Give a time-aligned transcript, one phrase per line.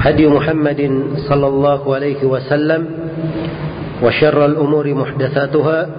[0.00, 2.86] هدي محمد صلى الله عليه وسلم
[4.02, 5.86] وشر الأمور محدثاتها.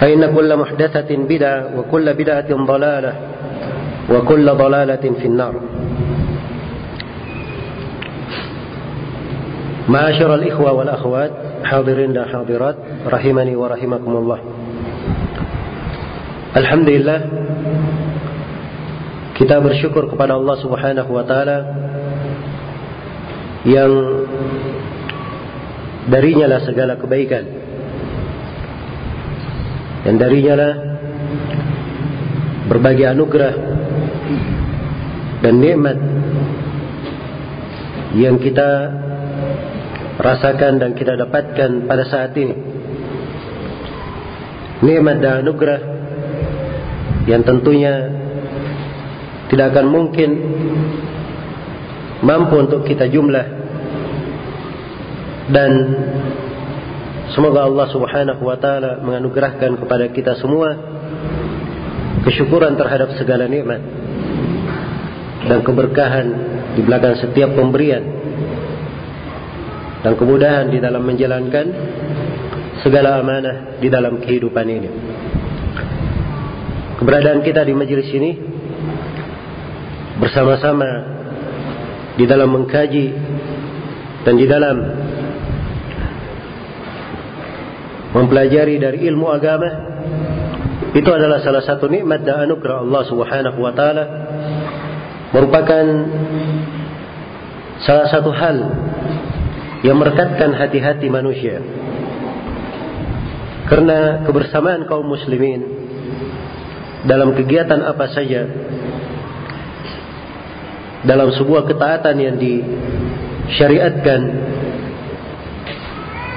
[0.00, 3.14] فإن كل محدثة بدعة وكل بدعة ضلالة
[4.10, 5.54] وكل ضلالة في النار.
[9.88, 11.30] معاشر الإخوة والأخوات
[11.64, 14.38] حاضرين dan حاضرات رحمني ورحمكم الله.
[16.56, 17.20] الحمد لله
[19.32, 21.58] kita bersyukur kepada Allah Subhanahu wa taala
[23.64, 23.92] yang
[26.10, 27.44] darinya lah segala kebaikan.
[30.02, 30.72] Dan darinya lah
[32.66, 33.54] berbagai anugerah
[35.46, 35.98] dan nikmat
[38.18, 38.68] yang kita
[40.18, 42.56] rasakan dan kita dapatkan pada saat ini.
[44.82, 45.80] Nikmat dan anugerah
[47.30, 48.21] yang tentunya
[49.52, 50.30] tidak akan mungkin
[52.24, 53.46] mampu untuk kita jumlah
[55.52, 55.70] dan
[57.36, 60.72] semoga Allah Subhanahu wa taala menganugerahkan kepada kita semua
[62.24, 63.84] kesyukuran terhadap segala nikmat
[65.52, 66.26] dan keberkahan
[66.72, 68.00] di belakang setiap pemberian
[70.00, 71.66] dan kemudahan di dalam menjalankan
[72.80, 74.90] segala amanah di dalam kehidupan ini.
[76.98, 78.30] Keberadaan kita di majelis ini
[80.20, 80.88] bersama-sama
[82.20, 83.06] di dalam mengkaji
[84.28, 84.76] dan di dalam
[88.12, 89.70] mempelajari dari ilmu agama
[90.92, 94.04] itu adalah salah satu nikmat dan anugerah Allah Subhanahu wa taala.
[95.32, 95.84] Merupakan
[97.80, 98.56] salah satu hal
[99.80, 101.64] yang merekatkan hati-hati manusia.
[103.72, 105.64] Karena kebersamaan kaum muslimin
[107.08, 108.44] dalam kegiatan apa saja
[111.02, 114.20] dalam sebuah ketaatan yang disyariatkan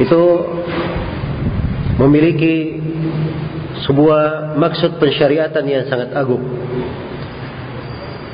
[0.02, 0.24] itu
[2.02, 2.82] memiliki
[3.86, 6.44] sebuah maksud pensyariatan yang sangat agung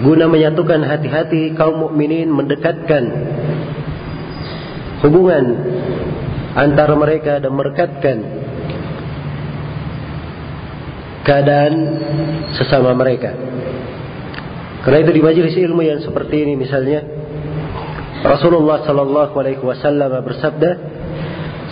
[0.02, 3.03] guna menyatukan hati-hati kaum mukminin mendekatkan
[5.06, 5.46] hubungan
[6.58, 8.18] antara mereka dan merekatkan
[11.22, 11.74] keadaan
[12.58, 13.31] sesama mereka.
[14.81, 17.06] Karena itu di majelis ilmu yang seperti ini misalnya
[18.22, 20.69] Rasulullah sallallahu alaihi wasallam bersabda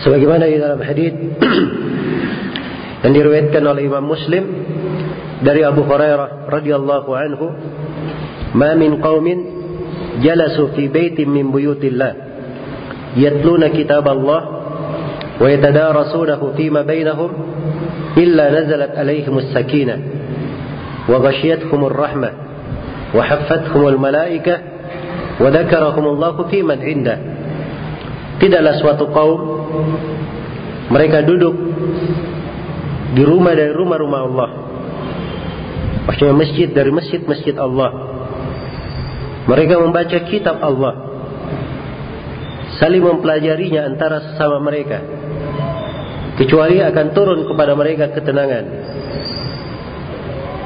[0.02, 1.14] sebagaimana di dalam hadis
[3.06, 4.44] yang diriwayatkan oleh Imam Muslim
[5.46, 7.46] dari Abu Hurairah radhiyallahu anhu
[8.58, 9.40] "Ma min qaumin
[10.26, 12.14] jalasu fi baitin min buyutillah
[13.14, 14.42] yatluna kitab Allah
[15.38, 17.30] wa yatadarasunahu fima bainahum
[18.18, 19.98] illa nazalat alaihimus sakinah
[21.06, 22.49] wa ghashiyatuhumur rahmah
[23.15, 24.57] وحفتهم الملائكة
[25.41, 27.19] وذكرهم الله في من عنده
[28.35, 29.41] tidaklah suatu kaum
[30.91, 31.55] mereka duduk
[33.15, 34.51] di rumah dari rumah-rumah Allah
[36.11, 37.91] maksudnya masjid dari masjid-masjid Allah
[39.47, 41.15] mereka membaca kitab Allah
[42.83, 44.99] saling mempelajarinya antara sesama mereka
[46.35, 48.65] kecuali akan turun kepada mereka ketenangan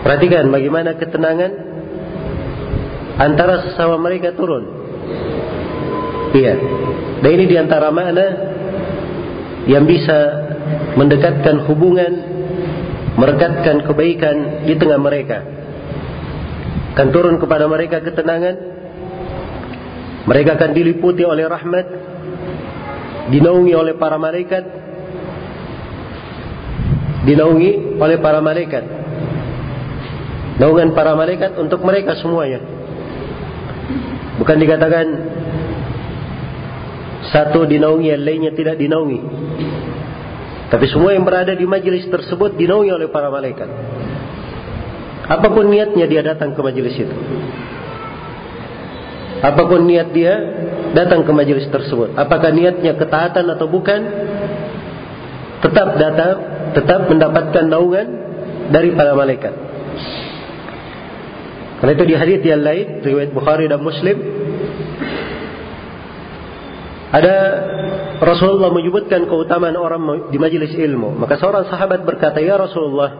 [0.08, 1.52] perhatikan bagaimana ketenangan
[3.17, 4.63] antara sesama mereka turun.
[6.33, 6.55] Iya.
[7.21, 8.25] Dan ini di antara makna
[9.69, 10.17] yang bisa
[10.97, 12.13] mendekatkan hubungan,
[13.15, 15.39] merekatkan kebaikan di tengah mereka.
[16.93, 18.55] Akan turun kepada mereka ketenangan.
[20.23, 21.85] Mereka akan diliputi oleh rahmat,
[23.27, 24.63] dinaungi oleh para malaikat,
[27.27, 28.85] dinaungi oleh para malaikat.
[30.53, 32.61] Naungan para malaikat untuk mereka semuanya.
[34.41, 35.05] Bukan dikatakan
[37.29, 39.19] satu dinaungi yang lainnya tidak dinaungi.
[40.73, 43.69] Tapi semua yang berada di majelis tersebut dinaungi oleh para malaikat.
[45.29, 47.15] Apa pun niatnya dia datang ke majelis itu.
[49.43, 50.33] Apa pun niat dia
[50.95, 52.15] datang ke majelis tersebut.
[52.15, 54.01] Apakah niatnya ketaatan atau bukan?
[55.59, 56.35] Tetap datang,
[56.75, 58.07] tetap mendapatkan naungan
[58.71, 59.51] dari para malaikat.
[61.83, 64.15] Karena itu di hadis yang lain riwayat Bukhari dan Muslim
[67.11, 67.35] ada
[68.23, 71.11] Rasulullah menyebutkan keutamaan orang di majelis ilmu.
[71.19, 73.11] Maka seorang sahabat berkata, "Ya Rasulullah,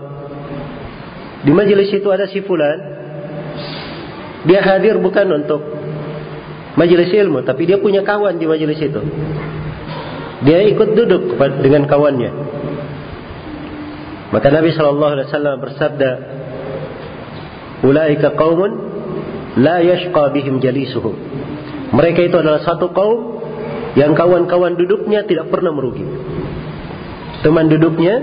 [1.44, 2.80] di majelis itu ada si fulan.
[4.48, 5.60] Dia hadir bukan untuk
[6.80, 9.04] majelis ilmu, tapi dia punya kawan di majelis itu.
[10.48, 12.32] Dia ikut duduk dengan kawannya."
[14.32, 16.12] Maka Nabi sallallahu alaihi wasallam bersabda,
[17.84, 18.72] "Ulaika qaumun
[19.60, 21.14] la yashqa bihim jalisuhum."
[21.94, 23.44] Mereka itu adalah satu kaum
[23.94, 26.02] yang kawan-kawan duduknya tidak pernah merugi.
[27.46, 28.16] Teman duduknya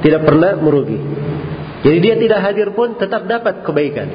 [0.00, 0.96] tidak pernah merugi.
[1.84, 4.08] Jadi dia tidak hadir pun tetap dapat kebaikan.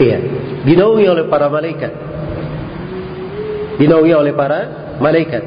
[0.00, 0.18] Iya,
[0.66, 1.92] dinaungi oleh para malaikat.
[3.78, 4.58] Dinaungi oleh para
[4.98, 5.44] malaikat.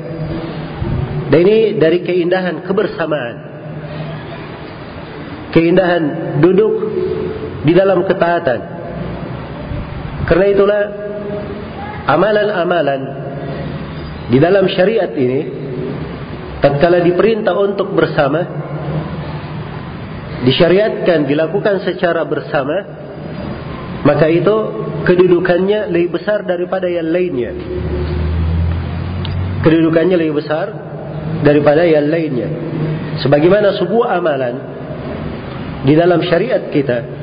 [1.28, 3.36] Dan ini dari keindahan kebersamaan.
[5.52, 6.04] Keindahan
[6.40, 6.74] duduk
[7.64, 8.60] di dalam ketaatan.
[10.24, 10.82] Karena itulah
[12.08, 13.02] amalan-amalan
[14.32, 15.42] di dalam syariat ini,
[16.64, 18.40] tatkala diperintah untuk bersama,
[20.48, 22.78] disyariatkan dilakukan secara bersama,
[24.04, 24.56] maka itu
[25.04, 27.52] kedudukannya lebih besar daripada yang lainnya.
[29.64, 30.68] Kedudukannya lebih besar
[31.44, 32.52] daripada yang lainnya.
[33.24, 34.56] Sebagaimana sebuah amalan
[35.88, 37.23] di dalam syariat kita,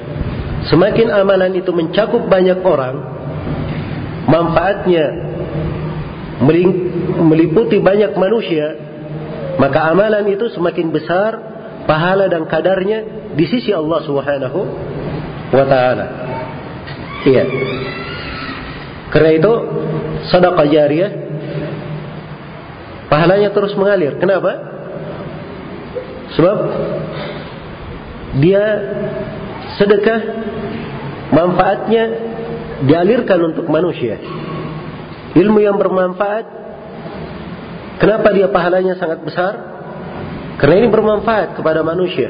[0.69, 2.97] semakin amalan itu mencakup banyak orang,
[4.29, 5.07] manfaatnya
[7.21, 8.77] meliputi banyak manusia,
[9.57, 11.33] maka amalan itu semakin besar
[11.85, 14.61] pahala dan kadarnya di sisi Allah Subhanahu
[15.53, 16.07] wa taala.
[17.25, 17.45] Iya.
[19.11, 19.53] Karena itu
[20.31, 21.13] sedekah jariyah
[23.11, 24.17] pahalanya terus mengalir.
[24.23, 24.53] Kenapa?
[26.39, 26.57] Sebab
[28.39, 28.65] dia
[29.81, 30.21] sedekah
[31.33, 32.05] manfaatnya
[32.85, 34.21] dialirkan untuk manusia.
[35.33, 36.61] Ilmu yang bermanfaat.
[38.01, 39.53] Kenapa dia pahalanya sangat besar?
[40.61, 42.29] Karena ini bermanfaat kepada manusia.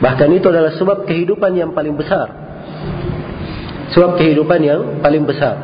[0.00, 2.28] Bahkan itu adalah sebab kehidupan yang paling besar.
[3.92, 5.56] Sebab kehidupan yang paling besar.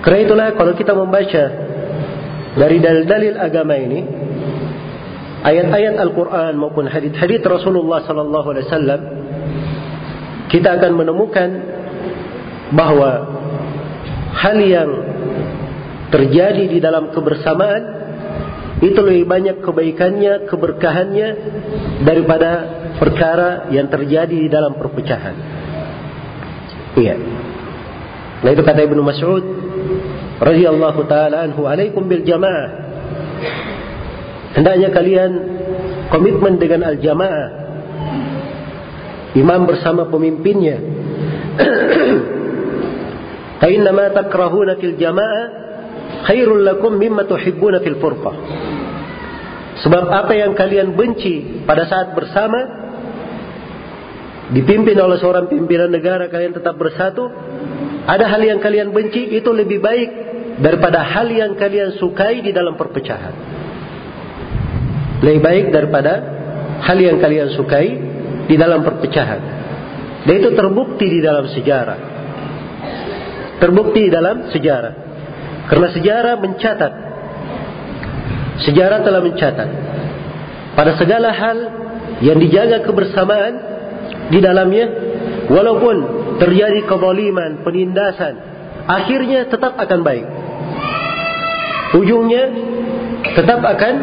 [0.00, 1.44] Karena itulah kalau kita membaca
[2.56, 4.00] dari dalil-dalil agama ini,
[5.44, 9.00] ayat-ayat Al-Quran maupun hadith-hadith Rasulullah Sallallahu Alaihi Wasallam,
[10.50, 11.48] kita akan menemukan
[12.74, 13.10] bahwa
[14.34, 14.90] hal yang
[16.10, 17.82] terjadi di dalam kebersamaan
[18.80, 21.28] itu lebih banyak kebaikannya, keberkahannya
[22.02, 22.50] daripada
[22.96, 25.36] perkara yang terjadi di dalam perpecahan.
[26.96, 27.14] Iya.
[28.40, 29.44] Nah itu kata Ibnu Mas'ud
[30.40, 32.68] radhiyallahu taala anhu, "Alaikum bil jamaah."
[34.56, 35.30] Hendaknya kalian
[36.10, 37.59] komitmen dengan al-jamaah.
[39.38, 40.78] Imam bersama pemimpinnya.
[43.60, 45.44] Fa ma takrahuna fil jamaah
[46.26, 48.36] khairul lakum mimma tuhibbuna fil furqah.
[49.80, 52.58] Sebab apa yang kalian benci pada saat bersama
[54.50, 57.30] dipimpin oleh seorang pimpinan negara kalian tetap bersatu,
[58.04, 60.10] ada hal yang kalian benci itu lebih baik
[60.60, 63.34] daripada hal yang kalian sukai di dalam perpecahan.
[65.20, 66.12] Lebih baik daripada
[66.80, 68.09] hal yang kalian sukai
[68.50, 69.40] di dalam perpecahan.
[70.26, 71.98] Dan itu terbukti di dalam sejarah.
[73.62, 74.94] Terbukti di dalam sejarah.
[75.70, 76.92] Karena sejarah mencatat.
[78.66, 79.68] Sejarah telah mencatat.
[80.74, 81.58] Pada segala hal
[82.26, 83.54] yang dijaga kebersamaan
[84.34, 84.86] di dalamnya.
[85.46, 85.96] Walaupun
[86.42, 88.34] terjadi kezaliman, penindasan.
[88.90, 90.26] Akhirnya tetap akan baik.
[91.90, 92.44] Ujungnya
[93.34, 93.94] tetap akan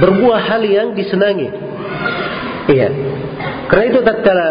[0.00, 1.48] berbuah hal yang disenangi.
[2.70, 2.88] Iya.
[3.66, 4.48] Karena itu tatkala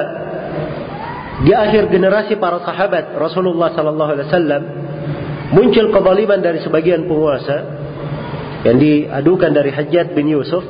[1.40, 4.64] di akhir generasi para sahabat Rasulullah sallallahu alaihi wasallam
[5.56, 7.58] muncul kezaliman dari sebagian penguasa
[8.68, 10.68] yang diadukan dari Hajjat bin Yusuf,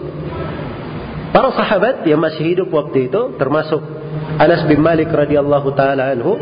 [1.33, 3.81] para sahabat yang masih hidup waktu itu termasuk
[4.37, 6.37] Anas bin Malik radhiyallahu taala anhu,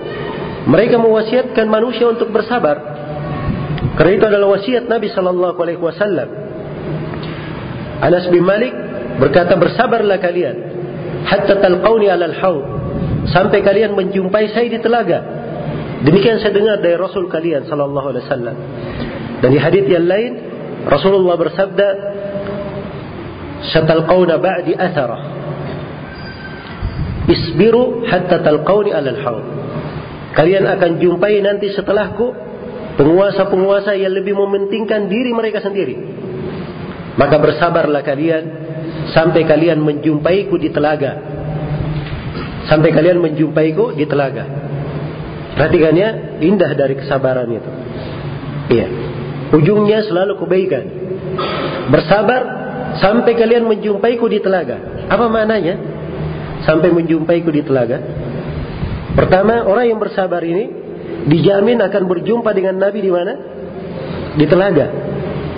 [0.68, 3.00] mereka mewasiatkan manusia untuk bersabar.
[3.96, 6.30] Karena itu adalah wasiat Nabi sallallahu alaihi wasallam.
[8.04, 8.76] Anas bin Malik
[9.18, 10.67] berkata bersabarlah kalian
[11.28, 12.66] hatta talqauni alal haud
[13.28, 15.20] sampai kalian menjumpai saya di telaga.
[16.08, 18.56] Demikian saya dengar dari Rasul kalian sallallahu alaihi wasallam.
[19.44, 20.32] Dan di hadis yang lain
[20.88, 21.88] Rasulullah bersabda
[23.74, 25.20] satalqauna ba'di athara
[27.28, 29.46] isbiru hatta talqauni alal haud
[30.38, 32.32] kalian akan jumpai nanti setelahku
[32.96, 35.98] penguasa-penguasa yang lebih mementingkan diri mereka sendiri
[37.20, 38.44] maka bersabarlah kalian
[39.12, 41.20] sampai kalian menjumpaiku di telaga
[42.68, 44.44] sampai kalian menjumpaiku di telaga
[45.56, 47.72] perhatikannya indah dari kesabaran itu
[48.72, 48.88] iya
[49.48, 50.84] Ujungnya selalu kebaikan.
[51.88, 52.42] Bersabar
[53.00, 55.08] sampai kalian menjumpaiku di telaga.
[55.08, 55.76] Apa maknanya?
[56.68, 58.02] Sampai menjumpaiku di telaga.
[59.16, 60.68] Pertama, orang yang bersabar ini
[61.32, 63.34] dijamin akan berjumpa dengan Nabi di mana?
[64.36, 64.88] Di telaga.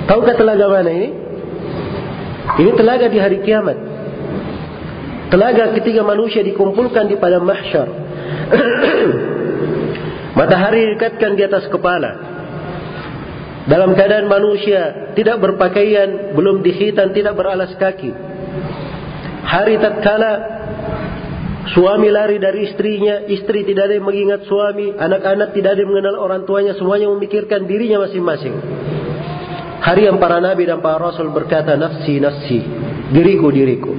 [0.05, 1.09] Tahukah telaga mana ini?
[2.57, 3.77] Ini telaga di hari kiamat.
[5.29, 7.87] Telaga ketika manusia dikumpulkan di padang mahsyar.
[10.39, 12.39] Matahari dikatkan di atas kepala
[13.69, 18.09] dalam keadaan manusia tidak berpakaian, belum dihitan, tidak beralas kaki.
[19.45, 20.31] Hari tatkala
[21.77, 26.17] suami lari dari istrinya, istri tidak ada yang mengingat suami, anak-anak tidak ada yang mengenal
[26.17, 28.57] orang tuanya, semuanya memikirkan dirinya masing-masing.
[29.89, 32.61] Hari yang para nabi dan para rasul berkata nafsi nafsi,
[33.09, 33.89] diriku diriku.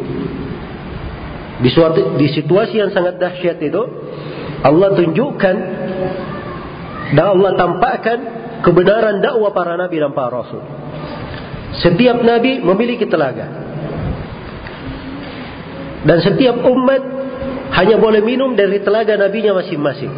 [1.58, 3.82] Di, suatu, di situasi yang sangat dahsyat itu,
[4.62, 5.56] Allah tunjukkan
[7.10, 8.18] dan Allah tampakkan
[8.62, 10.62] kebenaran dakwah para nabi dan para rasul.
[11.82, 13.50] Setiap nabi memiliki telaga.
[16.06, 17.02] Dan setiap umat
[17.82, 20.12] hanya boleh minum dari telaga nabinya masing-masing.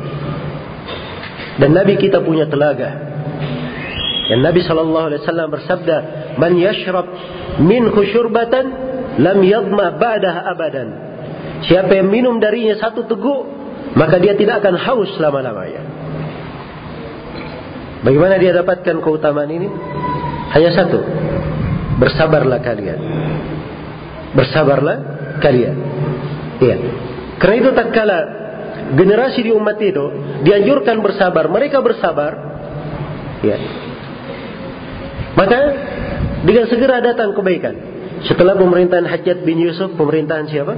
[1.64, 3.12] Dan nabi kita punya telaga.
[4.33, 5.97] Dan Nabi sallallahu alaihi wasallam bersabda,
[6.41, 7.05] "Man yashrab
[7.61, 8.65] min khusyurbatan
[9.21, 10.89] lam yadma ba'daha abadan."
[11.69, 13.45] Siapa yang minum darinya satu teguk,
[13.93, 15.85] maka dia tidak akan haus selama-lamanya.
[18.09, 19.69] Bagaimana dia dapatkan keutamaan ini?
[20.57, 21.05] Hanya satu.
[22.01, 23.01] Bersabarlah kalian.
[24.33, 24.97] Bersabarlah
[25.45, 25.77] kalian.
[26.57, 26.77] Iya.
[27.37, 28.19] Karena itu tak kala
[28.97, 30.09] generasi di umat itu
[30.41, 32.33] dianjurkan bersabar, mereka bersabar.
[33.45, 33.61] Ya.
[35.33, 35.61] Maka
[36.45, 37.75] dengan segera datang kebaikan.
[38.29, 40.75] Setelah pemerintahan Hajjat bin Yusuf, pemerintahan siapa?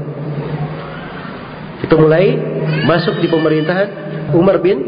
[1.85, 2.33] Itu mulai
[2.89, 3.89] masuk di pemerintahan
[4.33, 4.81] Umar bin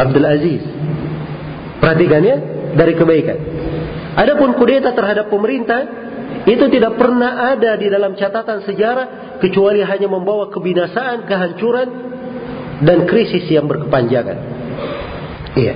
[0.00, 0.62] Abdul Aziz.
[1.84, 2.36] Perhatikannya
[2.72, 3.38] dari kebaikan.
[4.14, 5.84] Adapun kudeta terhadap pemerintah
[6.48, 11.88] itu tidak pernah ada di dalam catatan sejarah kecuali hanya membawa kebinasaan, kehancuran
[12.80, 14.38] dan krisis yang berkepanjangan.
[15.54, 15.74] Iya.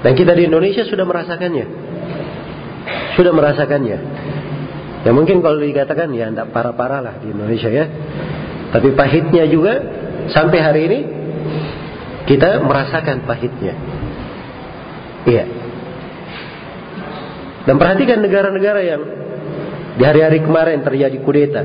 [0.00, 1.89] Dan kita di Indonesia sudah merasakannya.
[3.18, 3.98] Sudah merasakannya.
[5.00, 7.86] Ya mungkin kalau dikatakan ya tidak parah-parah lah di Indonesia ya.
[8.70, 9.72] Tapi pahitnya juga
[10.30, 10.98] sampai hari ini
[12.28, 13.74] kita merasakan pahitnya.
[15.26, 15.44] Iya.
[17.66, 19.02] Dan perhatikan negara-negara yang
[19.98, 21.62] di hari-hari kemarin terjadi kudeta.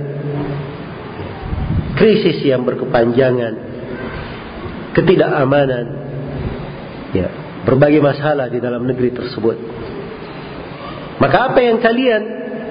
[1.95, 3.53] Krisis yang berkepanjangan.
[4.91, 5.85] Ketidakamanan.
[7.15, 7.31] Ya,
[7.63, 9.55] berbagai masalah di dalam negeri tersebut.
[11.15, 12.21] Maka apa yang kalian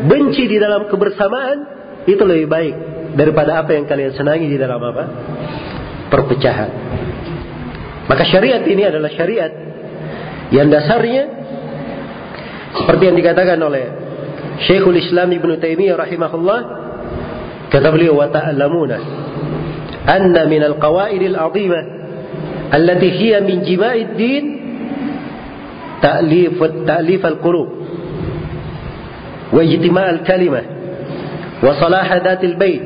[0.04, 1.58] benci di dalam kebersamaan
[2.04, 2.74] itu lebih baik
[3.16, 5.04] daripada apa yang kalian senangi di dalam apa?
[6.12, 6.70] Perpecahan.
[8.04, 9.52] Maka syariat ini adalah syariat
[10.52, 11.24] yang dasarnya
[12.74, 13.84] seperti yang dikatakan oleh
[14.66, 16.60] Syekhul Islam Ibn Taimiyah rahimahullah
[17.72, 18.98] kata beliau wa ta'lamuna
[20.04, 21.82] anna min al-qawaid al-'azimah
[22.70, 24.44] allati hiya min jima'id din
[26.02, 27.68] ta'lif ta'lif al-qulub
[29.60, 30.64] al-kalimah
[31.62, 32.82] wa salah al bait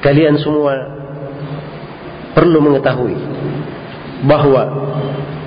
[0.00, 0.74] kalian semua
[2.34, 3.16] perlu mengetahui
[4.24, 4.62] bahwa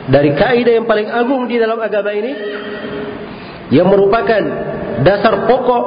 [0.07, 2.33] dari kaidah yang paling agung di dalam agama ini
[3.75, 4.41] yang merupakan
[5.03, 5.83] dasar pokok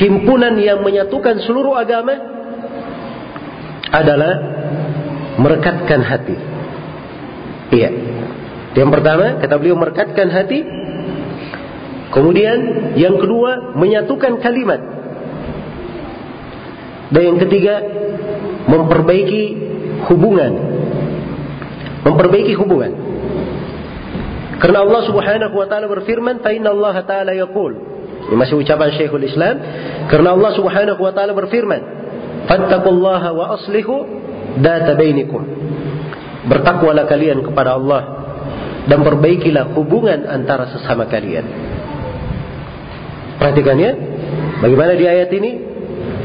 [0.00, 2.16] himpunan yang menyatukan seluruh agama
[3.94, 4.34] adalah
[5.38, 6.36] merekatkan hati.
[7.74, 7.90] Iya.
[8.74, 10.60] Yang pertama, kata beliau merekatkan hati.
[12.14, 12.58] Kemudian
[12.94, 14.80] yang kedua, menyatukan kalimat.
[17.10, 17.74] Dan yang ketiga,
[18.70, 19.42] memperbaiki
[20.08, 20.74] hubungan
[22.04, 22.92] memperbaiki hubungan.
[24.60, 27.74] Karena Allah Subhanahu wa taala berfirman, "Fa inna Allah taala yaqul."
[28.30, 29.60] Ini masih ucapan Syekhul Islam.
[30.08, 31.80] Karena Allah Subhanahu wa taala berfirman,
[32.48, 33.94] "Fattaqullaha wa aslihu
[34.60, 35.42] data bainikum."
[36.48, 38.02] Bertakwalah kalian kepada Allah
[38.84, 41.63] dan perbaikilah hubungan antara sesama kalian.
[43.44, 43.92] Perhatikan ya,
[44.64, 45.52] bagaimana di ayat ini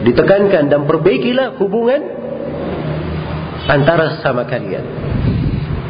[0.08, 2.00] ditekankan dan perbaikilah hubungan
[3.68, 4.88] antara sesama kalian.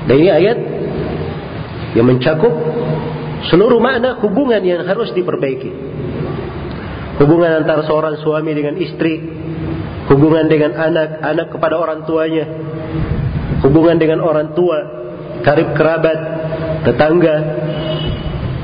[0.09, 0.57] Dan ini ayat
[1.93, 2.50] yang mencakup
[3.53, 5.69] seluruh makna hubungan yang harus diperbaiki.
[7.21, 9.21] Hubungan antara seorang suami dengan istri,
[10.09, 12.50] hubungan dengan anak, anak kepada orang tuanya,
[13.62, 14.81] hubungan dengan orang tua,
[15.45, 16.19] karib kerabat,
[16.89, 17.36] tetangga,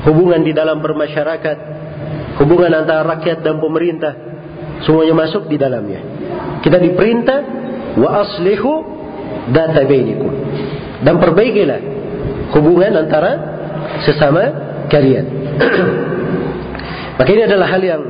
[0.10, 1.75] hubungan di dalam bermasyarakat,
[2.42, 4.13] hubungan antara rakyat dan pemerintah,
[4.84, 6.01] semuanya masuk di dalamnya.
[6.62, 7.39] Kita diperintah
[7.96, 8.72] wa aslihu
[9.51, 10.34] data bainikum
[11.06, 11.80] dan perbaikilah
[12.56, 13.32] hubungan antara
[14.04, 14.44] sesama
[14.92, 15.25] kalian.
[17.20, 18.01] Maka ini adalah hal yang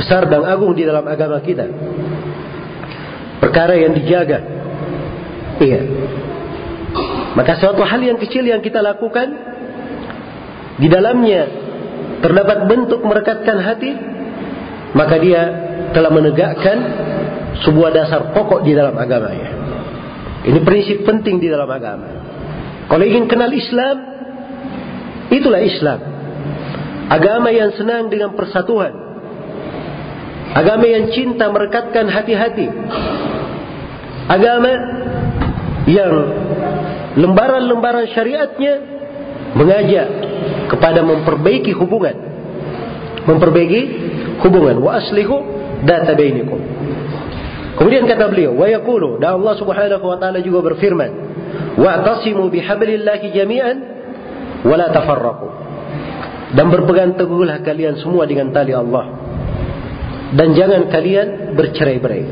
[0.00, 1.68] besar dan agung di dalam agama kita.
[3.40, 4.38] Perkara yang dijaga.
[5.60, 5.80] Iya.
[7.36, 9.28] Maka suatu hal yang kecil yang kita lakukan
[10.80, 11.59] di dalamnya
[12.20, 13.92] terdapat bentuk merekatkan hati,
[14.92, 15.42] maka dia
[15.90, 16.78] telah menegakkan
[17.66, 19.50] sebuah dasar pokok di dalam agamanya.
[20.40, 22.08] Ini prinsip penting di dalam agama.
[22.88, 23.96] Kalau ingin kenal Islam,
[25.28, 26.00] itulah Islam.
[27.10, 28.94] Agama yang senang dengan persatuan.
[30.54, 32.66] Agama yang cinta merekatkan hati-hati.
[34.30, 34.72] Agama
[35.90, 36.12] yang
[37.18, 38.74] lembaran-lembaran syariatnya
[39.58, 40.08] mengajak
[40.70, 42.14] kepada memperbaiki hubungan.
[43.26, 43.80] Memperbaiki
[44.46, 44.78] hubungan.
[44.78, 45.36] Wa aslihu
[45.82, 46.60] data bainikum.
[47.74, 51.10] Kemudian kata beliau, wa yaqulu dan Allah Subhanahu wa taala juga berfirman,
[51.80, 53.76] "Wa'tasimu bihablillahi jami'an
[54.68, 55.48] wa la tafarraqu."
[56.50, 59.06] Dan berpegang teguhlah kalian semua dengan tali Allah.
[60.34, 62.24] Dan jangan kalian bercerai-berai.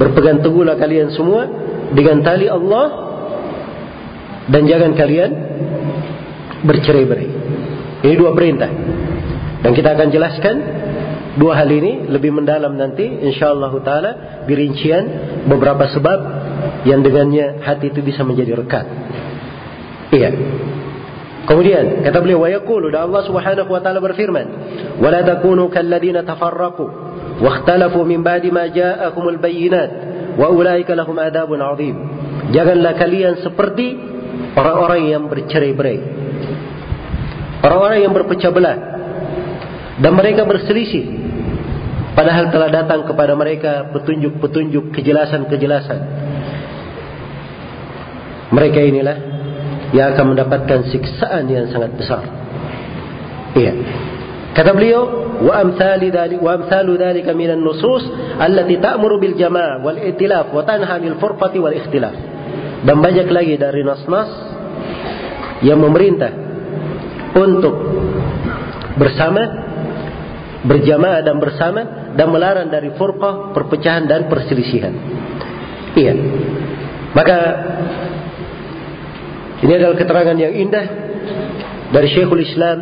[0.00, 1.44] Berpegang teguhlah kalian semua
[1.92, 2.86] dengan tali Allah
[4.50, 5.30] dan jangan kalian
[6.64, 7.28] bercerai-berai.
[8.04, 8.70] Ini dua perintah.
[9.60, 10.56] Dan kita akan jelaskan
[11.38, 14.10] Dua hal ini lebih mendalam nanti insyaallah taala
[14.50, 15.06] dirincian
[15.46, 16.18] beberapa sebab
[16.82, 18.86] yang dengannya hati itu bisa menjadi rekat.
[20.10, 20.30] Iya.
[21.46, 24.46] Kemudian kata beliau wa yaqulu dan Allah Subhanahu wa taala berfirman,
[24.98, 26.86] "Wa la takunu kalladzina tafarraqu
[27.38, 29.90] wa ikhtalafu min ba'di ma ja'akumul bayyinat
[30.34, 31.94] wa ulaika lahum adabun 'adzim."
[32.50, 34.09] Janganlah kalian seperti
[34.56, 35.98] orang-orang yang bercerai-berai.
[37.60, 38.78] Orang-orang yang berpecah belah
[40.00, 41.20] dan mereka berselisih
[42.10, 46.00] Padahal telah datang kepada mereka petunjuk-petunjuk kejelasan-kejelasan.
[48.50, 49.16] Mereka inilah
[49.94, 52.20] yang akan mendapatkan siksaan yang sangat besar.
[53.54, 53.72] Iya.
[54.52, 55.02] Kata beliau,
[55.46, 58.04] wa amthali dzalik wa amthalu dzalika minan nusus
[58.36, 62.12] allati ta'muru bil jama' wal itilaf wa tanha bil furqati wal ikhtilaf.
[62.80, 64.30] Dan banyak lagi dari nas-nas
[65.60, 66.32] yang memerintah
[67.36, 67.74] untuk
[68.96, 69.42] bersama,
[70.64, 74.92] berjamaah dan bersama dan melarang dari furqah, perpecahan dan perselisihan.
[75.94, 76.14] Iya.
[77.12, 77.38] Maka
[79.60, 80.86] ini adalah keterangan yang indah
[81.92, 82.78] dari Syekhul Islam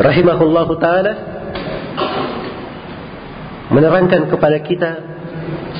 [0.00, 1.12] rahimahullah taala
[3.68, 4.90] menerangkan kepada kita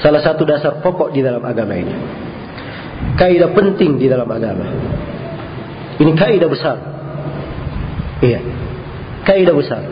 [0.02, 1.94] salah satu dasar pokok di dalam agama ini.
[3.14, 4.66] Kaidah penting di dalam agama.
[6.02, 6.76] Ini kaidah besar.
[8.18, 8.40] Iya.
[9.22, 9.82] Kaidah besar.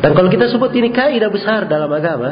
[0.00, 2.30] Dan kalau kita sebut ini kaidah besar dalam agama,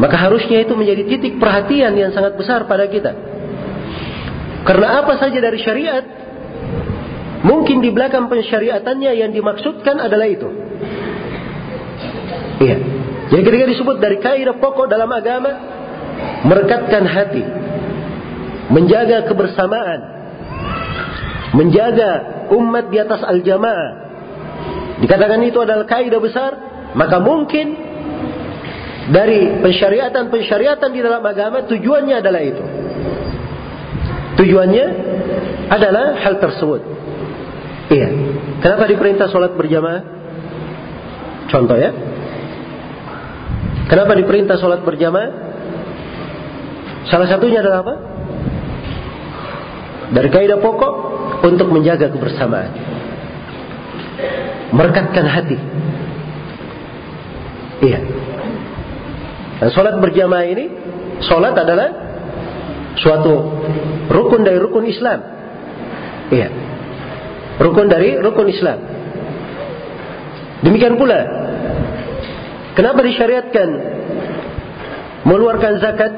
[0.00, 3.12] maka harusnya itu menjadi titik perhatian yang sangat besar pada kita.
[4.66, 6.02] Karena apa saja dari syariat,
[7.46, 10.48] mungkin di belakang pensyariatannya yang dimaksudkan adalah itu.
[12.62, 12.76] Iya.
[13.30, 15.71] Jadi ketika disebut dari kaidah pokok dalam agama,
[16.42, 17.44] merekatkan hati,
[18.70, 20.00] menjaga kebersamaan,
[21.54, 22.10] menjaga
[22.50, 23.90] umat di atas al-jamaah,
[25.02, 26.52] dikatakan itu adalah kaidah besar,
[26.94, 27.74] maka mungkin
[29.10, 32.64] dari pensyariatan-pensyariatan di dalam agama tujuannya adalah itu.
[34.38, 34.86] Tujuannya
[35.68, 36.80] adalah hal tersebut.
[37.92, 38.08] Iya.
[38.62, 40.02] Kenapa diperintah sholat berjamaah?
[41.50, 41.90] Contoh ya.
[43.90, 45.51] Kenapa diperintah sholat berjamaah?
[47.10, 47.94] Salah satunya adalah apa?
[50.12, 50.92] Dari kaidah pokok
[51.42, 52.92] untuk menjaga kebersamaan
[54.72, 55.58] merekatkan hati.
[57.84, 58.00] Iya.
[59.60, 60.66] Dan sholat berjamaah ini,
[61.22, 61.88] sholat adalah
[62.98, 63.62] suatu
[64.10, 65.20] rukun dari rukun Islam.
[66.32, 66.48] Iya.
[67.60, 68.78] Rukun dari rukun Islam.
[70.64, 71.20] Demikian pula,
[72.74, 73.68] kenapa disyariatkan
[75.28, 76.12] mengeluarkan zakat?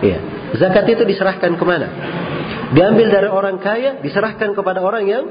[0.00, 0.18] Iya.
[0.56, 1.88] Zakat itu diserahkan ke mana?
[2.72, 5.24] Diambil dari orang kaya, diserahkan kepada orang yang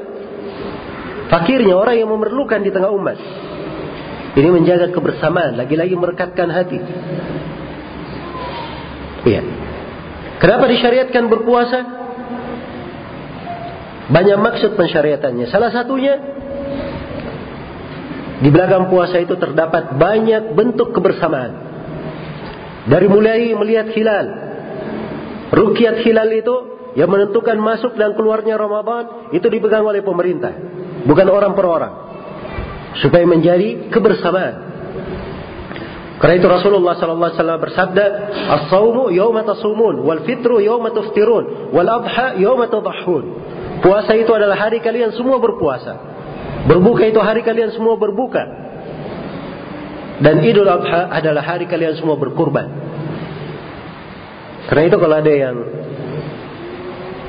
[1.32, 3.18] fakirnya, orang yang memerlukan di tengah umat.
[4.38, 6.80] Ini menjaga kebersamaan, lagi-lagi merekatkan hati.
[9.26, 9.42] Iya.
[10.40, 11.80] Kenapa disyariatkan berpuasa?
[14.10, 15.46] Banyak maksud pensyariatannya.
[15.54, 16.18] Salah satunya
[18.40, 21.68] di belakang puasa itu terdapat banyak bentuk kebersamaan.
[22.90, 24.49] Dari mulai melihat hilal,
[25.50, 26.56] rukiat hilal itu
[26.98, 30.54] yang menentukan masuk dan keluarnya Ramadan itu dipegang oleh pemerintah,
[31.06, 31.94] bukan orang per orang.
[32.98, 34.70] Supaya menjadi kebersamaan.
[36.20, 38.06] Karena itu Rasulullah sallallahu alaihi wasallam bersabda,
[38.60, 43.24] "As-saumu yauma tasumun, wal fitru yauma tuftirun, wal adha yauma tadhahun."
[43.80, 45.96] Puasa itu adalah hari kalian semua berpuasa.
[46.68, 48.44] Berbuka itu hari kalian semua berbuka.
[50.20, 52.89] Dan Idul Adha adalah hari kalian semua berkurban.
[54.70, 55.56] Karena itu kalau ada yang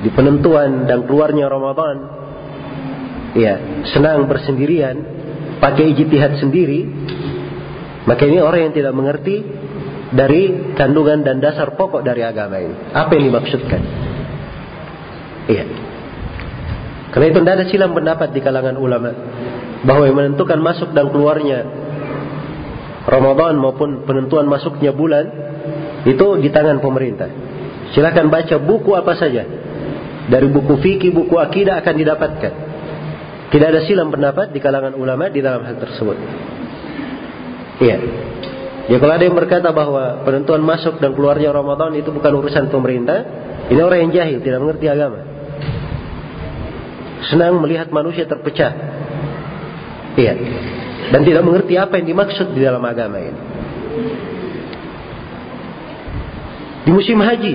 [0.05, 1.97] di penentuan dan keluarnya Ramadan,
[3.33, 3.57] ya
[3.97, 4.97] senang bersendirian,
[5.57, 6.85] pakai ijtihad sendiri,
[8.05, 9.41] maka ini orang yang tidak mengerti
[10.13, 12.77] dari kandungan dan dasar pokok dari agama ini.
[12.93, 13.81] Apa yang dimaksudkan?
[15.49, 15.65] Iya.
[17.11, 19.11] Karena itu tidak ada silam pendapat di kalangan ulama
[19.83, 21.65] bahwa yang menentukan masuk dan keluarnya
[23.09, 25.50] Ramadan maupun penentuan masuknya bulan
[26.09, 27.29] itu di tangan pemerintah.
[27.93, 29.43] Silakan baca buku apa saja.
[30.31, 32.53] Dari buku fikih, buku akidah akan didapatkan.
[33.51, 36.15] Tidak ada silam pendapat di kalangan ulama di dalam hal tersebut.
[37.83, 37.99] Iya.
[38.87, 43.27] Ya kalau ada yang berkata bahwa penentuan masuk dan keluarnya Ramadan itu bukan urusan pemerintah,
[43.67, 45.21] ini orang yang jahil, tidak mengerti agama.
[47.27, 48.73] Senang melihat manusia terpecah.
[50.15, 50.35] Iya.
[51.11, 53.41] Dan tidak mengerti apa yang dimaksud di dalam agama ini.
[56.85, 57.55] Di musim haji.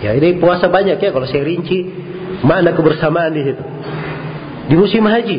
[0.00, 1.86] Ya ini puasa banyak ya kalau saya rinci
[2.40, 3.64] mana kebersamaan di situ.
[4.72, 5.38] Di musim haji.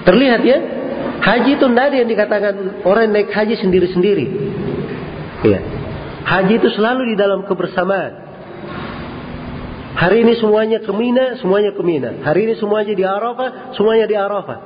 [0.00, 0.58] Terlihat ya
[1.20, 4.26] Haji itu tidak ada yang dikatakan orang naik haji sendiri-sendiri.
[5.44, 5.60] Ya.
[6.24, 8.32] Haji itu selalu di dalam kebersamaan.
[10.00, 12.24] Hari ini semuanya ke Mina, semuanya ke Mina.
[12.24, 14.58] Hari ini semuanya di Arafah, semuanya di Arafah.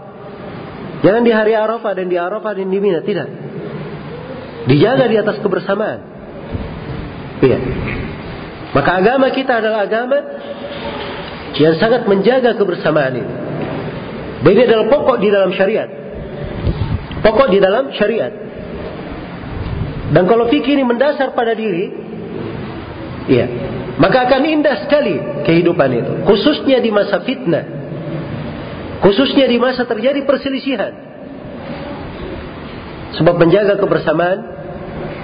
[1.02, 3.28] Jangan di hari Arafah dan di Arafah dan di Mina, tidak.
[4.70, 6.13] Dijaga di atas kebersamaan.
[7.44, 7.58] Iya.
[8.72, 10.18] Maka agama kita adalah agama
[11.54, 13.34] yang sangat menjaga kebersamaan ini.
[14.40, 16.04] Dan ini adalah pokok di dalam syariat
[17.24, 18.28] pokok di dalam syariat.
[20.12, 21.88] Dan kalau fikih ini mendasar pada diri,
[23.32, 23.48] iya,
[23.96, 25.16] maka akan indah sekali
[25.48, 26.12] kehidupan itu.
[26.28, 27.64] Khususnya di masa fitnah.
[29.00, 30.92] Khususnya di masa terjadi perselisihan.
[33.16, 34.38] Sebab menjaga kebersamaan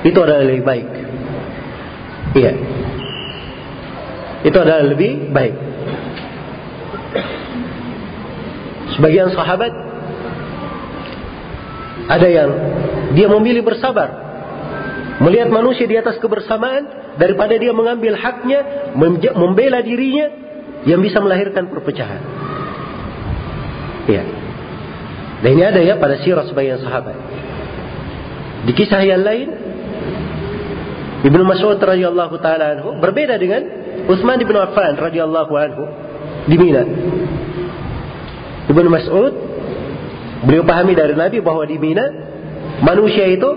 [0.01, 0.89] itu adalah lebih baik.
[2.35, 2.53] Iya.
[4.47, 5.55] Itu adalah lebih baik.
[8.97, 9.73] Sebagian sahabat
[12.11, 12.51] ada yang
[13.15, 14.31] dia memilih bersabar.
[15.21, 18.93] Melihat manusia di atas kebersamaan daripada dia mengambil haknya,
[19.37, 20.33] membela dirinya
[20.89, 22.23] yang bisa melahirkan perpecahan.
[24.09, 24.25] Ya.
[25.45, 27.17] Dan ini ada ya pada sirah sebagian sahabat.
[28.65, 29.49] Di kisah yang lain,
[31.21, 33.63] Ibnu Mas'ud radhiyallahu taala anhu berbeda dengan
[34.09, 35.85] Utsman bin Affan radhiyallahu anhu
[36.49, 36.83] di Mina.
[38.71, 39.51] Ibnu Mas'ud
[40.41, 42.07] Beliau pahami dari Nabi bahwa di Mina
[42.81, 43.49] manusia itu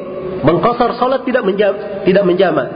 [0.44, 2.70] mengkosar salat tidak menjam, tidak menjamak.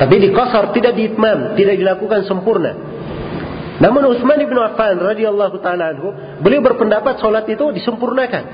[0.00, 2.72] Tapi dikosar tidak diitmam, tidak dilakukan sempurna.
[3.80, 6.08] Namun Utsman bin Affan radhiyallahu taala anhu,
[6.40, 8.44] beliau berpendapat salat itu disempurnakan.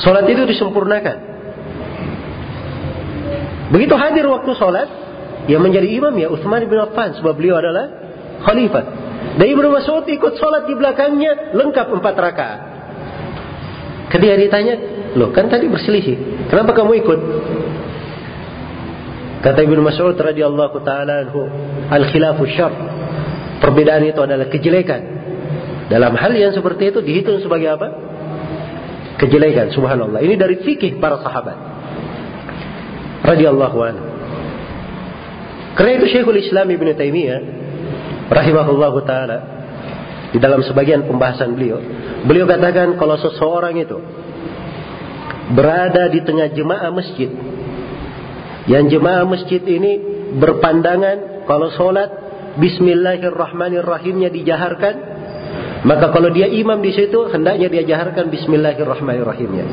[0.00, 1.33] Salat itu disempurnakan.
[3.72, 4.88] Begitu hadir waktu salat,
[5.44, 7.88] yang menjadi imam ya Utsman bin Affan sebab beliau adalah
[8.44, 8.84] khalifah.
[9.34, 12.60] Dan Ibnu Mas'ud ikut sholat di belakangnya lengkap empat rakaat.
[14.12, 14.74] Ketika ditanya,
[15.18, 17.20] loh kan tadi berselisih, kenapa kamu ikut?
[19.42, 21.44] Kata Ibnu Mas'ud radhiyallahu taala anhu,
[21.90, 22.72] al khilafu syar.
[23.60, 25.02] Perbedaan itu adalah kejelekan.
[25.88, 27.88] Dalam hal yang seperti itu dihitung sebagai apa?
[29.20, 30.20] Kejelekan, subhanallah.
[30.24, 31.73] Ini dari fikih para sahabat.
[33.24, 34.06] Radhiyallahu anhu.
[35.74, 37.40] Karena itu Syekhul Islam Ibn Taimiyah
[38.30, 39.38] rahimahullahu taala
[40.30, 41.80] di dalam sebagian pembahasan beliau,
[42.28, 43.98] beliau katakan kalau seseorang itu
[45.56, 47.30] berada di tengah jemaah masjid
[48.64, 50.00] yang jemaah masjid ini
[50.40, 52.10] berpandangan kalau sholat
[52.54, 54.94] Bismillahirrahmanirrahimnya dijaharkan,
[55.82, 59.66] maka kalau dia imam di situ hendaknya dia jaharkan Bismillahirrahmanirrahimnya.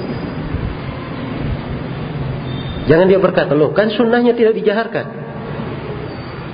[2.89, 5.05] Jangan dia berkata, loh kan sunnahnya tidak dijaharkan.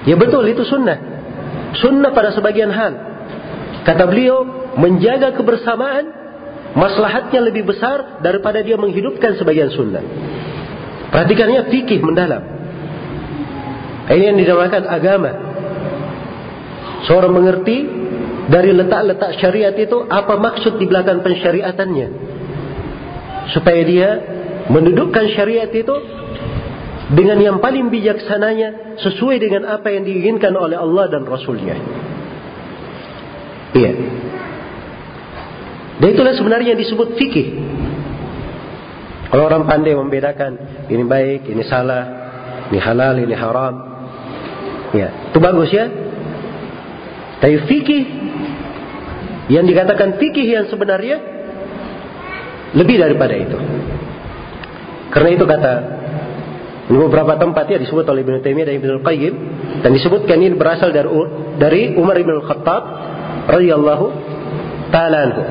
[0.07, 0.99] Ya betul itu sunnah.
[1.79, 2.93] Sunnah pada sebagian hal.
[3.83, 4.43] Kata beliau,
[4.75, 6.05] menjaga kebersamaan
[6.75, 10.03] maslahatnya lebih besar daripada dia menghidupkan sebagian sunnah.
[11.11, 12.43] Perhatikannya fikih mendalam.
[14.07, 15.31] Ini yang dinamakan agama.
[17.07, 17.77] Seorang mengerti
[18.47, 22.07] dari letak-letak syariat itu apa maksud di belakang pensyariatannya.
[23.55, 24.09] Supaya dia
[24.67, 25.95] mendudukkan syariat itu
[27.07, 31.75] dengan yang paling bijaksananya sesuai dengan apa yang diinginkan oleh Allah dan Rasulnya.
[33.71, 33.91] Iya.
[35.97, 37.47] Dan itulah sebenarnya yang disebut fikih.
[39.27, 40.55] Kalau orang pandai membedakan
[40.87, 42.05] ini baik, ini salah,
[42.71, 43.75] ini halal, ini haram.
[44.95, 45.87] Ya, itu bagus ya.
[47.43, 48.03] Tapi fikih
[49.47, 51.17] yang dikatakan fikih yang sebenarnya
[52.75, 53.57] lebih daripada itu.
[55.11, 55.73] Karena itu kata
[56.87, 59.33] di beberapa tempat ya disebut oleh Ibnu Taimiyah dan Ibnu Qayyim
[59.83, 61.11] dan disebutkan ini berasal dari
[61.59, 62.83] dari Umar bin Khattab
[63.51, 64.05] radhiyallahu
[64.91, 65.43] taala anhu.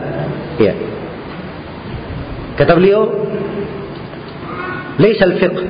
[0.57, 0.73] Ya.
[2.57, 3.05] Kata beliau,
[4.97, 5.61] "Laisa al-fiqh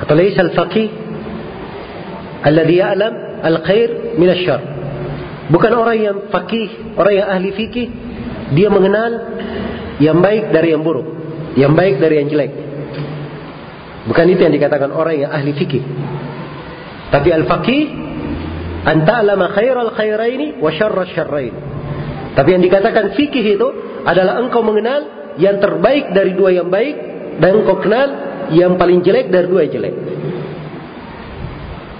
[0.00, 0.88] atau laisa al-faqih
[2.40, 3.14] alladhi ya'lam
[3.44, 4.64] al-khair min asy-syarr."
[5.52, 7.88] Bukan orang yang fakih, orang yang ahli fikih,
[8.56, 9.12] dia mengenal
[10.00, 11.13] yang baik dari yang buruk,
[11.54, 12.52] yang baik dari yang jelek.
[14.04, 15.82] Bukan itu yang dikatakan orang yang ahli fikih.
[17.08, 17.82] Tapi al-faqih
[18.84, 21.54] anta lama khairal khairaini wa syarra syarrain.
[22.34, 23.68] Tapi yang dikatakan fikih itu
[24.04, 26.96] adalah engkau mengenal yang terbaik dari dua yang baik
[27.40, 28.08] dan engkau kenal
[28.52, 29.94] yang paling jelek dari dua yang jelek.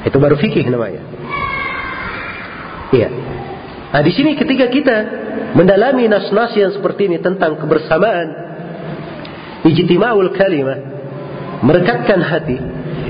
[0.04, 1.00] Itu baru fikih namanya.
[2.92, 3.08] Iya.
[3.94, 4.96] Nah, di sini ketika kita
[5.56, 8.43] mendalami nas-nas yang seperti ini tentang kebersamaan
[9.64, 10.78] ijtima'ul kalimah
[11.64, 12.58] merekatkan hati,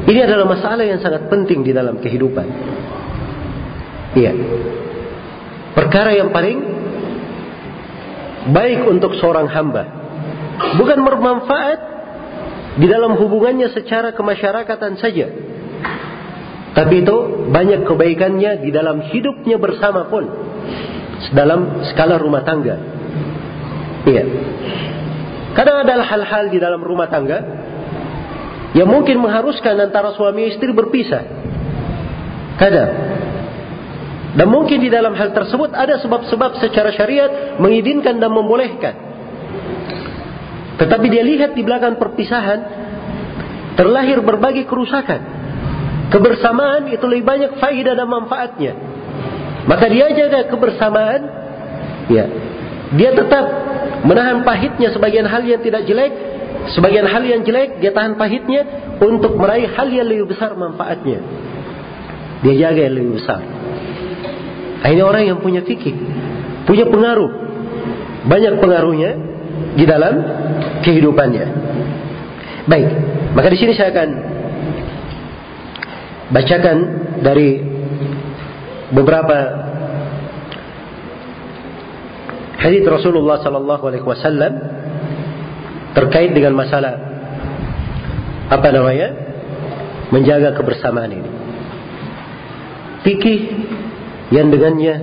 [0.07, 2.47] ini adalah masalah yang sangat penting di dalam kehidupan.
[4.15, 4.33] Iya.
[5.75, 6.59] Perkara yang paling
[8.55, 9.83] baik untuk seorang hamba
[10.79, 11.81] bukan bermanfaat
[12.79, 15.27] di dalam hubungannya secara kemasyarakatan saja.
[16.75, 17.17] Tapi itu
[17.55, 20.27] banyak kebaikannya di dalam hidupnya bersama pun
[21.31, 22.77] dalam skala rumah tangga.
[24.05, 24.25] Iya.
[25.55, 27.39] Kadang ada hal-hal di dalam rumah tangga
[28.75, 31.23] yang mungkin mengharuskan antara suami istri berpisah.
[32.59, 32.91] Kadang.
[34.35, 38.95] Dan mungkin di dalam hal tersebut ada sebab-sebab secara syariat mengizinkan dan membolehkan.
[40.75, 42.61] Tetapi dia lihat di belakang perpisahan
[43.79, 45.23] terlahir berbagai kerusakan.
[46.11, 48.73] Kebersamaan itu lebih banyak faidah dan manfaatnya.
[49.71, 51.23] Maka dia jaga kebersamaan,
[52.11, 52.27] ya.
[52.95, 53.45] Dia tetap
[54.05, 56.13] menahan pahitnya sebagian hal yang tidak jelek
[56.73, 58.65] Sebagian hal yang jelek dia tahan pahitnya
[58.97, 61.21] untuk meraih hal yang lebih besar manfaatnya.
[62.41, 63.41] Dia jaga yang lebih besar.
[64.81, 65.93] Nah, ini orang yang punya fikih,
[66.65, 67.31] punya pengaruh,
[68.25, 69.11] banyak pengaruhnya
[69.77, 70.15] di dalam
[70.81, 71.45] kehidupannya.
[72.65, 72.89] Baik,
[73.37, 74.09] maka di sini saya akan
[76.33, 76.77] bacakan
[77.21, 77.61] dari
[78.89, 79.64] beberapa
[82.59, 84.53] hadis Rasulullah Sallallahu Alaihi Wasallam
[85.95, 86.95] terkait dengan masalah
[88.51, 89.09] apa namanya
[90.11, 91.31] menjaga kebersamaan ini.
[93.05, 93.41] Fikih
[94.33, 94.95] yang dengannya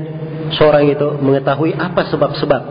[0.58, 2.64] seorang itu mengetahui apa sebab-sebab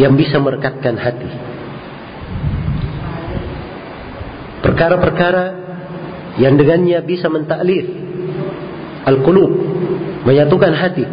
[0.00, 1.30] yang bisa merekatkan hati.
[4.62, 5.44] Perkara-perkara
[6.40, 7.84] yang dengannya bisa mentaklif
[9.04, 9.52] al-qulub,
[10.24, 11.04] menyatukan hati.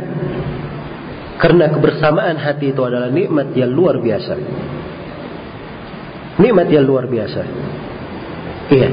[1.39, 4.35] Karena kebersamaan hati itu adalah nikmat yang luar biasa.
[6.35, 7.41] Nikmat yang luar biasa.
[8.69, 8.89] Iya.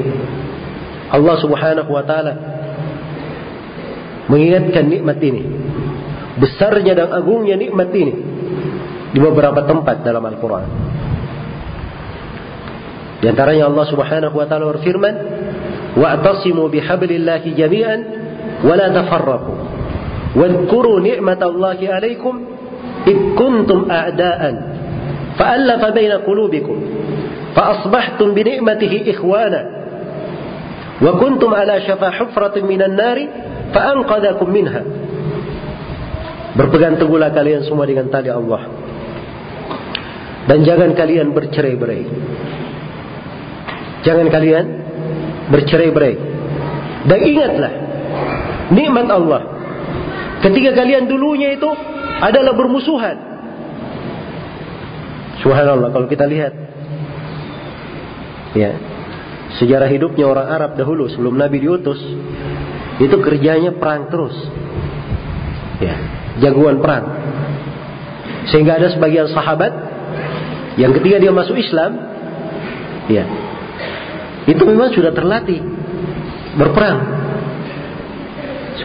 [1.10, 2.32] Allah Subhanahu wa taala
[4.30, 5.42] mengingatkan nikmat ini.
[6.38, 8.14] Besarnya dan agungnya nikmat ini
[9.10, 10.68] di beberapa tempat dalam Al-Qur'an.
[13.22, 15.14] Di antaranya Allah Subhanahu wa taala berfirman,
[15.98, 18.00] "Wa'tasimu bihablillahi jami'an
[18.62, 19.75] wa la tafarraqu.
[20.35, 22.33] Wadhkuru ni'matallahi 'alaikum
[23.03, 24.55] id kuntum a'da'an
[25.35, 27.01] fa'alafa baina qulubikum."
[27.55, 29.61] فأصبحتم بنعمته إخوانا
[31.01, 33.17] وكنتم على شفا حفرة من النار
[33.75, 34.83] فأنقذكم منها
[36.51, 38.67] Berpegang teguhlah kalian semua dengan tali Allah.
[40.51, 42.03] Dan jangan kalian bercerai-berai.
[44.03, 44.65] Jangan kalian
[45.47, 46.15] bercerai-berai.
[47.07, 47.73] Dan ingatlah
[48.67, 49.54] nikmat Allah.
[50.44, 51.68] Ketika kalian dulunya itu
[52.20, 53.16] adalah bermusuhan.
[55.40, 56.52] Subhanallah kalau kita lihat.
[58.56, 58.72] Ya.
[59.56, 62.00] Sejarah hidupnya orang Arab dahulu sebelum Nabi diutus
[63.00, 64.36] itu kerjanya perang terus.
[65.80, 65.96] Ya.
[66.44, 67.04] Jagoan perang.
[68.52, 69.72] Sehingga ada sebagian sahabat
[70.76, 71.96] yang ketika dia masuk Islam
[73.08, 73.24] ya
[74.46, 75.58] itu memang sudah terlatih
[76.54, 77.15] berperang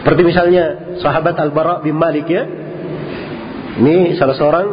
[0.02, 2.42] seperti misalnya sahabat Al-Bara bin Malik ya
[3.78, 4.66] ini salah seorang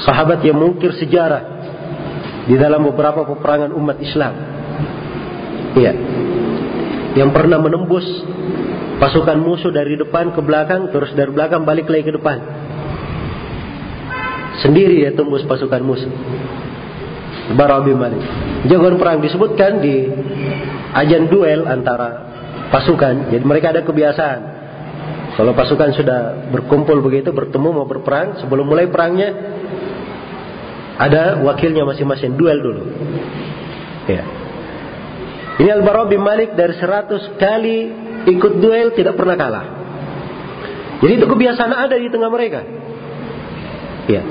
[0.00, 1.44] sahabat yang mengukir sejarah
[2.48, 4.56] di dalam beberapa peperangan umat Islam
[5.76, 5.92] Iya.
[7.16, 8.04] Yang pernah menembus
[8.96, 12.38] pasukan musuh dari depan ke belakang, terus dari belakang balik lagi ke depan.
[14.64, 16.08] Sendiri dia tembus pasukan musuh.
[17.52, 18.24] Bara bin Malik.
[18.66, 20.08] Jagoan perang disebutkan di
[20.96, 22.35] ajan duel antara
[22.70, 23.32] pasukan.
[23.32, 24.40] Jadi mereka ada kebiasaan.
[25.36, 29.36] Kalau pasukan sudah berkumpul begitu, bertemu mau berperang, sebelum mulai perangnya
[30.96, 32.82] ada wakilnya masing-masing duel dulu.
[34.08, 34.24] Ya.
[35.60, 37.78] Ini Al-Bara bin Malik dari 100 kali
[38.28, 39.66] ikut duel tidak pernah kalah.
[41.04, 42.64] Jadi itu kebiasaan ada di tengah mereka.
[44.08, 44.24] Ya.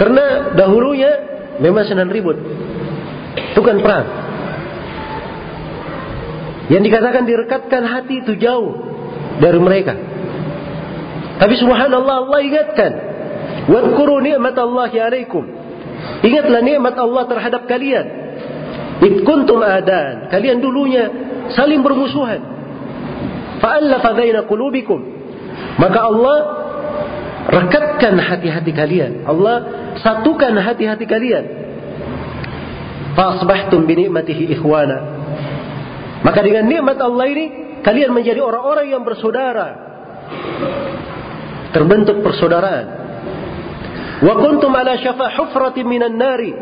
[0.00, 1.12] Karena dahulunya
[1.60, 2.40] memang senang ribut.
[3.52, 4.06] Itu kan perang.
[6.72, 8.72] Yang dikatakan direkatkan hati itu jauh
[9.44, 9.92] dari mereka.
[11.36, 12.92] Tapi subhanallah Allah ingatkan.
[13.68, 15.44] Wadkuru ni'mat Allah alaikum.
[16.24, 18.06] Ingatlah nikmat Allah terhadap kalian.
[19.04, 20.32] Id adan.
[20.32, 21.04] Kalian dulunya
[21.52, 22.40] saling bermusuhan.
[23.60, 24.98] Fa'allafa baina qulubikum.
[25.76, 26.36] Maka Allah
[27.52, 29.28] rekatkan hati-hati kalian.
[29.28, 29.56] Allah
[30.00, 31.44] satukan hati-hati kalian.
[33.12, 35.11] Fa'asbahtum bi ni'matihi ikhwana.
[36.22, 37.44] Maka dengan nikmat Allah ini
[37.82, 39.68] kalian menjadi orang-orang yang bersaudara.
[41.74, 42.86] Terbentuk persaudaraan.
[44.22, 46.54] Wa kuntum ala syafa hufratin minan nari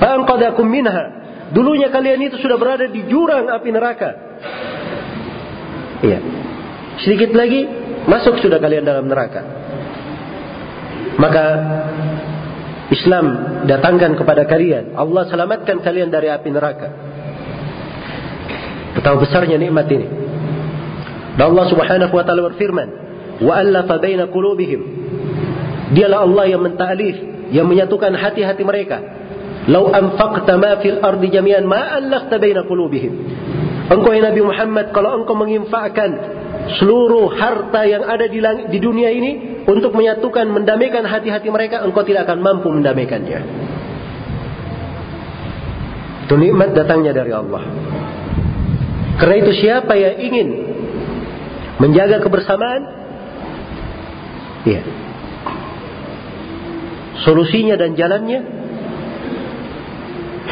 [0.00, 1.20] fa'anqadakum minha.
[1.52, 4.10] Dulunya kalian itu sudah berada di jurang api neraka.
[6.00, 6.18] Iya.
[7.04, 7.68] Sedikit lagi
[8.08, 9.44] masuk sudah kalian dalam neraka.
[11.20, 11.44] Maka
[12.88, 13.24] Islam
[13.68, 14.96] datangkan kepada kalian.
[14.96, 17.11] Allah selamatkan kalian dari api neraka.
[18.92, 20.06] Betapa besarnya nikmat ini.
[21.40, 22.88] Dan Allah Subhanahu wa taala berfirman,
[23.40, 24.80] "Wa allafa baina qulubihim."
[25.96, 27.16] Dialah Allah yang mentalif,
[27.52, 29.00] yang menyatukan hati-hati mereka
[29.70, 33.12] Lau anfaqta ma fil ardi jami'an ma allafta baina qulubihim.
[33.86, 36.10] Engkau Nabi Muhammad kalau engkau menginfakkan
[36.82, 42.26] seluruh harta yang ada di, di dunia ini untuk menyatukan mendamaikan hati-hati mereka engkau tidak
[42.26, 43.40] akan mampu mendamaikannya.
[46.26, 47.62] Itu nikmat datangnya dari Allah.
[49.20, 50.48] Karena itu siapa yang ingin
[51.82, 52.82] menjaga kebersamaan?
[54.64, 54.82] Ya.
[57.22, 58.40] Solusinya dan jalannya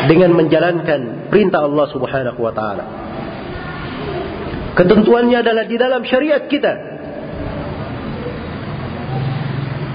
[0.07, 2.85] dengan menjalankan perintah Allah Subhanahu wa taala.
[4.75, 6.73] Ketentuannya adalah di dalam syariat kita.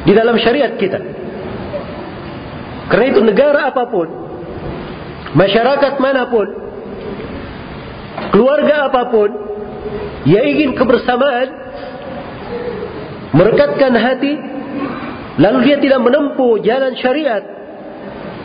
[0.06, 1.00] Di dalam syariat kita.
[2.86, 4.08] Karena itu negara apa pun,
[5.34, 6.65] masyarakat mana pun,
[8.32, 9.30] keluarga apa pun
[10.26, 11.48] yang ingin kebersamaan,
[13.36, 14.34] merekatkan hati,
[15.38, 17.44] lalu dia tidak menempuh jalan syariat,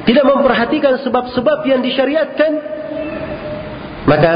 [0.04, 2.52] tidak memperhatikan sebab-sebab yang disyariatkan,
[4.04, 4.32] maka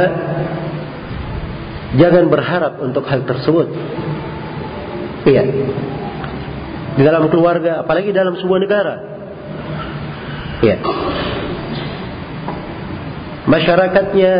[2.00, 3.68] jangan berharap untuk hal tersebut.
[5.24, 5.44] Iya.
[6.94, 8.94] Di dalam keluarga, apalagi dalam sebuah negara.
[10.62, 10.76] Iya.
[13.44, 14.32] Masyarakatnya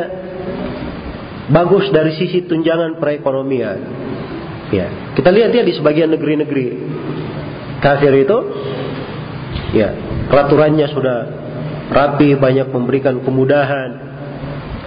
[1.51, 3.79] bagus dari sisi tunjangan perekonomian.
[4.73, 6.67] Ya, kita lihat ya di sebagian negeri-negeri
[7.85, 8.39] kafir itu,
[9.77, 9.93] ya
[10.33, 11.19] peraturannya sudah
[11.93, 13.90] rapi, banyak memberikan kemudahan.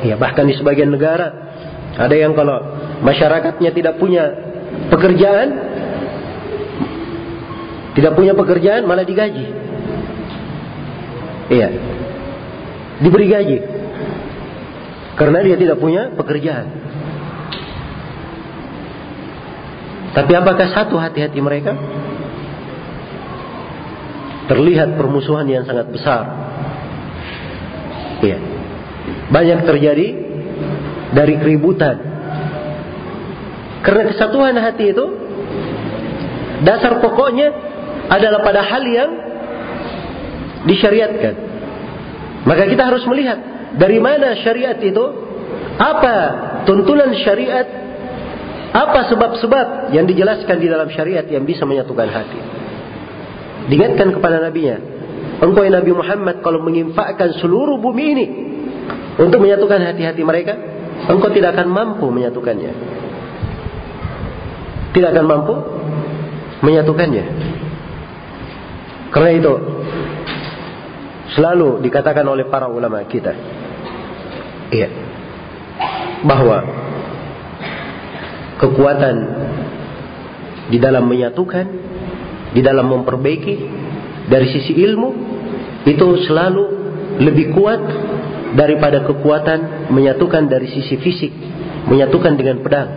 [0.06, 1.34] Ya, bahkan di sebagian negara
[1.98, 2.62] ada yang kalau
[3.02, 4.30] masyarakatnya tidak punya
[4.90, 5.48] pekerjaan,
[7.98, 9.46] tidak punya pekerjaan malah digaji.
[11.48, 11.70] Iya.
[13.02, 13.58] Diberi gaji.
[15.18, 16.68] Karena dia tidak punya pekerjaan.
[20.14, 21.74] Tapi apakah satu hati-hati mereka?
[24.48, 26.24] terlihat permusuhan yang sangat besar.
[28.24, 28.40] Ya.
[29.30, 30.08] Banyak terjadi
[31.12, 31.96] dari keributan.
[33.84, 35.06] Karena kesatuan hati itu
[36.66, 37.54] dasar pokoknya
[38.08, 39.10] adalah pada hal yang
[40.66, 41.36] disyariatkan.
[42.48, 43.38] Maka kita harus melihat
[43.78, 45.06] dari mana syariat itu,
[45.78, 46.16] apa
[46.66, 47.88] tuntunan syariat,
[48.68, 52.40] Apa sebab-sebab yang dijelaskan di dalam syariat yang bisa menyatukan hati?
[53.74, 54.78] Diingatkan kepada nabinya,
[55.42, 58.26] engkau ya Nabi Muhammad kalau menginfakkan seluruh bumi ini
[59.18, 60.54] untuk menyatukan hati-hati mereka,
[61.10, 62.72] engkau tidak akan mampu menyatukannya.
[64.94, 65.54] Tidak akan mampu
[66.62, 67.26] menyatukannya.
[69.10, 69.54] Karena itu
[71.34, 73.34] selalu dikatakan oleh para ulama kita,
[74.72, 74.90] iya,
[76.26, 76.64] bahwa
[78.58, 79.16] kekuatan
[80.68, 81.66] di dalam menyatukan,
[82.52, 83.56] di dalam memperbaiki
[84.28, 85.10] dari sisi ilmu
[85.88, 86.64] itu selalu
[87.24, 87.82] lebih kuat
[88.58, 91.32] daripada kekuatan menyatukan dari sisi fisik,
[91.88, 92.90] menyatukan dengan pedang.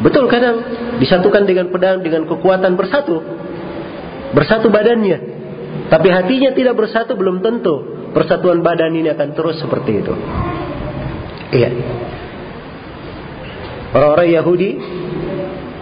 [0.00, 0.64] Betul kadang
[0.96, 3.20] disatukan dengan pedang dengan kekuatan bersatu.
[4.32, 5.42] Bersatu badannya.
[5.90, 10.14] Tapi hatinya tidak bersatu belum tentu persatuan badan ini akan terus seperti itu.
[11.50, 11.70] Iya.
[13.90, 14.70] Orang-orang Yahudi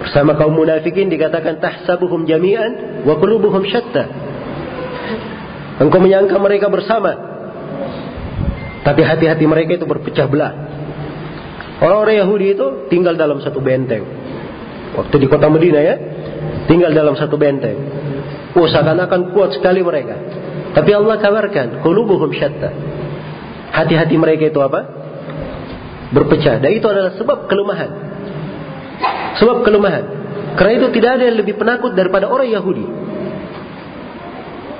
[0.01, 4.09] bersama kaum munafikin dikatakan tahsabuhum jami'an wa qulubuhum syatta.
[5.79, 7.13] Engkau menyangka mereka bersama.
[8.83, 10.53] Tapi hati-hati mereka itu berpecah belah.
[11.79, 14.03] Orang-orang Yahudi itu tinggal dalam satu benteng.
[14.97, 15.95] Waktu di kota Medina ya,
[16.67, 17.77] tinggal dalam satu benteng.
[18.57, 20.17] Oh, seakan-akan kuat sekali mereka.
[20.79, 22.71] Tapi Allah kabarkan, qulubuhum syatta.
[23.75, 24.99] Hati-hati mereka itu apa?
[26.13, 26.61] berpecah.
[26.61, 27.91] Dan itu adalah sebab kelemahan.
[29.41, 30.05] Sebab kelemahan.
[30.57, 32.87] Karena itu tidak ada yang lebih penakut daripada orang Yahudi.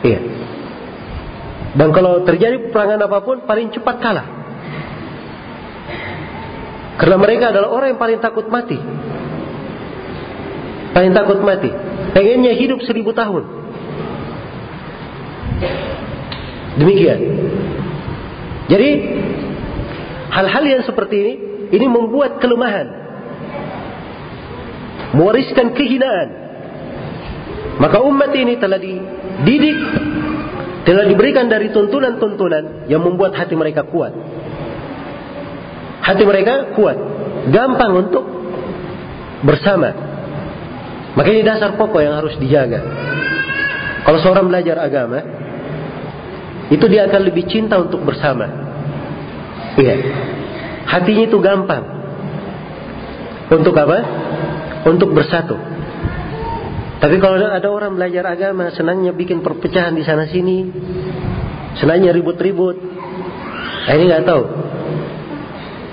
[0.09, 0.21] Iya.
[1.77, 4.27] Dan kalau terjadi peperangan apa pun, paling cepat kalah.
[6.99, 8.79] Karena mereka adalah orang yang paling takut mati.
[10.97, 11.71] Paling takut mati.
[12.11, 13.58] Pengennya hidup seribu tahun.
[16.79, 17.21] Demikian.
[18.69, 18.91] Jadi
[20.29, 21.35] Hal-hal yang seperti ini,
[21.73, 22.87] ini membuat kelemahan.
[25.17, 26.29] Mewariskan kehinaan.
[27.81, 29.79] Maka umat ini telah dididik,
[30.85, 34.13] telah diberikan dari tuntunan-tuntunan yang membuat hati mereka kuat.
[36.05, 36.99] Hati mereka kuat.
[37.49, 38.25] Gampang untuk
[39.49, 39.97] bersama.
[41.17, 42.85] Maka ini dasar pokok yang harus dijaga.
[44.05, 45.25] Kalau seorang belajar agama,
[46.69, 48.45] itu dia akan lebih cinta untuk bersama.
[49.81, 49.95] Iya.
[50.85, 51.85] Hatinya itu gampang.
[53.49, 53.99] Untuk apa?
[54.85, 55.57] Untuk bersatu.
[56.99, 60.67] Tapi kalau ada orang belajar agama, senangnya bikin perpecahan di sana sini,
[61.79, 62.77] senangnya ribut-ribut.
[63.87, 64.43] Nah, ini nggak tahu.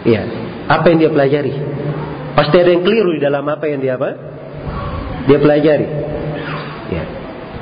[0.10, 0.22] Iya.
[0.66, 1.54] Apa yang dia pelajari?
[2.36, 4.10] Pasti ada yang keliru di dalam apa yang dia apa?
[5.30, 5.88] Dia pelajari.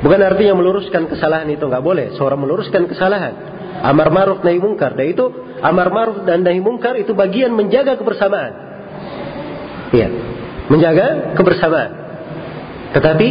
[0.04, 2.12] Bukan artinya meluruskan kesalahan itu nggak boleh.
[2.20, 3.34] Seorang meluruskan kesalahan,
[3.88, 5.00] amar ma'ruf nahi mungkar.
[5.00, 5.32] Dan itu
[5.64, 8.52] amar ma'ruf dan nahi mungkar itu bagian menjaga kebersamaan.
[9.96, 10.08] Iya,
[10.68, 11.92] menjaga kebersamaan.
[12.92, 13.28] Tetapi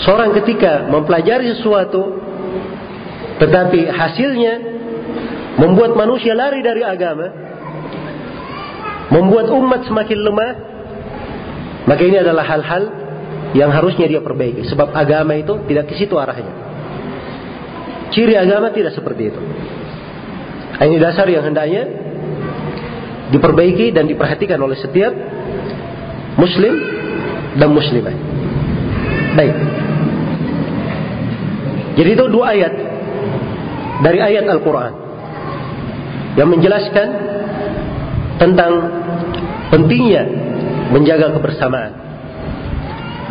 [0.00, 2.24] seorang ketika mempelajari sesuatu
[3.34, 4.54] tetapi hasilnya
[5.60, 7.28] membuat manusia lari dari agama,
[9.12, 10.52] membuat umat semakin lemah,
[11.84, 13.03] maka ini adalah hal-hal
[13.54, 14.66] yang harusnya dia perbaiki.
[14.66, 16.52] Sebab agama itu tidak ke situ arahnya.
[18.10, 19.40] Ciri agama tidak seperti itu.
[20.74, 21.86] Ini dasar yang hendaknya
[23.30, 25.14] diperbaiki dan diperhatikan oleh setiap
[26.34, 26.74] muslim
[27.54, 28.14] dan muslimah.
[29.38, 29.56] Baik.
[31.94, 32.74] Jadi itu dua ayat
[34.02, 34.92] dari ayat Al-Quran
[36.34, 37.08] yang menjelaskan
[38.42, 38.72] tentang
[39.70, 40.26] pentingnya
[40.90, 42.03] menjaga kebersamaan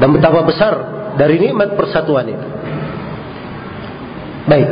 [0.04, 0.74] dan betapa besar
[1.16, 2.48] dari nikmat persatuan itu.
[4.52, 4.68] Baik.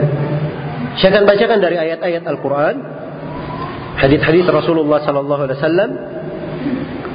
[1.00, 2.76] Saya akan bacakan dari ayat-ayat Al-Quran,
[3.96, 5.92] hadis-hadis Rasulullah Sallallahu Alaihi Wasallam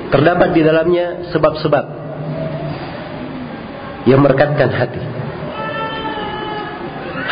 [0.09, 1.85] terdapat di dalamnya sebab-sebab
[4.09, 5.03] yang merekatkan hati.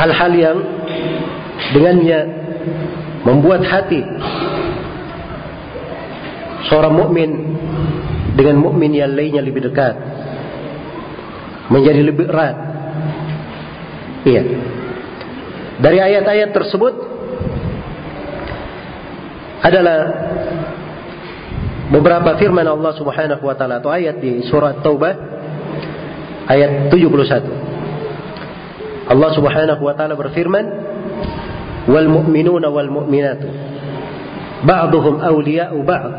[0.04, 0.58] Hal-hal yang
[1.72, 2.20] dengannya
[3.24, 4.04] membuat hati
[6.68, 7.30] seorang mukmin
[8.36, 10.13] dengan mukmin yang lainnya lebih dekat,
[11.72, 12.56] menjadi lebih erat.
[14.24, 14.42] Iya.
[15.80, 16.94] Dari ayat-ayat tersebut
[19.64, 19.98] adalah
[21.88, 25.14] beberapa firman Allah Subhanahu wa taala atau ayat di surat Taubah
[26.48, 27.64] ayat 71.
[29.08, 30.64] Allah Subhanahu wa taala berfirman,
[31.88, 33.48] "Wal mu'minuna wal mu'minatu
[34.64, 36.12] ba'dhum awliya'u ba'd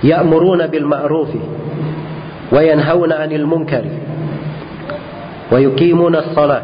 [0.00, 0.88] ya'muruna bil
[2.52, 3.92] 'anil munkari
[5.50, 6.62] wa yuqimuna as-salah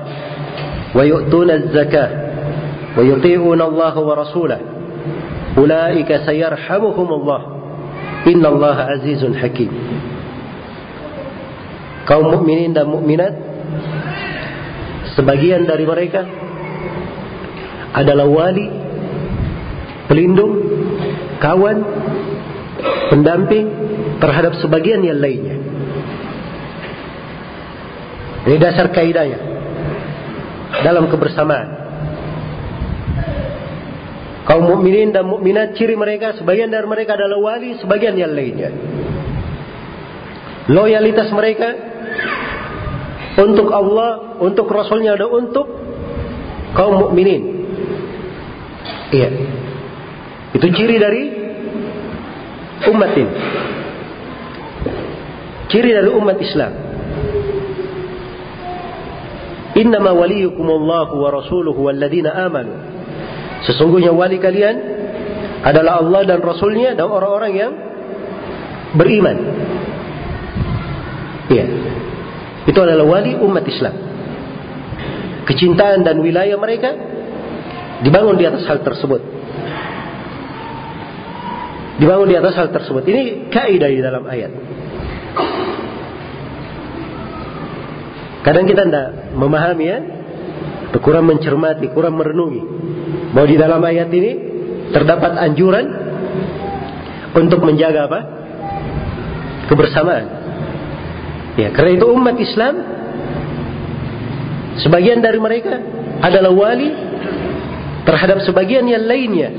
[0.92, 2.10] ويؤتون الزكاة
[3.00, 4.60] ويطيعون الله ورسوله
[5.56, 7.40] أولئك سيرحمهم الله
[8.22, 9.70] Inna Allah azizun hakim.
[12.06, 13.34] Kaum mukminin dan mukminat
[15.18, 16.22] sebagian dari mereka
[17.98, 18.66] adalah wali,
[20.06, 20.54] pelindung,
[21.42, 21.82] kawan,
[23.10, 23.66] pendamping
[24.22, 25.61] terhadap sebagian yang lainnya.
[28.42, 29.38] Ini dasar kaidahnya
[30.82, 31.68] dalam kebersamaan.
[34.42, 38.74] Kaum mukminin dan mukminat ciri mereka sebagian dari mereka adalah wali, sebagian yang lainnya.
[40.66, 41.70] Loyalitas mereka
[43.38, 45.66] untuk Allah, untuk Rasulnya dan untuk
[46.74, 47.42] kaum mukminin.
[49.14, 49.30] Iya.
[50.58, 51.22] Itu ciri dari
[52.90, 53.34] umat ini.
[55.70, 56.72] Ciri dari umat Islam.
[59.72, 62.72] Innama waliyukumullahu wa rasuluhu walladzina amanu.
[63.64, 64.76] Sesungguhnya wali kalian
[65.62, 67.72] adalah Allah dan Rasulnya dan orang-orang yang
[68.98, 69.36] beriman.
[71.48, 71.66] Iya.
[72.68, 73.94] Itu adalah wali umat Islam.
[75.48, 76.90] Kecintaan dan wilayah mereka
[78.02, 79.22] dibangun di atas hal tersebut.
[82.02, 83.02] Dibangun di atas hal tersebut.
[83.06, 84.50] Ini kaidah di dalam ayat.
[88.42, 89.98] Kadang kita tidak memahami ya,
[90.98, 92.62] kurang mencermati, kurang merenungi.
[93.32, 94.32] Bahwa di dalam ayat ini
[94.90, 95.86] terdapat anjuran
[97.32, 98.20] untuk menjaga apa?
[99.70, 100.26] Kebersamaan.
[101.56, 102.74] Ya, karena itu umat Islam
[104.80, 105.74] sebagian dari mereka
[106.24, 106.90] adalah wali
[108.08, 109.50] terhadap sebagian yang lainnya.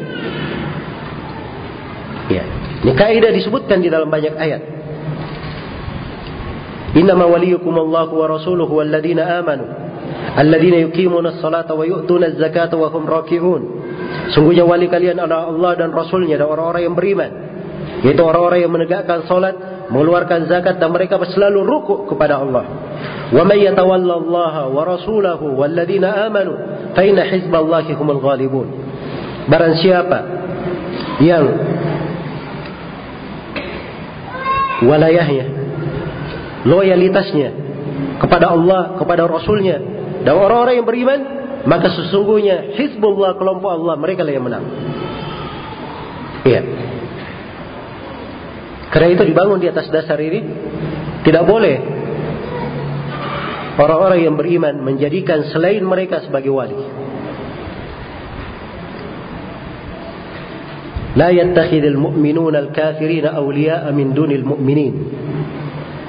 [2.33, 2.43] Ya,
[2.83, 4.61] ini kaidah disebutkan di dalam banyak ayat.
[6.93, 9.65] Innama waliyukum Allah wa rasuluhu walladzina amanu
[10.33, 13.61] alladzina yuqimuna as-salata wa yu'tuna az-zakata wa hum raki'un.
[14.33, 17.31] Sungguhnya wali kalian adalah Allah dan Rasulnya dan orang-orang yang beriman.
[18.03, 19.55] Yaitu orang-orang yang menegakkan salat,
[19.89, 22.65] mengeluarkan zakat dan mereka selalu rukuk kepada Allah.
[23.33, 26.53] Wa may yatawalla Allah wa rasulahu walladzina amanu
[26.93, 28.67] fa inna hizballahi humul ghalibun.
[29.49, 30.19] Barang siapa
[31.21, 31.45] yang
[34.83, 35.62] walayahnya
[36.66, 37.48] loyalitasnya
[38.18, 39.78] kepada Allah, kepada Rasulnya
[40.26, 41.20] dan orang-orang yang beriman,
[41.64, 44.64] maka sesungguhnya Hizbullah kelompok Allah mereka lah yang menang.
[46.46, 46.62] Iya.
[48.88, 50.40] Karena itu dibangun di atas dasar ini
[51.22, 51.76] tidak boleh
[53.76, 57.06] orang-orang yang beriman menjadikan selain mereka sebagai wali.
[61.18, 64.94] لا يتخذ المؤمنون الكافرين أولياء من دون المؤمنين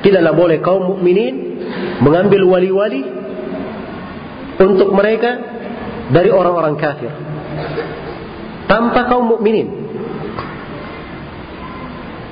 [0.05, 1.35] Tidaklah boleh kaum mukminin
[2.05, 3.03] mengambil wali-wali
[4.61, 5.41] untuk mereka
[6.13, 7.09] dari orang-orang kafir
[8.69, 9.69] tanpa kaum mukminin.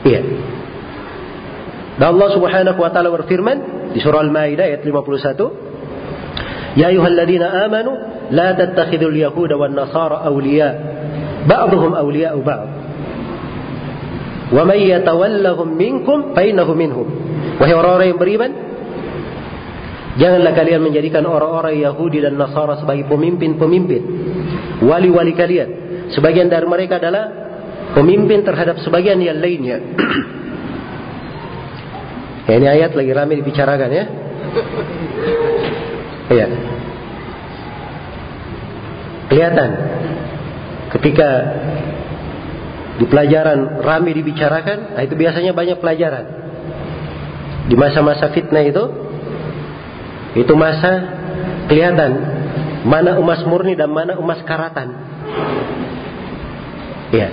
[0.03, 0.21] Iya.
[1.97, 7.93] Dan Allah Subhanahu wa taala berfirman di surah Al-Maidah ayat 51, "Ya ayyuhalladzina amanu
[8.33, 10.69] la tattakhidul yahuda wan nasara awliya,
[11.47, 12.69] ba'dhum awliya'u ba'd."
[14.53, 17.09] Yatawallahum minkum fa innahu minhum.
[17.63, 18.51] Wahai orang-orang yang beriman,
[20.13, 24.03] Janganlah kalian menjadikan orang-orang Yahudi dan Nasara sebagai pemimpin-pemimpin.
[24.85, 25.69] Wali-wali kalian.
[26.13, 27.33] Sebagian dari mereka adalah
[27.97, 29.81] pemimpin terhadap sebagian yang lainnya.
[32.49, 34.05] ya, ini ayat lagi ramai dibicarakan ya.
[36.29, 36.47] Iya.
[39.33, 39.71] Kelihatan
[40.93, 41.29] ketika
[43.01, 46.42] di pelajaran ramai dibicarakan, nah itu biasanya banyak pelajaran.
[47.71, 48.85] Di masa-masa fitnah itu
[50.33, 51.21] itu masa
[51.69, 52.13] kelihatan
[52.83, 54.89] mana emas murni dan mana emas karatan.
[57.13, 57.29] Ya.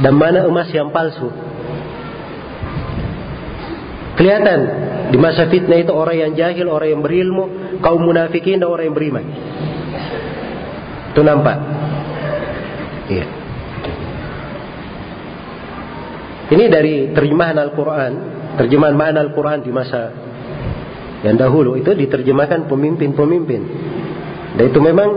[0.00, 1.28] Dan mana emas yang palsu.
[4.16, 4.60] Kelihatan
[5.12, 7.44] di masa fitnah itu orang yang jahil, orang yang berilmu,
[7.84, 9.24] kaum munafikin dan orang yang beriman.
[11.12, 11.58] Itu nampak.
[13.12, 13.26] Iya.
[16.52, 18.12] Ini dari terjemahan Al-Quran,
[18.60, 20.12] terjemahan makna Al-Quran di masa
[21.22, 23.62] yang dahulu itu diterjemahkan pemimpin-pemimpin.
[24.58, 25.08] Dan itu memang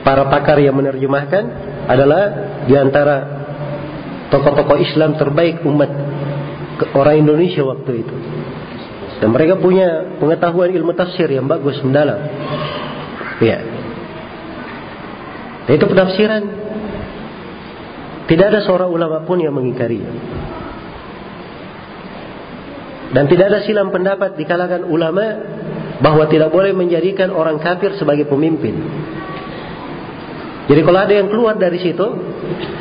[0.00, 1.44] para pakar yang menerjemahkan
[1.86, 2.22] adalah
[2.64, 3.16] di antara
[4.32, 5.90] tokoh-tokoh Islam terbaik umat
[6.96, 8.16] orang Indonesia waktu itu.
[9.16, 12.20] Dan mereka punya pengetahuan ilmu tafsir yang bagus mendalam.
[13.40, 13.60] Ya.
[15.68, 16.42] Dan itu penafsiran.
[18.26, 20.10] Tidak ada seorang ulama pun yang mengingkarinya.
[23.14, 25.26] Dan tidak ada silam pendapat di kalangan ulama
[26.02, 28.74] bahwa tidak boleh menjadikan orang kafir sebagai pemimpin.
[30.66, 32.06] Jadi kalau ada yang keluar dari situ,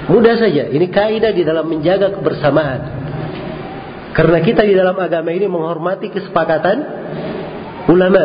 [0.09, 0.73] mudah saja.
[0.73, 2.81] Ini kaidah di dalam menjaga kebersamaan.
[4.17, 6.77] Karena kita di dalam agama ini menghormati kesepakatan
[7.91, 8.23] ulama.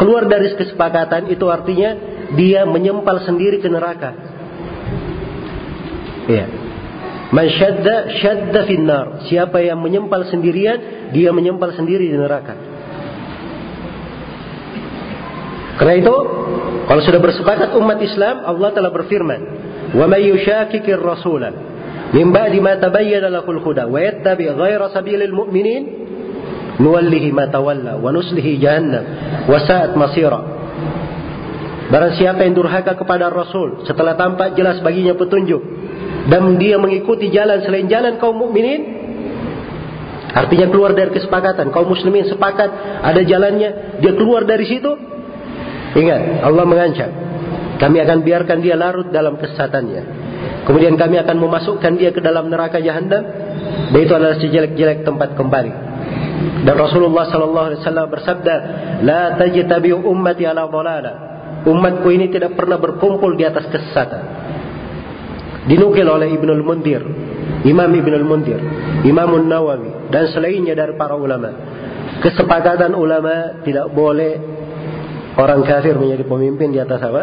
[0.00, 1.94] Keluar dari kesepakatan itu artinya
[2.34, 4.10] dia menyempal sendiri ke neraka.
[6.26, 6.61] Iya.
[7.32, 9.06] Man syadda syadda finnar.
[9.24, 12.54] Siapa yang menyempal sendirian, dia menyempal sendiri di neraka.
[15.80, 16.14] Karena itu,
[16.84, 19.40] kalau sudah bersepakat umat Islam, Allah telah berfirman,
[19.96, 21.56] "Wa may yushakikir rasula
[22.12, 25.82] min ba'di ma tabayyana lahul huda wa yattabi ghaira sabilil mu'minin
[26.76, 29.04] nuwallihi ma tawalla wa nuslihi jahannam
[29.48, 30.40] wa sa'at masira."
[31.88, 35.81] Barang siapa yang durhaka kepada Rasul setelah tampak jelas baginya petunjuk
[36.30, 38.82] dan dia mengikuti jalan selain jalan kaum mukminin,
[40.32, 42.70] artinya keluar dari kesepakatan kaum muslimin sepakat
[43.02, 44.94] ada jalannya, dia keluar dari situ,
[45.92, 47.10] Ingat, Allah mengancam.
[47.76, 50.02] Kami akan biarkan dia larut dalam kesesatannya.
[50.64, 53.22] Kemudian kami akan memasukkan dia ke dalam neraka jahanam.
[53.92, 55.72] Dan itu adalah sejelek-jelek tempat kembali.
[56.62, 58.54] Dan Rasulullah sallallahu alaihi wasallam bersabda,
[59.04, 61.12] "La tajtabi'u ummati ala dhalala."
[61.62, 64.22] Umatku ini tidak pernah berkumpul di atas kesesatan.
[65.62, 67.02] Dinukil oleh Ibnul Mundir,
[67.62, 68.58] Imam Ibnul Mundir,
[69.06, 71.50] Imam Nawawi dan selainnya dari para ulama.
[72.22, 74.38] Kesepakatan ulama tidak boleh
[75.38, 77.22] orang kafir menjadi pemimpin di atas apa?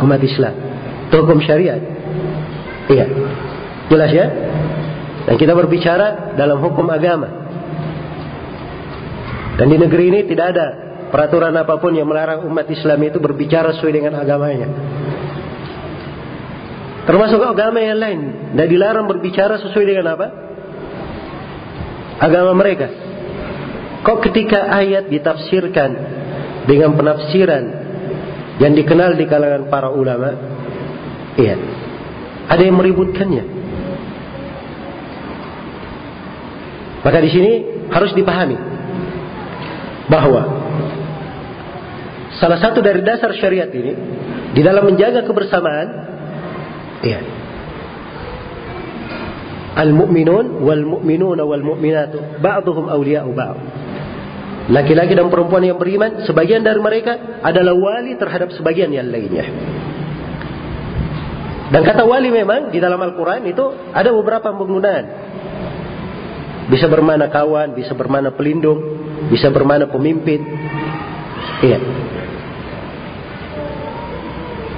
[0.00, 0.54] Umat Islam.
[1.08, 1.80] Itu hukum syariat.
[2.86, 3.06] Iya.
[3.88, 4.26] Jelas ya?
[5.26, 7.28] Dan kita berbicara dalam hukum agama.
[9.56, 10.66] Dan di negeri ini tidak ada
[11.08, 14.68] peraturan apa pun yang melarang umat Islam itu berbicara sesuai dengan agamanya.
[17.06, 18.20] Termasuk agama yang lain.
[18.58, 20.26] Dan dilarang berbicara sesuai dengan apa?
[22.18, 22.90] Agama mereka.
[24.02, 25.90] Kok ketika ayat ditafsirkan
[26.66, 27.64] dengan penafsiran
[28.58, 30.30] yang dikenal di kalangan para ulama,
[31.38, 31.54] iya,
[32.46, 33.44] ada yang meributkannya.
[37.02, 37.52] Maka di sini
[37.90, 38.58] harus dipahami
[40.10, 40.42] bahwa
[42.38, 43.92] salah satu dari dasar syariat ini
[44.54, 46.15] di dalam menjaga kebersamaan,
[47.04, 47.20] iya,
[49.76, 53.58] al-mu'minun wal mu'minuna wal mu'minatu ba'dhum awliya'u ba'd.
[54.66, 59.46] Laki-laki dan perempuan yang beriman, sebagian dari mereka adalah wali terhadap sebagian yang lainnya.
[61.70, 63.62] Dan kata wali memang di dalam Al-Quran itu
[63.94, 65.04] ada beberapa penggunaan.
[66.66, 68.82] Bisa bermana kawan, bisa bermana pelindung,
[69.30, 70.42] bisa bermana pemimpin.
[71.62, 71.78] Iya.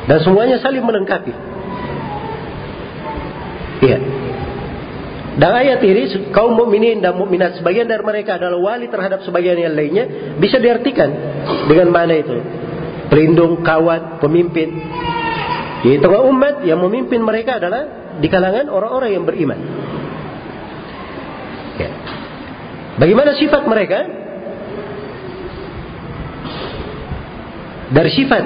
[0.04, 1.47] Dan semuanya saling melengkapi.
[3.78, 3.98] Iya.
[5.38, 9.70] Dan ayat ini kaum mukminin dan mukminat sebagian dari mereka adalah wali terhadap sebagian yang
[9.70, 11.14] lainnya bisa diartikan
[11.70, 12.42] dengan mana itu
[13.06, 14.68] pelindung, kawan, pemimpin.
[15.86, 19.60] Di tengah umat yang memimpin mereka adalah di kalangan orang-orang yang beriman.
[21.78, 21.90] Ya.
[22.98, 23.98] Bagaimana sifat mereka?
[27.88, 28.44] Dari sifat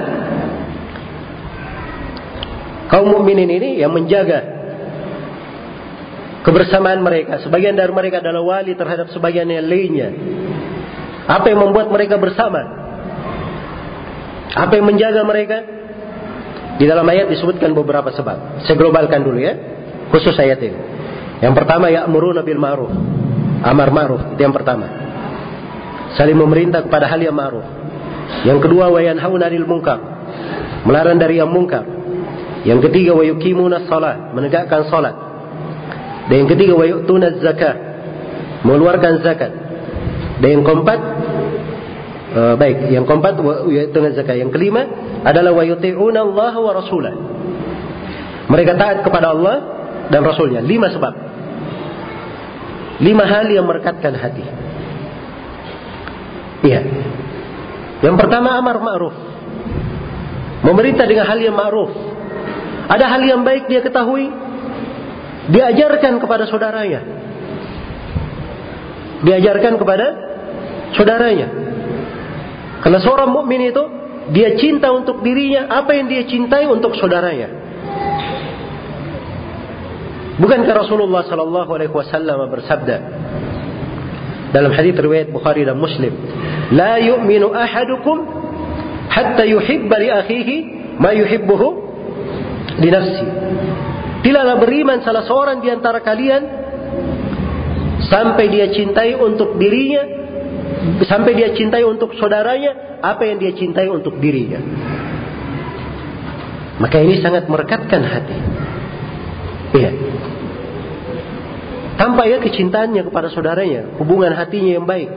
[2.93, 4.52] kaum mukminin ini yang menjaga
[6.43, 7.41] kebersamaan mereka.
[7.41, 10.09] Sebagian dari mereka adalah wali terhadap sebagian yang lainnya.
[11.25, 12.61] Apa yang membuat mereka bersama?
[14.53, 15.57] Apa yang menjaga mereka?
[16.77, 18.67] Di dalam ayat disebutkan beberapa sebab.
[18.67, 19.55] Saya globalkan dulu ya.
[20.11, 20.79] Khusus ayat ini.
[21.41, 22.91] Yang pertama ya'muruna bil ma'ruf.
[23.63, 24.85] Amar ma'ruf itu yang pertama.
[26.19, 27.65] Saling memerintah kepada hal yang ma'ruf.
[28.43, 29.99] Yang kedua wa yanhauna 'anil munkar.
[30.83, 31.87] Melarang dari yang mungkar.
[32.67, 35.32] Yang ketiga wa yuqimuna shalah, menegakkan salat.
[36.31, 37.75] Dan yang ketiga wa yu'tuna zakat.
[38.63, 39.51] Mengeluarkan zakat.
[40.39, 40.99] Dan yang keempat
[42.33, 44.39] uh, baik, yang keempat wa yu'tuna zakat.
[44.39, 44.87] Yang kelima
[45.23, 47.13] adalah wa yuti'una Allah wa rasulah.
[48.47, 49.55] Mereka taat kepada Allah
[50.11, 50.59] dan Rasulnya.
[50.59, 51.13] Lima sebab.
[52.99, 54.45] Lima hal yang merekatkan hati.
[56.63, 56.79] Iya.
[58.03, 59.15] Yang pertama amar ma'ruf.
[60.63, 61.91] Memerintah dengan hal yang ma'ruf.
[62.87, 64.27] Ada hal yang baik dia ketahui,
[65.51, 67.01] diajarkan kepada saudaranya.
[69.23, 70.05] Diajarkan kepada
[70.95, 71.47] saudaranya.
[72.83, 73.83] Karena seorang mukmin itu
[74.31, 77.63] dia cinta untuk dirinya apa yang dia cintai untuk saudaranya.
[80.39, 82.97] Bukankah Rasulullah sallallahu alaihi wasallam bersabda
[84.49, 86.13] dalam hadis riwayat Bukhari dan Muslim,
[86.73, 88.17] "La yu'minu ahadukum
[89.13, 90.55] hatta yuhibba li akhihi
[90.97, 91.67] ma yuhibbuhu
[92.81, 93.25] li nafsi."
[94.23, 96.41] Tidaklah beriman salah seorang di antara kalian
[98.07, 100.03] sampai dia cintai untuk dirinya,
[101.03, 104.63] sampai dia cintai untuk saudaranya apa yang dia cintai untuk dirinya.
[106.79, 108.37] Maka ini sangat merekatkan hati.
[109.75, 109.91] Iya.
[111.99, 115.11] Tampak ya kecintaannya kepada saudaranya, hubungan hatinya yang baik.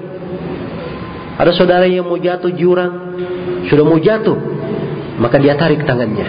[1.37, 3.17] Ada saudara yang mau jatuh jurang,
[3.71, 4.37] sudah mau jatuh,
[5.21, 6.29] maka dia tarik tangannya.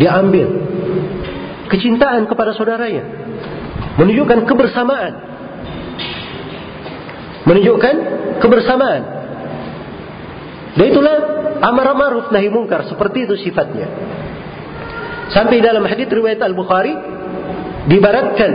[0.00, 0.48] Dia ambil
[1.72, 3.04] kecintaan kepada saudaranya.
[3.96, 5.12] Menunjukkan kebersamaan.
[7.48, 7.94] Menunjukkan
[8.44, 9.02] kebersamaan.
[10.76, 11.16] Dan itulah
[11.64, 13.88] amar ma'ruf nahi mungkar seperti itu sifatnya.
[15.32, 16.92] Sampai dalam hadis riwayat Al-Bukhari
[17.88, 18.50] dibaratkan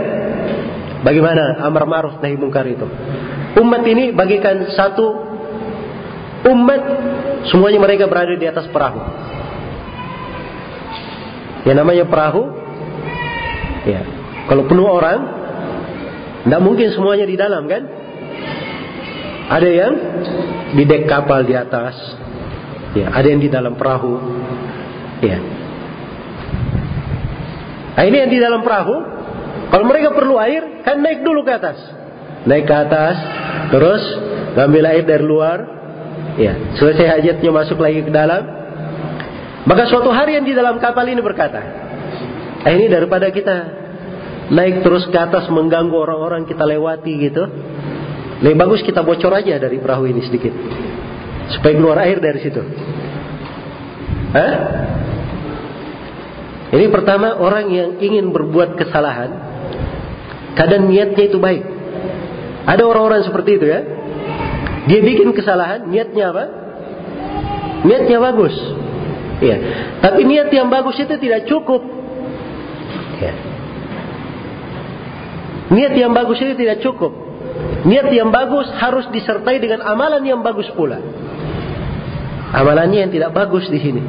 [1.02, 2.86] bagaimana amar ma'ruf nahi mungkar itu.
[3.58, 5.26] Umat ini bagikan satu
[6.46, 6.82] umat
[7.50, 8.98] semuanya mereka berada di atas perahu.
[11.66, 12.57] Yang namanya perahu
[13.84, 14.00] ya.
[14.48, 15.20] Kalau penuh orang
[16.48, 17.82] tidak mungkin semuanya di dalam kan?
[19.48, 19.92] Ada yang
[20.76, 21.96] di dek kapal di atas,
[22.92, 24.20] ya, ada yang di dalam perahu,
[25.24, 25.38] ya.
[27.96, 28.96] Nah ini yang di dalam perahu,
[29.72, 31.80] kalau mereka perlu air, kan naik dulu ke atas,
[32.44, 33.16] naik ke atas,
[33.72, 34.02] terus
[34.56, 35.58] ngambil air dari luar,
[36.36, 38.44] ya, selesai hajatnya masuk lagi ke dalam.
[39.68, 41.60] Maka suatu hari yang di dalam kapal ini berkata,
[42.66, 43.56] eh, ini daripada kita
[44.48, 47.44] naik terus ke atas mengganggu orang-orang kita lewati gitu,
[48.42, 50.54] lebih bagus kita bocor aja dari perahu ini sedikit.
[51.52, 52.62] Supaya keluar air dari situ.
[54.36, 54.54] Hah?
[56.68, 59.30] Ini pertama orang yang ingin berbuat kesalahan.
[60.52, 61.64] Kadang niatnya itu baik.
[62.68, 63.80] Ada orang-orang seperti itu ya.
[64.88, 66.44] Dia bikin kesalahan, niatnya apa?
[67.88, 68.54] Niatnya bagus.
[69.40, 69.56] Ya.
[70.04, 71.97] Tapi niat yang bagus itu tidak cukup.
[73.18, 73.32] Ya.
[75.68, 77.12] Niat yang bagus itu tidak cukup.
[77.84, 80.98] Niat yang bagus harus disertai dengan amalan yang bagus pula.
[82.54, 84.00] Amalannya yang tidak bagus di sini.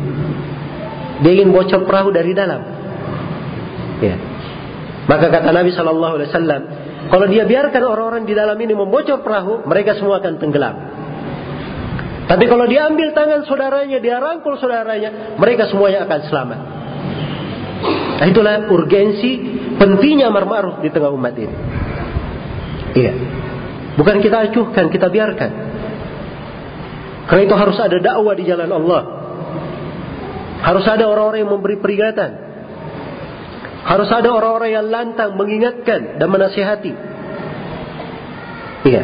[1.20, 2.62] Dia ingin bocor perahu dari dalam.
[3.99, 4.16] Ya.
[5.10, 6.62] Maka kata Nabi Shallallahu Alaihi Wasallam,
[7.12, 10.76] kalau dia biarkan orang-orang di dalam ini membocor perahu, mereka semua akan tenggelam.
[12.30, 16.60] Tapi kalau dia ambil tangan saudaranya, dia rangkul saudaranya, mereka semuanya akan selamat.
[18.20, 19.32] Nah, itulah urgensi
[19.80, 21.55] pentingnya amar ma'ruf di tengah umat ini.
[22.99, 23.13] Iya.
[23.95, 25.51] Bukan kita acuhkan, kita biarkan.
[27.32, 29.01] Karena itu harus ada dakwah di jalan Allah.
[30.59, 32.32] Harus ada orang-orang yang memberi peringatan.
[33.88, 36.93] Harus ada orang-orang yang lantang mengingatkan dan menasihati.
[38.84, 39.03] Iya.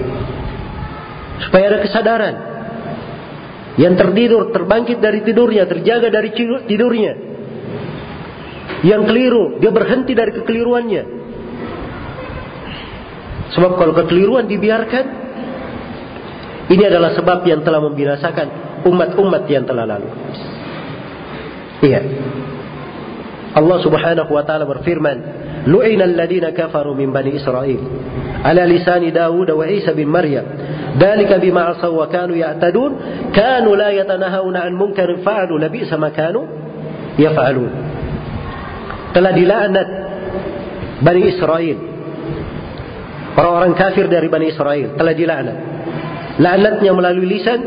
[1.47, 2.35] Supaya ada kesadaran.
[3.79, 6.35] Yang tertidur terbangkit dari tidurnya, terjaga dari
[6.67, 7.34] tidurnya.
[8.85, 11.03] Yang keliru, dia berhenti dari kekeliruannya.
[13.57, 15.05] Sebab kalau kekeliruan dibiarkan,
[16.69, 18.47] ini adalah sebab yang telah membinasakan
[18.85, 20.09] umat-umat yang telah lalu.
[21.81, 22.01] Iya.
[23.55, 25.17] Allah Subhanahu wa taala berfirman,
[25.69, 27.79] "Lu'ina alladziina kafaru min bani Israil
[28.43, 30.43] ala lisani Dawud wa Isa bin Maryam.
[30.99, 32.91] Dzalika bima 'asaw wa kanu ya'tadun,
[33.31, 36.43] kanu la yatanahawna 'an munkarin fa'alu labi'sa ma kanu
[37.15, 37.84] yaf'alun."
[39.15, 39.87] Telah dilaknat
[40.99, 41.95] Bani Israel
[43.35, 45.57] Orang-orang kafir dari Bani Israel telah dilaknat.
[46.39, 47.59] Laknatnya melalui lisan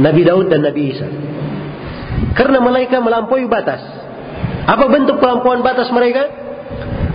[0.00, 1.04] Nabi Daud dan Nabi Isa.
[2.32, 3.84] Karena mereka melampaui batas.
[4.64, 6.32] Apa bentuk pelampuan batas mereka?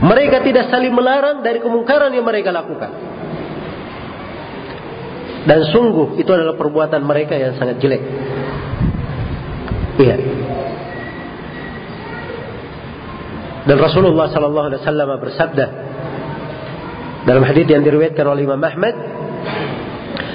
[0.03, 2.91] Mereka tidak saling melarang dari kemungkaran yang mereka lakukan.
[5.49, 8.03] Dan sungguh itu adalah perbuatan mereka yang sangat jelek.
[9.97, 10.16] Iya.
[13.64, 15.66] Dan Rasulullah sallallahu alaihi wasallam bersabda,
[17.24, 18.95] dalam hadis yang diriwayatkan oleh Imam Ahmad,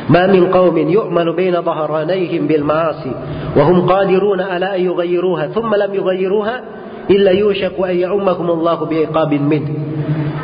[0.08, 3.12] "Ma min qaumin yu'malu baina dhahranayhim bil ma'asi
[3.52, 6.54] wa hum qadiruna ala an yughayyiruha thumma lam yughayyiruha
[7.12, 8.00] illa yushaku an
[8.48, 9.64] Allah bi iqabin min."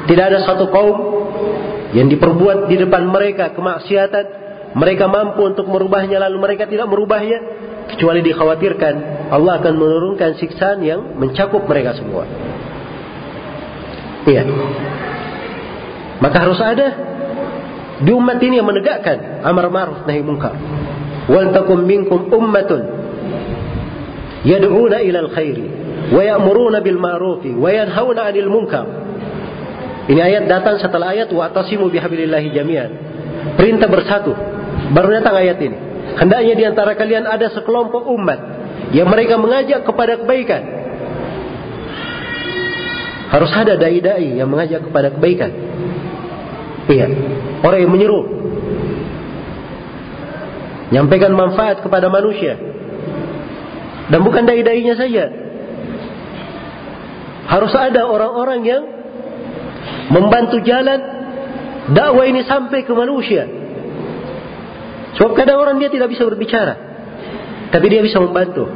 [0.05, 0.97] Tidak ada satu kaum
[1.97, 4.24] yang diperbuat di depan mereka kemaksiatan,
[4.76, 7.41] mereka mampu untuk merubahnya lalu mereka tidak merubahnya
[7.89, 8.95] kecuali dikhawatirkan
[9.32, 12.28] Allah akan menurunkan siksaan yang mencakup mereka semua.
[14.25, 14.43] Iya.
[16.20, 16.87] Maka harus ada
[18.01, 20.57] di umat ini yang menegakkan amar ma'ruf nahi munkar.
[21.29, 22.83] Wal takum minkum ummatun
[24.45, 25.66] yad'una ila al-khairi
[26.12, 28.87] wa ya'muruna bil ma'rufi wa yanhauna 'anil munkar.
[30.05, 32.91] Ini ayat datang setelah ayat wa atasimu bihablillahi jami'an.
[33.57, 34.37] Perintah bersatu.
[34.93, 35.77] Baru datang ayat ini.
[36.20, 38.41] Hendaknya di antara kalian ada sekelompok umat
[38.93, 40.84] yang mereka mengajak kepada kebaikan.
[43.35, 45.51] Harus ada dai-dai yang mengajak kepada kebaikan.
[46.87, 47.07] Iya.
[47.66, 48.24] Orang yang menyuruh.
[50.95, 52.55] Nyampaikan manfaat kepada manusia.
[54.07, 55.35] Dan bukan dai-dainya saja.
[57.51, 58.82] Harus ada orang-orang yang
[60.14, 61.03] membantu jalan
[61.91, 63.51] dakwah ini sampai ke manusia.
[65.18, 66.74] Sebab kadang orang dia tidak bisa berbicara,
[67.74, 68.70] tapi dia bisa membantu.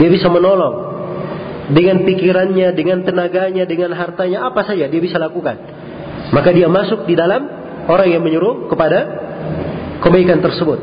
[0.00, 0.89] Dia bisa menolong
[1.70, 5.56] dengan pikirannya, dengan tenaganya, dengan hartanya, apa saja dia bisa lakukan.
[6.34, 7.46] Maka dia masuk di dalam
[7.86, 8.98] orang yang menyuruh kepada
[10.02, 10.78] kebaikan tersebut.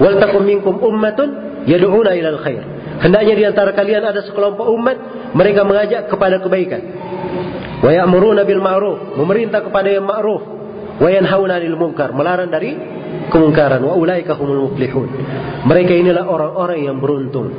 [0.00, 2.62] Wal takum minkum ummatun yad'una ilal khair.
[3.00, 4.96] Hendaknya di antara kalian ada sekelompok umat
[5.32, 6.82] mereka mengajak kepada kebaikan.
[7.80, 10.42] Wa ya'muruna bil ma'ruf, memerintah kepada yang ma'ruf.
[11.00, 12.76] Wa yanhauna 'anil munkar, melarang dari
[13.32, 13.80] kemungkaran.
[13.80, 15.08] Wa ulaika humul muflihun.
[15.64, 17.52] Mereka inilah orang-orang yang beruntung.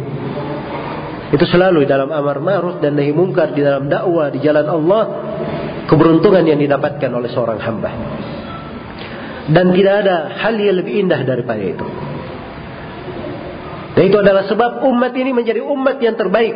[1.32, 5.04] Itu selalu dalam amar ma'ruf dan nahi mungkar di dalam dakwah di jalan Allah
[5.88, 7.92] keberuntungan yang didapatkan oleh seorang hamba.
[9.48, 11.88] Dan tidak ada hal yang lebih indah daripada itu.
[13.96, 16.56] Dan itu adalah sebab umat ini menjadi umat yang terbaik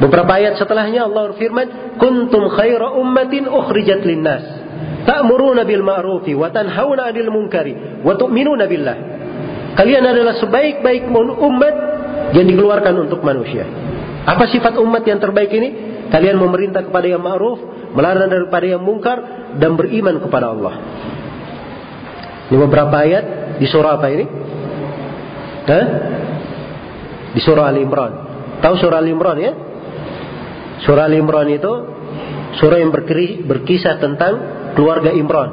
[0.00, 4.40] Beberapa ayat setelahnya Allah berfirman, "Kuntum khaira ummatin ukhrijat linnas,
[5.04, 8.96] ta'muruna bil ma'rufi wa tanhauna 'anil munkari wa tu'minuna billah."
[9.76, 11.74] Kalian adalah sebaik-baik umat
[12.34, 13.66] yang dikeluarkan untuk manusia.
[14.26, 15.68] Apa sifat umat yang terbaik ini?
[16.10, 17.58] Kalian memerintah kepada yang ma'ruf,
[17.94, 19.18] melarang daripada yang mungkar
[19.58, 20.74] dan beriman kepada Allah.
[22.50, 23.24] Ini beberapa ayat
[23.62, 24.26] di surah apa ini?
[25.70, 25.86] Hah?
[27.30, 28.12] Di surah Al Imran.
[28.58, 29.52] Tahu surah Al Imran ya?
[30.82, 31.72] Surah Al Imran itu
[32.58, 32.90] surah yang
[33.46, 34.32] berkisah tentang
[34.74, 35.50] keluarga Imran.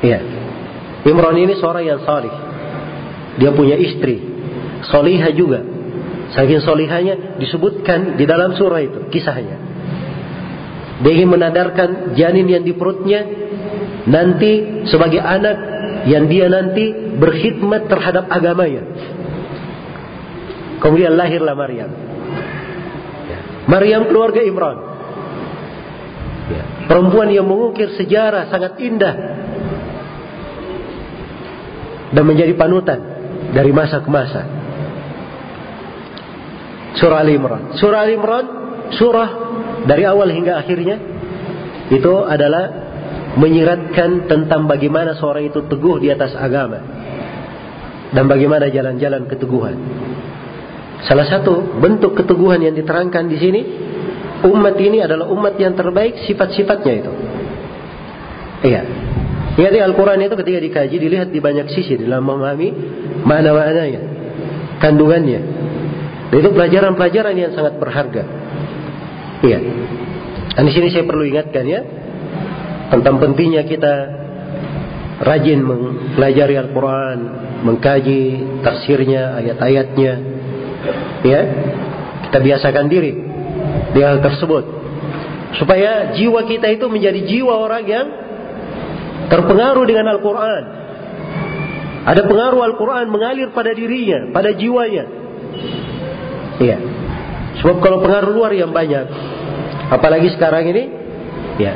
[0.00, 0.20] Iya.
[1.04, 2.32] Imran ini seorang yang salih.
[3.36, 4.31] Dia punya istri.
[4.90, 5.62] Soliha juga.
[6.32, 9.60] Saking solihanya disebutkan di dalam surah itu kisahnya.
[11.04, 13.20] Dia ingin menadarkan janin yang di perutnya
[14.08, 15.56] nanti sebagai anak
[16.08, 18.82] yang dia nanti berkhidmat terhadap agamanya.
[20.80, 21.90] Kemudian lahirlah Maryam.
[23.70, 24.78] Maryam keluarga Imran.
[26.90, 29.14] Perempuan yang mengukir sejarah sangat indah.
[32.12, 33.00] Dan menjadi panutan
[33.54, 34.61] dari masa ke masa.
[36.96, 37.76] Surah Ali Imran.
[37.76, 38.46] Surah Ali Imran,
[38.96, 39.30] surah
[39.88, 40.96] dari awal hingga akhirnya,
[41.88, 42.64] itu adalah
[43.36, 46.78] menyiratkan tentang bagaimana seorang itu teguh di atas agama.
[48.12, 49.76] Dan bagaimana jalan-jalan keteguhan.
[51.08, 53.60] Salah satu bentuk keteguhan yang diterangkan di sini,
[54.44, 57.12] umat ini adalah umat yang terbaik sifat-sifatnya itu.
[58.62, 58.82] Iya.
[59.52, 62.68] Ya di Al-Quran itu ketika dikaji dilihat di banyak sisi dalam memahami
[63.24, 64.00] mana-mananya,
[64.80, 65.61] kandungannya.
[66.32, 68.24] Dan itu pelajaran-pelajaran yang sangat berharga.
[69.44, 69.58] Iya.
[70.56, 71.80] Dan di sini saya perlu ingatkan ya
[72.88, 73.94] tentang pentingnya kita
[75.20, 77.18] rajin mempelajari Al-Quran,
[77.68, 78.22] mengkaji
[78.64, 80.12] tafsirnya, ayat-ayatnya,
[81.22, 81.40] Ya,
[82.26, 83.14] kita biasakan diri
[83.94, 84.64] di hal tersebut.
[85.62, 88.06] Supaya jiwa kita itu menjadi jiwa orang yang
[89.30, 90.62] terpengaruh dengan Al-Quran.
[92.02, 95.21] Ada pengaruh Al-Quran mengalir pada dirinya, pada jiwanya.
[96.62, 96.78] Iya.
[97.60, 99.06] Sebab kalau pengaruh luar yang banyak,
[99.90, 100.84] apalagi sekarang ini,
[101.58, 101.74] ya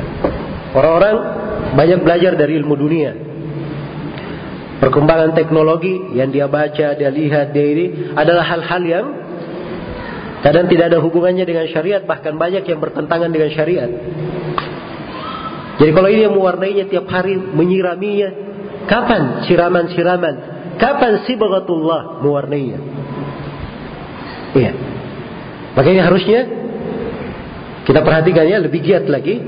[0.73, 1.15] orang-orang
[1.75, 3.11] banyak belajar dari ilmu dunia.
[4.77, 9.05] Perkembangan teknologi yang dia baca, dia lihat, dia ini adalah hal-hal yang
[10.45, 13.89] kadang tidak ada hubungannya dengan syariat, bahkan banyak yang bertentangan dengan syariat.
[15.77, 18.29] Jadi kalau ini yang mewarnainya tiap hari, menyiraminya,
[18.89, 20.35] kapan siraman-siraman?
[20.77, 22.79] Kapan sibghatullah mewarnainya?
[24.55, 24.71] Iya.
[25.75, 26.39] Makanya harusnya
[27.87, 29.39] kita perhatikan ya lebih giat lagi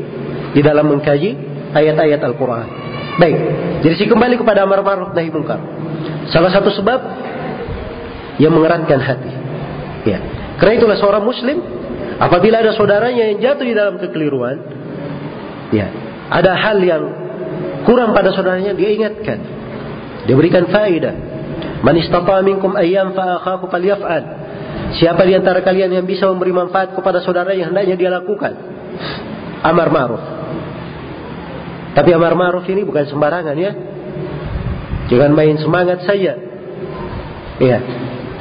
[0.56, 1.36] di dalam mengkaji
[1.76, 2.68] ayat-ayat Al-Quran.
[3.20, 3.38] Baik.
[3.84, 5.60] Jadi si kembali kepada amar ma'ruf nahi munkar.
[6.32, 7.00] Salah satu sebab
[8.40, 9.34] yang mengeratkan hati.
[10.08, 10.24] Ya.
[10.56, 11.60] Karena itulah seorang muslim
[12.16, 14.58] apabila ada saudaranya yang jatuh di dalam kekeliruan,
[15.76, 15.88] ya,
[16.32, 17.04] ada hal yang
[17.84, 19.40] kurang pada saudaranya dia ingatkan.
[20.24, 21.16] Dia berikan faedah.
[21.84, 24.24] Man istata minkum ayyam fa akhaku falyaf'al.
[24.98, 28.54] Siapa di antara kalian yang bisa memberi manfaat kepada saudaranya hendaknya dia lakukan.
[29.62, 30.24] Amar ma'ruf.
[31.94, 33.72] Tapi amar ma'ruf ini bukan sembarangan ya.
[35.14, 36.34] Jangan main semangat saja.
[37.62, 37.80] Iya.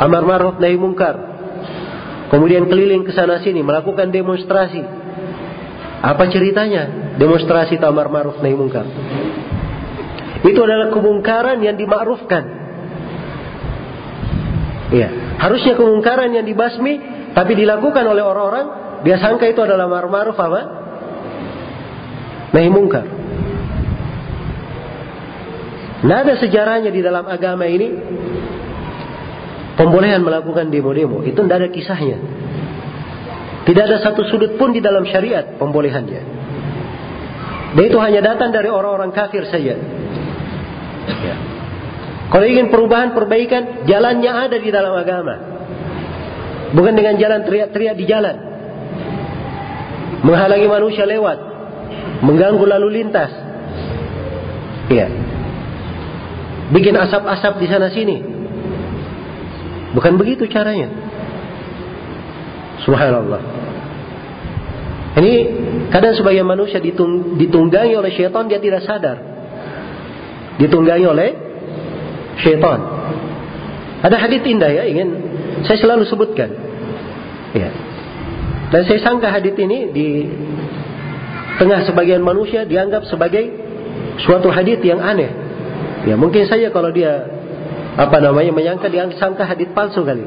[0.01, 1.17] Amar ma'ruf nahi mungkar.
[2.29, 4.81] Kemudian keliling ke sana sini melakukan demonstrasi.
[6.01, 7.13] Apa ceritanya?
[7.21, 8.87] Demonstrasi amar ma'ruf nahi mungkar.
[10.47, 12.58] Itu adalah kemungkaran yang dimakrufkan.
[14.89, 15.09] Iya.
[15.37, 16.95] Harusnya kemungkaran yang dibasmi
[17.37, 18.67] tapi dilakukan oleh orang-orang
[19.05, 20.61] dia sangka itu adalah ma'ruf apa?
[22.57, 23.07] Nahi mungkar.
[25.99, 27.89] Tidak ada sejarahnya di dalam agama ini.
[29.79, 31.23] pembolehan melakukan demo-demo.
[31.23, 32.19] Itu tidak ada kisahnya.
[33.63, 36.23] Tidak ada satu sudut pun di dalam syariat pembolehannya.
[37.79, 39.79] Dan itu hanya datang dari orang-orang kafir saja.
[41.23, 41.35] Ya.
[42.29, 45.35] Kalau ingin perubahan, perbaikan, jalannya ada di dalam agama.
[46.77, 48.37] Bukan dengan jalan teriak-teriak di jalan.
[50.21, 51.39] Menghalangi manusia lewat.
[52.21, 53.33] Mengganggu lalu lintas.
[54.93, 55.09] Ya.
[56.69, 58.21] Bikin asap-asap di sana sini.
[59.97, 60.93] Bukan begitu caranya.
[62.85, 63.41] Subhanallah.
[65.17, 65.35] Ini
[65.89, 69.17] kadang sebagian manusia ditung, ditunggangi oleh syaitan dia tidak sadar.
[70.61, 71.48] Ditunggangi oleh
[72.43, 72.81] syaitan.
[74.03, 75.09] Ada hadis indah ya ingin
[75.67, 76.51] saya selalu sebutkan.
[77.57, 77.71] Ya.
[78.69, 80.09] Dan saya sangka hadis ini di
[81.59, 83.51] tengah sebagian manusia dianggap sebagai
[84.23, 85.33] suatu hadis yang aneh.
[86.07, 87.27] Ya mungkin saja kalau dia
[87.99, 90.23] apa namanya menyangka dia sangka hadis palsu kali.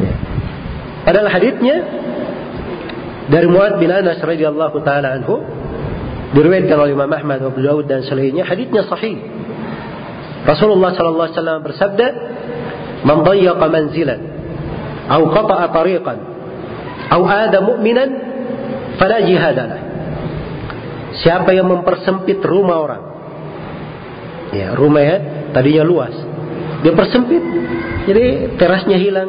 [0.00, 0.12] Ya.
[1.04, 1.76] Padahal hadisnya
[3.28, 5.42] dari Muad bin Anas radhiyallahu taala anhu
[6.32, 9.20] diriwayatkan oleh Imam Ahmad, Abu Dawud dan selainnya hadisnya sahih.
[10.42, 12.06] Rasulullah sallallahu alaihi wasallam bersabda,
[13.06, 14.20] "Man dayyaqa manzilan
[15.06, 16.18] aw qata'a tariqan
[17.10, 18.10] aw ada mu'minan
[18.98, 19.80] fala jihadalah."
[21.12, 23.02] Siapa yang mempersempit rumah orang?
[24.52, 25.16] Ya, rumah ya,
[25.52, 26.12] tadinya luas.
[26.80, 27.44] Dia persempit.
[28.08, 29.28] Jadi terasnya hilang,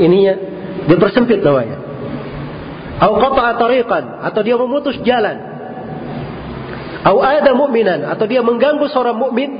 [0.00, 0.34] ininya
[0.88, 1.78] dia persempit namanya.
[3.02, 5.36] Au qata'a tariqan atau dia memutus jalan.
[7.04, 9.50] Au ada mukminan atau dia mengganggu seorang mukmin.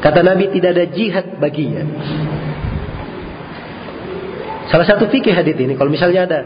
[0.00, 1.84] Kata Nabi tidak ada jihad baginya.
[4.72, 6.40] Salah satu fikih hadis ini kalau misalnya ada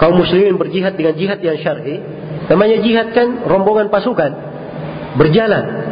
[0.00, 2.00] kaum muslimin berjihad dengan jihad yang syar'i,
[2.48, 4.32] namanya jihad kan rombongan pasukan
[5.20, 5.82] berjalan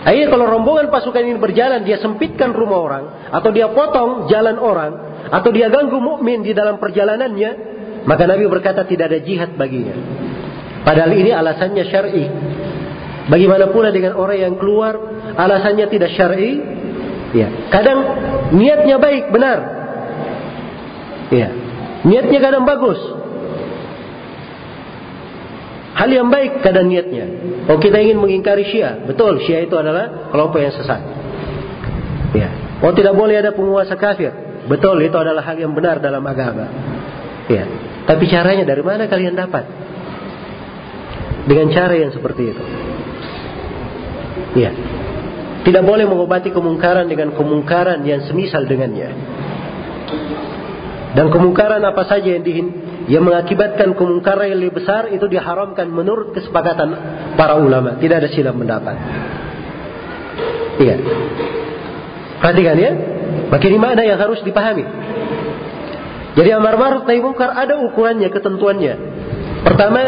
[0.00, 3.04] Akhirnya kalau rombongan pasukan ini berjalan, dia sempitkan rumah orang,
[3.36, 4.92] atau dia potong jalan orang,
[5.28, 7.50] atau dia ganggu mukmin di dalam perjalanannya,
[8.08, 9.92] maka Nabi berkata tidak ada jihad baginya.
[10.88, 12.24] Padahal ini alasannya syar'i.
[13.28, 14.96] Bagaimana pula dengan orang yang keluar
[15.36, 16.56] alasannya tidak syar'i?
[17.36, 17.98] Ya, kadang
[18.56, 19.58] niatnya baik, benar.
[21.30, 21.48] Ya,
[22.02, 22.98] niatnya kadang bagus,
[26.00, 27.28] Hal yang baik kadang niatnya.
[27.68, 30.96] Kalau kita ingin mengingkari Syiah, betul Syiah itu adalah kelompok yang sesat.
[32.32, 32.48] Ya.
[32.80, 34.32] Oh tidak boleh ada penguasa kafir.
[34.64, 36.72] Betul itu adalah hal yang benar dalam agama.
[37.52, 37.68] Ya.
[38.08, 39.68] Tapi caranya dari mana kalian dapat?
[41.44, 42.64] Dengan cara yang seperti itu.
[44.56, 44.70] Ya.
[45.60, 49.12] Tidak boleh mengobati kemungkaran dengan kemungkaran yang semisal dengannya.
[51.10, 52.66] Dan kemungkaran apa saja yang dihin
[53.10, 56.94] yang mengakibatkan kemungkaran yang lebih besar itu diharamkan menurut kesepakatan
[57.34, 57.98] para ulama.
[57.98, 58.96] Tidak ada silap pendapat.
[60.80, 60.96] Iya.
[62.40, 62.92] Perhatikan ya.
[63.50, 64.86] Maka ini makna yang harus dipahami.
[66.38, 68.94] Jadi amar ma'ruf nahi mungkar ada ukurannya, ketentuannya.
[69.66, 70.00] Pertama,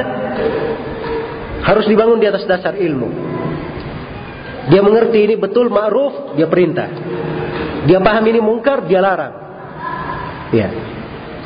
[1.67, 3.11] harus dibangun di atas dasar ilmu.
[4.71, 6.87] Dia mengerti ini betul ma'ruf, dia perintah.
[7.89, 9.35] Dia paham ini mungkar, dia larang.
[10.55, 10.69] Ya.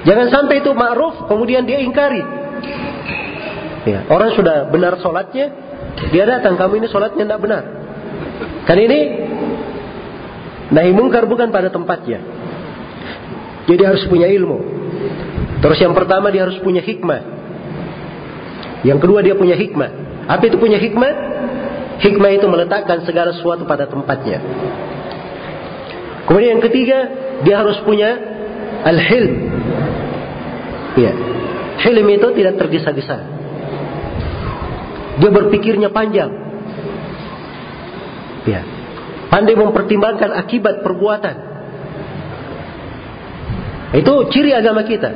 [0.04, 2.20] Jangan sampai itu ma'ruf kemudian dia ingkari.
[3.86, 5.46] Ya, orang sudah benar sholatnya,
[6.10, 7.62] dia datang kamu ini sholatnya tidak benar.
[8.66, 8.98] Kan ini
[10.74, 12.20] nahi mungkar bukan pada tempatnya.
[13.66, 14.58] Jadi harus punya ilmu.
[15.62, 17.20] Terus yang pertama dia harus punya hikmah.
[18.86, 19.90] Yang kedua dia punya hikmah.
[20.30, 21.35] Apa itu punya hikmah?
[21.96, 24.38] Hikmah itu meletakkan segala sesuatu pada tempatnya.
[26.28, 26.98] Kemudian yang ketiga,
[27.46, 28.16] dia harus punya
[28.84, 29.34] al-hilm,
[30.96, 31.12] Ya.
[31.76, 33.16] Hilm itu tidak tergesa-gesa.
[35.20, 36.32] Dia berpikirnya panjang.
[38.48, 38.64] Ya.
[39.28, 41.36] Pandai mempertimbangkan akibat perbuatan.
[43.92, 45.12] Itu ciri agama kita.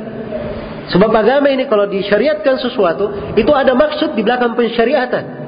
[0.93, 5.40] Sebab agama ini kalau disyariatkan sesuatu, itu ada maksud di belakang pensyariatan.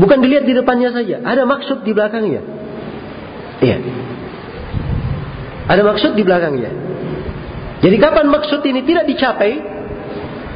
[0.00, 2.40] Bukan dilihat di depannya saja, ada maksud di belakangnya.
[3.60, 3.76] Iya.
[5.68, 6.72] Ada maksud di belakangnya.
[7.84, 9.52] Jadi kapan maksud ini tidak dicapai,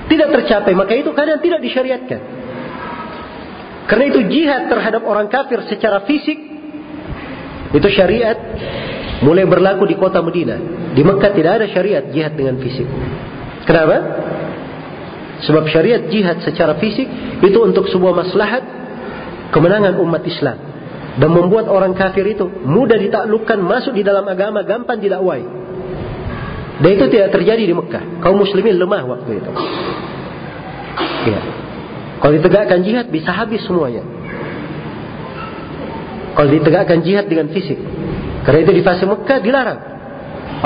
[0.08, 2.20] tidak tercapai, maka itu kadang tidak disyariatkan.
[3.84, 6.40] Karena itu jihad terhadap orang kafir secara fisik
[7.74, 8.36] itu syariat
[9.20, 10.56] mulai berlaku di kota Medina.
[10.96, 12.88] Di Mekah tidak ada syariat jihad dengan fisik.
[13.68, 13.96] Kenapa?
[15.44, 17.08] Sebab syariat jihad secara fisik
[17.44, 18.83] itu untuk sebuah maslahat
[19.54, 20.58] kemenangan umat Islam
[21.14, 25.46] dan membuat orang kafir itu mudah ditaklukkan masuk di dalam agama gampang didakwai.
[26.74, 28.18] Dan itu tidak terjadi di Mekah.
[28.18, 29.50] Kaum muslimin lemah waktu itu.
[31.30, 31.40] Ya.
[32.18, 34.02] Kalau ditegakkan jihad bisa habis semuanya.
[36.34, 37.78] Kalau ditegakkan jihad dengan fisik.
[38.42, 39.80] Karena itu di fase Mekah dilarang.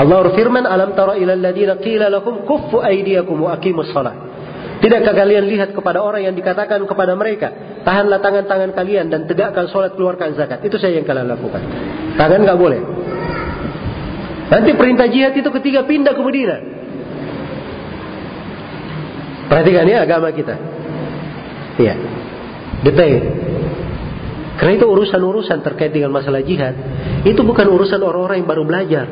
[0.01, 4.28] Allah berfirman, "Alam tara ila alladziina qila lahum kuffu aydiyakum wa aqimus shalah."
[4.79, 7.51] Tidakkah kalian lihat kepada orang yang dikatakan kepada mereka,
[7.83, 10.63] tahanlah tangan-tangan kalian dan tegakkan sholat keluarkan zakat.
[10.63, 11.59] Itu saya yang kalian lakukan.
[12.15, 12.81] Tangan nggak boleh.
[14.49, 16.57] Nanti perintah jihad itu ketiga pindah ke Medina.
[19.51, 20.55] Perhatikan ya agama kita.
[21.75, 21.95] Iya.
[22.87, 23.19] Detail.
[24.59, 26.75] Karena itu urusan-urusan terkait dengan masalah jihad.
[27.27, 29.05] Itu bukan urusan orang-orang yang baru belajar.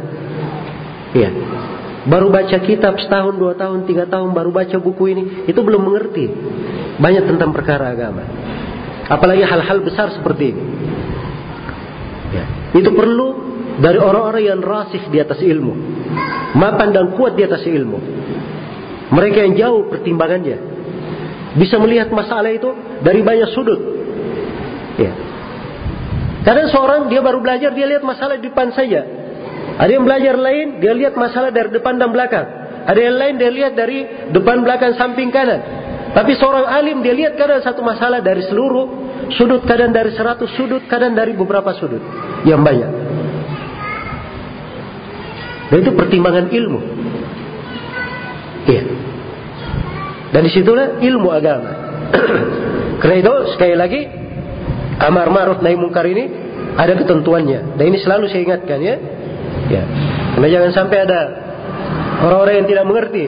[1.12, 1.30] Iya.
[2.08, 5.24] Baru baca kitab setahun, dua tahun, tiga tahun, baru baca buku ini.
[5.52, 6.32] Itu belum mengerti.
[7.04, 8.24] Banyak tentang perkara agama.
[9.12, 10.64] Apalagi hal-hal besar seperti ini.
[12.32, 12.46] Ya.
[12.76, 13.28] Itu perlu
[13.84, 15.74] dari orang-orang yang rasih di atas ilmu.
[16.56, 18.00] Mapan dan kuat di atas ilmu.
[19.12, 20.58] Mereka yang jauh pertimbangannya.
[21.60, 22.72] Bisa melihat masalah itu
[23.04, 23.80] dari banyak sudut.
[24.96, 25.12] Ya.
[26.48, 29.27] Kadang seorang dia baru belajar dia lihat masalah di depan saja.
[29.76, 32.48] Ada yang belajar lain, dia lihat masalah dari depan dan belakang.
[32.88, 35.60] Ada yang lain dia lihat dari depan, belakang, samping, kanan.
[36.16, 38.88] Tapi seorang alim dia lihat kadang satu masalah dari seluruh
[39.36, 42.00] sudut, kadang dari seratus sudut, kadang dari beberapa sudut.
[42.48, 42.92] Yang banyak.
[45.68, 46.80] Dan itu pertimbangan ilmu.
[48.72, 48.84] Iya.
[50.32, 51.72] Dan di situlah ilmu agama.
[53.04, 54.02] Karena itu sekali lagi
[55.04, 56.24] amar ma'ruf nahi mungkar ini
[56.80, 57.76] ada ketentuannya.
[57.76, 58.96] Dan ini selalu saya ingatkan ya.
[59.68, 59.84] Ya.
[60.36, 61.20] Karena jangan sampai ada
[62.24, 63.24] orang-orang yang tidak mengerti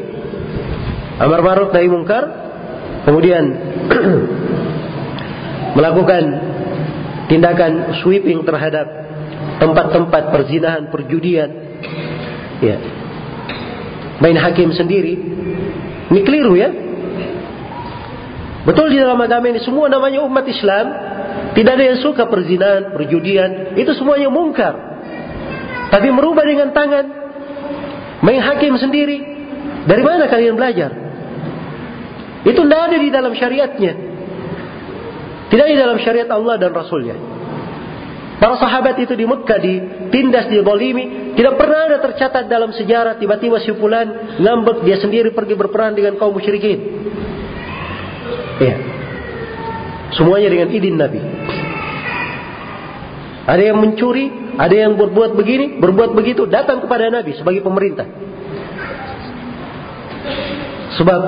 [1.19, 2.23] amar ma'ruf nahi mungkar
[3.03, 3.43] kemudian
[5.77, 6.23] melakukan
[7.27, 8.87] tindakan sweeping terhadap
[9.59, 11.49] tempat-tempat perzinahan, perjudian.
[12.63, 12.77] Ya.
[14.19, 15.15] Main hakim sendiri.
[16.09, 16.69] Ini keliru ya.
[18.65, 20.85] Betul di dalam agama ini semua namanya umat Islam
[21.55, 24.88] tidak ada yang suka perzinahan, perjudian, itu semuanya mungkar.
[25.89, 27.05] Tapi merubah dengan tangan.
[28.21, 29.17] Main hakim sendiri.
[29.89, 30.91] Dari mana kalian belajar?
[32.45, 33.93] Itu tidak ada di dalam syariatnya.
[35.49, 37.17] Tidak di dalam syariat Allah dan Rasulnya.
[38.39, 41.35] Para sahabat itu di Mekah ditindas, dibolimi.
[41.35, 46.15] Tidak pernah ada tercatat dalam sejarah tiba-tiba si fulan ngambek dia sendiri pergi berperang dengan
[46.15, 46.79] kaum musyrikin.
[48.63, 48.75] Ya.
[50.15, 51.19] Semuanya dengan izin Nabi.
[53.47, 54.27] Ada yang mencuri,
[54.59, 58.07] ada yang berbuat begini, berbuat begitu, datang kepada Nabi sebagai pemerintah.
[60.99, 61.21] Sebab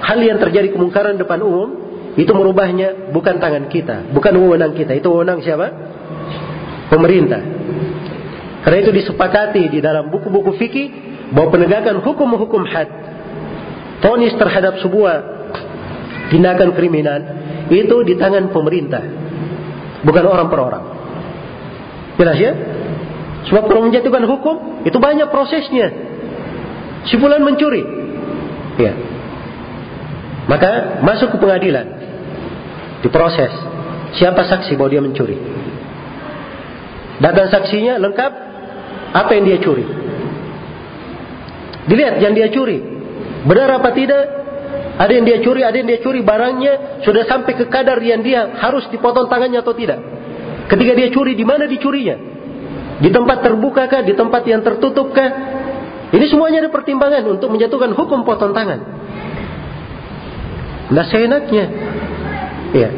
[0.00, 1.68] hal yang terjadi kemungkaran depan umum
[2.16, 4.96] itu merubahnya bukan tangan kita, bukan wewenang kita.
[4.96, 5.68] Itu wewenang siapa?
[6.88, 7.42] Pemerintah.
[8.64, 10.88] Karena itu disepakati di dalam buku-buku fikih
[11.36, 12.88] bahwa penegakan hukum-hukum had,
[14.00, 15.14] ponis terhadap sebuah
[16.32, 17.20] tindakan kriminal
[17.70, 19.02] itu di tangan pemerintah,
[20.02, 20.84] bukan orang per orang.
[22.16, 22.52] Jelas ya?
[23.46, 25.92] Sebab kalau menjatuhkan hukum itu banyak prosesnya.
[27.06, 27.84] Si fulan mencuri.
[28.80, 28.92] Ya.
[30.50, 31.86] Maka masuk ke pengadilan.
[33.04, 33.52] Diproses.
[34.16, 35.36] Siapa saksi bahwa dia mencuri?
[37.20, 38.32] Datang saksinya lengkap
[39.14, 39.84] apa yang dia curi.
[41.86, 42.82] Dilihat yang dia curi.
[43.46, 44.24] Benar apa tidak?
[44.96, 48.56] Ada yang dia curi, ada yang dia curi barangnya sudah sampai ke kadar yang dia
[48.58, 50.00] harus dipotong tangannya atau tidak.
[50.66, 52.16] Ketika dia curi, di mana dicurinya?
[52.98, 54.02] Di tempat terbuka kah?
[54.02, 55.30] Di tempat yang tertutup kah?
[56.10, 58.78] Ini semuanya ada pertimbangan untuk menjatuhkan hukum potong tangan.
[60.90, 61.64] Nah seenaknya.
[62.70, 62.88] Ya.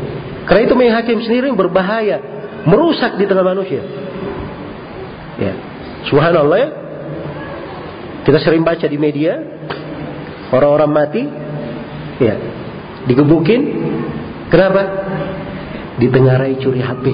[0.45, 2.20] Karena itu hakim sendiri berbahaya.
[2.69, 3.81] Merusak di tengah manusia.
[5.40, 5.53] Ya.
[6.09, 6.69] Subhanallah ya.
[8.28, 9.40] Kita sering baca di media.
[10.53, 11.23] Orang-orang mati.
[12.20, 12.36] Ya.
[13.09, 13.61] Digebukin.
[14.53, 14.82] Kenapa?
[15.99, 17.05] Ditengarai curi HP.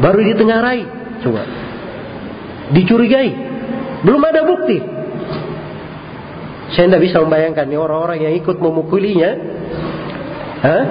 [0.00, 0.80] Baru ditengarai,
[1.20, 1.42] coba.
[2.72, 3.30] Dicurigai.
[4.00, 4.80] Belum ada bukti.
[6.72, 9.30] Saya tidak bisa membayangkan nih orang-orang yang ikut memukulinya.
[10.60, 10.84] Hah?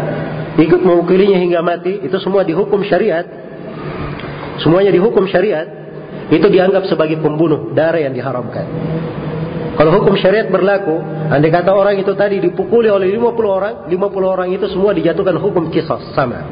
[0.60, 2.04] Ikut memukulinya hingga mati.
[2.04, 3.26] Itu semua dihukum syariat.
[4.60, 5.66] Semuanya dihukum syariat.
[6.30, 8.68] Itu dianggap sebagai pembunuh darah yang diharamkan.
[9.80, 11.00] Kalau hukum syariat berlaku,
[11.32, 13.96] andai kata orang itu tadi dipukuli oleh 50 orang, 50
[14.28, 16.44] orang itu semua dijatuhkan hukum kisah sama.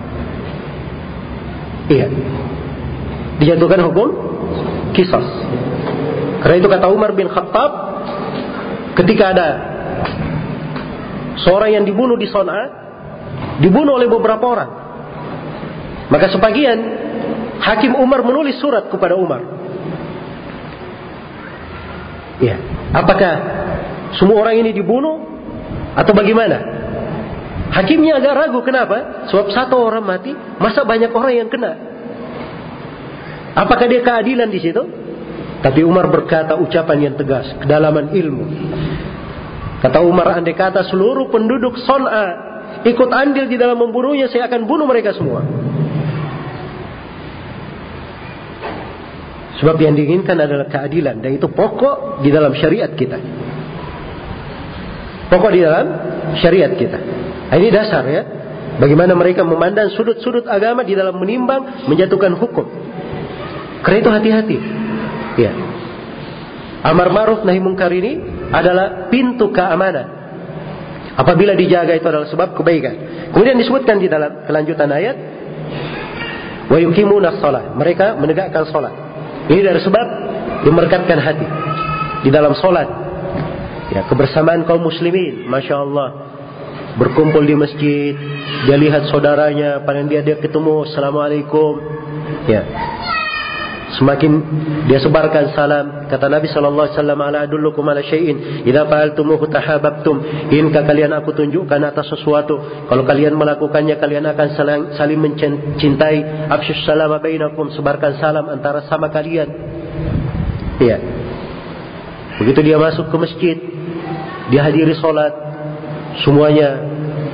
[1.92, 2.08] Iya.
[3.44, 4.08] Dijatuhkan hukum
[4.96, 5.28] kisah.
[6.40, 7.72] Karena itu kata Umar bin Khattab,
[8.96, 9.48] ketika ada
[11.44, 12.64] seorang yang dibunuh di Son'a,
[13.60, 14.72] dibunuh oleh beberapa orang.
[16.08, 16.80] Maka sebagian
[17.60, 19.44] Hakim Umar menulis surat kepada Umar.
[22.40, 22.77] Ya.
[22.96, 23.34] Apakah
[24.16, 25.20] semua orang ini dibunuh
[25.96, 26.58] atau bagaimana?
[27.68, 29.28] Hakimnya agak ragu kenapa?
[29.28, 31.72] Sebab satu orang mati, masa banyak orang yang kena?
[33.58, 34.82] Apakah dia keadilan di situ?
[35.60, 38.46] Tapi Umar berkata ucapan yang tegas, kedalaman ilmu.
[39.84, 42.48] Kata Umar, andai kata seluruh penduduk Son'a
[42.86, 45.42] ikut andil di dalam membunuhnya, saya akan bunuh mereka semua.
[49.58, 53.18] Sebab yang diinginkan adalah keadilan dan itu pokok di dalam syariat kita.
[55.34, 55.86] Pokok di dalam
[56.38, 57.00] syariat kita.
[57.50, 58.24] Nah, ini dasar ya.
[58.78, 62.70] Bagaimana mereka memandang sudut-sudut agama di dalam menimbang menjatuhkan hukum.
[63.82, 64.58] Karena itu hati-hati.
[65.42, 65.52] Ya.
[66.86, 68.22] Amar ma'ruf nahi mungkar ini
[68.54, 70.06] adalah pintu keamanan.
[71.18, 72.94] Apabila dijaga itu adalah sebab kebaikan.
[73.34, 75.18] Kemudian disebutkan di dalam kelanjutan ayat
[76.70, 77.34] wa yuqimuna.
[77.74, 79.07] Mereka menegakkan salat.
[79.48, 80.08] Ini dari sebab
[80.68, 81.48] memerekatkan hati
[82.28, 82.88] di dalam salat.
[83.88, 86.08] Ya, kebersamaan kaum muslimin, masya Allah,
[87.00, 88.14] berkumpul di masjid,
[88.68, 91.80] dia lihat saudaranya, pada dia dia ketemu, assalamualaikum,
[92.52, 92.68] ya,
[93.98, 94.32] Semakin
[94.86, 100.22] dia sebarkan salam, kata Nabi sallallahu alaihi wasallam, "Ala adullukum ala syai'in idza fa'altumuhu tahabbtum."
[100.54, 106.46] Inkah kalian aku tunjukkan atas sesuatu, kalau kalian melakukannya kalian akan saling, saling mencintai.
[106.46, 109.50] Afsyus salam bainakum, sebarkan salam antara sama kalian.
[110.78, 110.98] Iya.
[112.38, 113.58] Begitu dia masuk ke masjid,
[114.54, 115.34] dia hadiri salat,
[116.22, 116.86] semuanya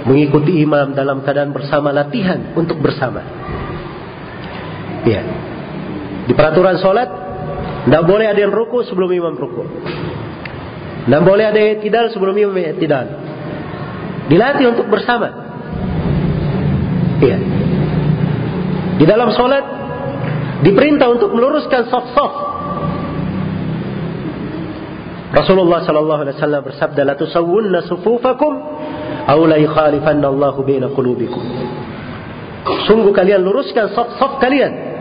[0.07, 3.19] mengikuti imam dalam keadaan bersama latihan untuk bersama.
[5.03, 5.52] Iya.
[6.23, 7.09] Di peraturan sholat,
[7.83, 9.63] tidak boleh ada yang ruku sebelum imam ruku.
[11.03, 13.11] Tidak boleh ada yang tidak sebelum imam tidak.
[14.31, 15.27] Dilatih untuk bersama.
[17.19, 17.37] Iya.
[19.03, 19.63] Di dalam sholat,
[20.63, 22.55] diperintah untuk meluruskan soft-soft.
[25.33, 28.53] Rasulullah sallallahu alaihi wasallam bersabda la tusawwunna sufufakum
[29.27, 31.41] aw la yukhalifanna Allahu baina qulubikum.
[32.87, 34.93] Sungguh kalian luruskan soft-soft kalian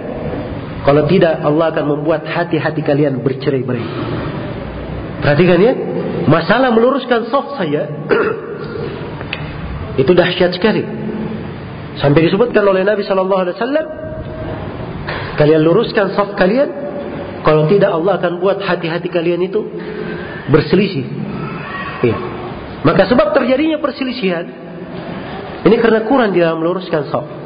[0.82, 3.86] kalau tidak, Allah akan membuat hati-hati kalian bercerai-berai.
[5.22, 5.72] Perhatikan ya,
[6.26, 7.86] masalah meluruskan soft saya
[10.02, 10.82] itu dahsyat sekali.
[12.02, 13.86] Sampai disebutkan oleh Nabi Shallallahu Alaihi Wasallam,
[15.38, 16.82] kalian luruskan soft kalian.
[17.42, 19.62] Kalau tidak, Allah akan buat hati-hati kalian itu
[20.50, 21.06] berselisih.
[22.02, 22.16] Ya.
[22.82, 24.46] Maka sebab terjadinya perselisihan
[25.62, 27.41] ini karena kurang di dalam meluruskan soft.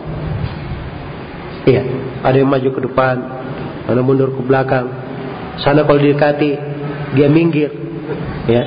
[1.66, 1.82] Iya,
[2.22, 3.16] ada yang maju ke depan,
[3.90, 4.86] ada mundur ke belakang.
[5.58, 6.54] Sana kalau didekati,
[7.18, 7.74] dia minggir,
[8.46, 8.62] ya,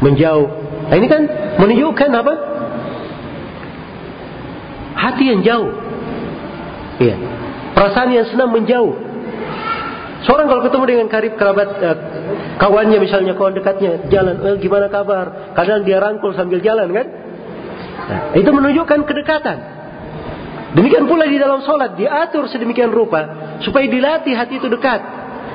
[0.00, 0.48] menjauh.
[0.88, 1.22] Nah ini kan
[1.60, 2.34] menunjukkan apa?
[4.96, 5.70] Hati yang jauh.
[6.98, 7.16] Iya.
[7.76, 8.96] Perasaan yang senang menjauh.
[10.26, 11.96] Seorang kalau ketemu dengan karib kerabat eh,
[12.58, 15.54] kawannya misalnya kawan dekatnya jalan, eh, gimana kabar?
[15.54, 17.06] Kadang dia rangkul sambil jalan kan?
[18.08, 19.77] Nah, itu menunjukkan kedekatan.
[20.68, 25.00] Demikian pula di dalam sholat diatur sedemikian rupa supaya dilatih hati itu dekat.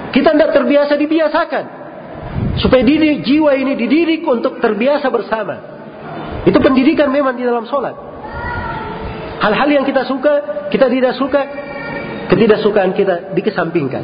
[0.10, 1.66] Kita tidak terbiasa dibiasakan
[2.58, 5.56] supaya didik, jiwa ini dididik untuk terbiasa bersama.
[6.44, 7.94] Itu pendidikan memang di dalam sholat.
[9.42, 11.42] Hal-hal yang kita suka, kita tidak suka,
[12.32, 14.04] ketidaksukaan kita dikesampingkan.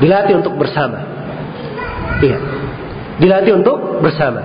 [0.00, 0.98] Dilatih untuk bersama.
[2.22, 2.38] Iya.
[3.20, 4.42] Dilatih untuk bersama.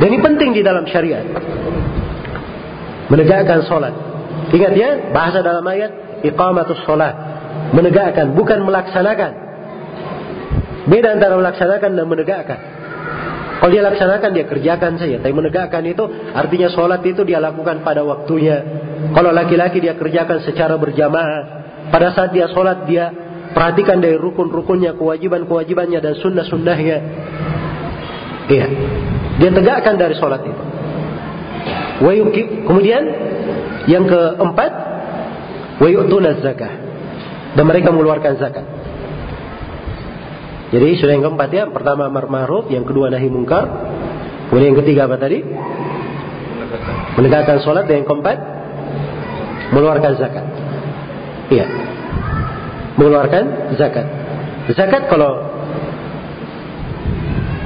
[0.00, 1.24] Dan ini penting di dalam syariat.
[3.12, 4.09] Menegakkan sholat.
[4.50, 7.14] Ingat ya, bahasa dalam ayat iqamatus sholat.
[7.70, 9.32] Menegakkan, bukan melaksanakan.
[10.90, 12.60] Beda antara melaksanakan dan menegakkan.
[13.60, 15.20] Kalau dia laksanakan, dia kerjakan saja.
[15.20, 16.02] Tapi menegakkan itu
[16.32, 18.64] artinya sholat itu dia lakukan pada waktunya.
[19.12, 21.60] Kalau laki-laki dia kerjakan secara berjamaah.
[21.92, 23.12] Pada saat dia sholat, dia
[23.52, 26.98] perhatikan dari rukun-rukunnya, kewajiban-kewajibannya, dan sunnah-sunnahnya.
[28.48, 28.66] Iya.
[29.38, 30.69] Dia tegakkan dari sholat itu.
[32.00, 33.02] Kemudian
[33.86, 34.72] yang keempat.
[37.50, 38.62] Dan mereka mengeluarkan zakat.
[40.70, 43.66] Jadi sudah yang keempat ya, pertama amar ma'ruf, yang kedua nahi mungkar.
[44.48, 45.42] Kemudian yang ketiga apa tadi?
[47.18, 48.38] Menegakkan sholat dan yang keempat
[49.74, 50.46] mengeluarkan zakat.
[51.50, 51.66] Iya.
[52.94, 54.06] Mengeluarkan zakat.
[54.78, 55.50] Zakat kalau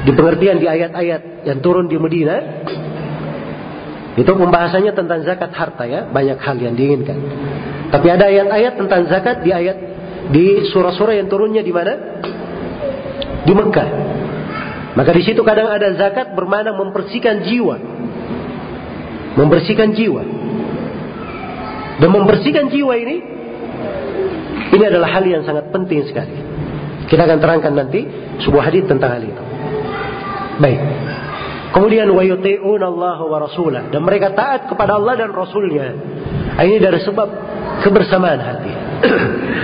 [0.04, 2.64] di pengertian di ayat-ayat yang turun di Medina
[4.14, 7.18] itu pembahasannya tentang zakat harta ya, banyak hal yang diinginkan.
[7.90, 9.76] Tapi ada ayat-ayat tentang zakat di ayat
[10.30, 12.22] di surah-surah yang turunnya di mana?
[13.42, 13.88] Di Mekah.
[14.94, 17.76] Maka di situ kadang ada zakat bermana membersihkan jiwa.
[19.34, 20.22] Membersihkan jiwa.
[21.98, 23.16] Dan membersihkan jiwa ini
[24.74, 26.34] ini adalah hal yang sangat penting sekali.
[27.10, 28.06] Kita akan terangkan nanti
[28.42, 29.42] sebuah hadis tentang hal itu.
[30.62, 30.80] Baik.
[31.74, 35.90] Kemudian wa Allah wa rasulah dan mereka taat kepada Allah dan Rasulnya.
[36.54, 37.28] Ini dari sebab
[37.82, 38.72] kebersamaan hati.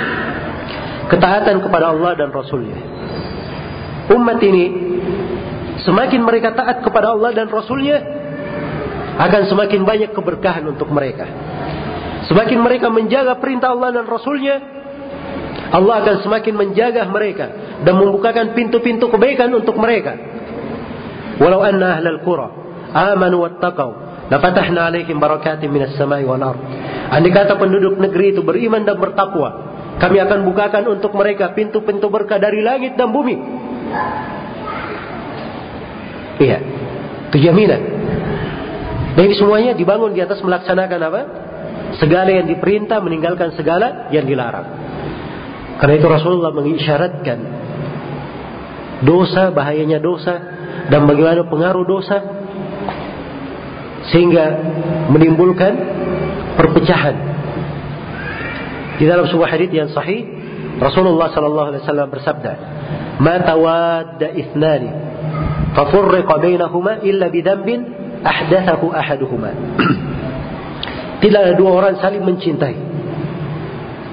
[1.11, 2.79] ketaatan kepada Allah dan Rasulnya.
[4.11, 4.65] Umat ini
[5.87, 7.99] semakin mereka taat kepada Allah dan Rasulnya
[9.19, 11.27] akan semakin banyak keberkahan untuk mereka.
[12.31, 14.57] Semakin mereka menjaga perintah Allah dan Rasulnya,
[15.75, 17.47] Allah akan semakin menjaga mereka
[17.83, 20.15] dan membukakan pintu-pintu kebaikan untuk mereka.
[21.41, 22.53] Walau anna ahlal qura
[22.93, 23.91] amanu wattaqau
[24.29, 26.61] lafatahna alaihim barakatin minas samai wal ard.
[27.11, 32.39] Andai kata penduduk negeri itu beriman dan bertakwa, kami akan bukakan untuk mereka pintu-pintu berkah
[32.39, 33.37] dari langit dan bumi.
[36.41, 36.59] Iya,
[37.29, 37.83] itu jaminan.
[39.19, 41.23] Dan ini semuanya dibangun di atas melaksanakan apa?
[41.99, 44.65] Segala yang diperintah, meninggalkan segala yang dilarang.
[45.83, 47.39] Karena itu Rasulullah mengisyaratkan
[49.03, 52.17] dosa, bahayanya dosa, dan bagaimana pengaruh dosa
[54.09, 54.45] sehingga
[55.13, 55.73] menimbulkan
[56.57, 57.17] perpecahan.
[58.97, 60.25] Di dalam sebuah hadis yang sahih,
[60.81, 62.53] Rasulullah sallallahu alaihi wasallam bersabda,
[63.21, 64.91] "Ma tawadda ithnani
[65.77, 67.81] fa furriqa bainahuma illa bidhanbin
[68.25, 69.51] ahdathahu ahaduhuma."
[71.25, 72.77] Tidak ada dua orang saling mencintai.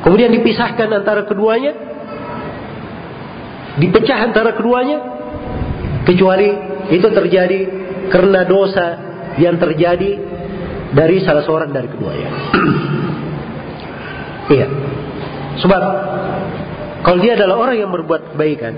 [0.03, 1.75] Kemudian dipisahkan antara keduanya,
[3.79, 5.16] dipecah antara keduanya,
[6.07, 6.47] kecuali
[6.87, 7.59] itu terjadi
[8.07, 8.87] karena dosa
[9.35, 10.11] yang terjadi
[10.95, 12.29] dari salah seorang dari keduanya.
[14.55, 14.67] iya.
[15.59, 15.81] Sebab
[17.03, 18.73] kalau dia adalah orang yang berbuat kebaikan,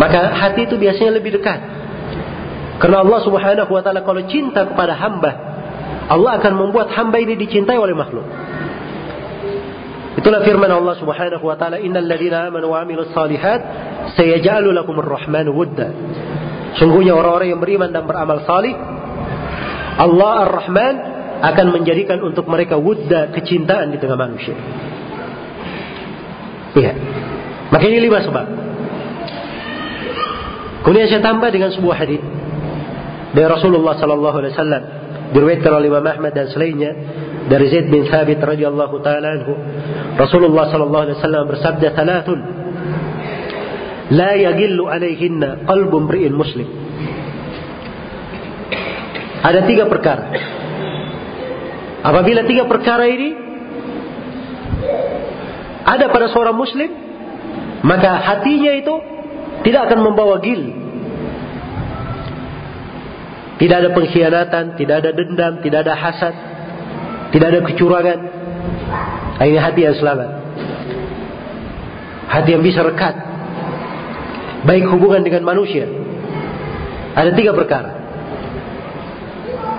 [0.00, 1.60] maka hati itu biasanya lebih dekat.
[2.80, 5.32] Karena Allah Subhanahu wa taala kalau cinta kepada hamba,
[6.08, 8.24] Allah akan membuat hamba ini dicintai oleh makhluk.
[10.18, 13.60] Itulah firman Allah Subhanahu wa taala, "Innal ladzina amanu wa 'amilus shalihat
[14.18, 15.88] sayaj'alu lakumur rahmanu wudda."
[16.82, 18.74] Sungguhnya orang-orang yang beriman dan beramal salih,
[20.00, 20.94] Allah Ar-Rahman
[21.40, 24.54] akan menjadikan untuk mereka wudda kecintaan di tengah manusia.
[26.74, 26.92] Iya.
[27.70, 28.46] Makanya lima sebab.
[30.86, 32.22] Kemudian saya tambah dengan sebuah hadis
[33.30, 34.82] dari Rasulullah sallallahu alaihi wasallam
[35.30, 36.90] diriwayatkan oleh Imam Ahmad dan selainnya
[37.46, 39.52] dari Zaid bin Thabit radhiyallahu taala anhu
[40.18, 42.38] Rasulullah sallallahu alaihi wasallam bersabda thalathun
[44.10, 46.66] la yagillu alaihinna qalbu mri'in muslim
[49.40, 50.34] ada tiga perkara
[52.02, 53.50] apabila tiga perkara ini
[55.84, 56.90] ada pada seorang muslim,
[57.82, 58.94] maka hatinya itu
[59.66, 60.79] tidak akan membawa gil.
[63.60, 66.34] Tidak ada pengkhianatan, tidak ada dendam, tidak ada hasad,
[67.30, 68.18] tidak ada kecurangan.
[69.40, 70.30] Ini hati yang selamat.
[72.28, 73.14] Hati yang bisa rekat.
[74.64, 75.84] Baik hubungan dengan manusia.
[77.12, 78.00] Ada tiga perkara.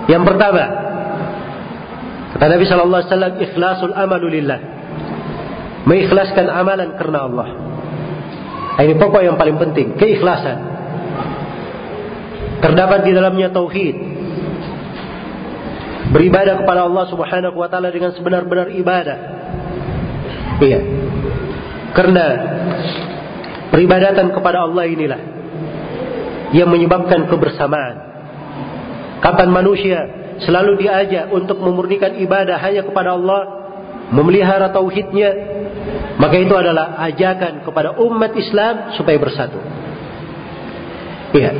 [0.06, 0.62] Yang pertama,
[2.34, 4.60] kata Nabi Shallallahu Alaihi Wasallam, ikhlasul amalu lillah
[5.86, 7.48] mengikhlaskan amalan karena Allah.
[8.82, 10.71] Ini pokok yang paling penting, keikhlasan.
[12.62, 13.96] Terdapat di dalamnya tauhid.
[16.14, 19.18] Beribadah kepada Allah Subhanahu wa taala dengan sebenar-benar ibadah.
[20.62, 20.80] Iya.
[21.92, 22.26] Karena
[23.74, 25.20] peribadatan kepada Allah inilah
[26.52, 27.96] yang menyebabkan kebersamaan.
[29.24, 29.98] Kapan manusia
[30.44, 33.42] selalu diajak untuk memurnikan ibadah hanya kepada Allah,
[34.12, 35.30] memelihara tauhidnya,
[36.20, 39.58] maka itu adalah ajakan kepada umat Islam supaya bersatu.
[41.32, 41.52] Iya.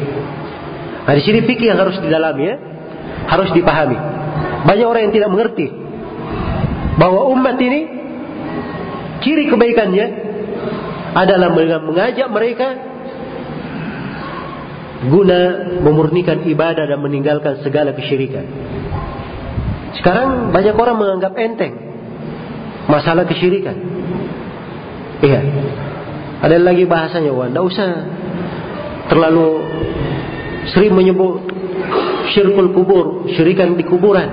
[1.03, 2.57] Nah, di sini fikih yang harus didalami ya,
[3.27, 3.99] harus dipahami.
[4.63, 5.67] Banyak orang yang tidak mengerti
[6.97, 7.81] bahwa umat ini
[9.23, 10.07] ciri kebaikannya
[11.13, 11.51] adalah
[11.83, 12.69] mengajak mereka
[15.03, 15.39] guna
[15.83, 18.47] memurnikan ibadah dan meninggalkan segala kesyirikan.
[19.99, 21.75] Sekarang banyak orang menganggap enteng
[22.87, 23.77] masalah kesyirikan.
[25.23, 25.41] Iya.
[26.43, 27.89] Ada lagi bahasanya, wah, tidak usah
[29.07, 29.49] terlalu
[30.71, 31.43] sering menyebut
[32.31, 34.31] syirkul kubur, syirikan di kuburan.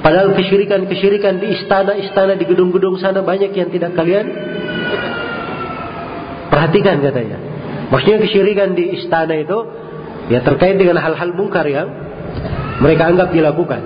[0.00, 4.26] Padahal kesyirikan-kesyirikan di istana-istana, di gedung-gedung sana banyak yang tidak kalian
[6.46, 7.38] perhatikan katanya.
[7.90, 9.58] Maksudnya kesyirikan di istana itu
[10.30, 11.90] ya terkait dengan hal-hal mungkar yang
[12.78, 13.82] mereka anggap dilakukan.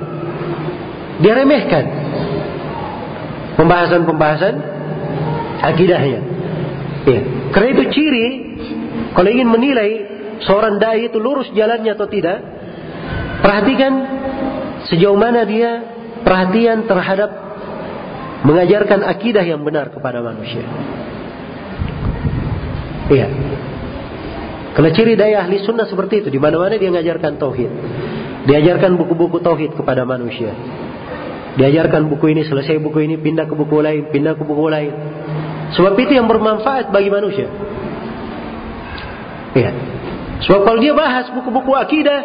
[1.25, 1.85] Dia remehkan
[3.57, 4.55] pembahasan-pembahasan
[5.61, 6.21] akidahnya.
[7.09, 7.21] Ya.
[7.53, 8.27] Karena itu ciri
[9.17, 10.10] kalau ingin menilai
[10.45, 12.39] seorang dai itu lurus jalannya atau tidak,
[13.41, 13.93] perhatikan
[14.89, 15.85] sejauh mana dia
[16.25, 17.31] perhatian terhadap
[18.45, 20.65] mengajarkan akidah yang benar kepada manusia.
[23.11, 23.29] Iya.
[24.71, 26.29] Karena ciri daya ahli sunnah seperti itu.
[26.31, 27.71] Di mana-mana dia mengajarkan tauhid.
[28.47, 30.55] Diajarkan buku-buku tauhid kepada manusia.
[31.59, 34.93] Diajarkan buku ini, selesai buku ini, pindah ke buku lain, pindah ke buku lain.
[35.75, 37.51] Sebab itu yang bermanfaat bagi manusia.
[39.59, 39.71] Iya.
[40.41, 42.21] Sebab kalau dia bahas buku-buku akidah,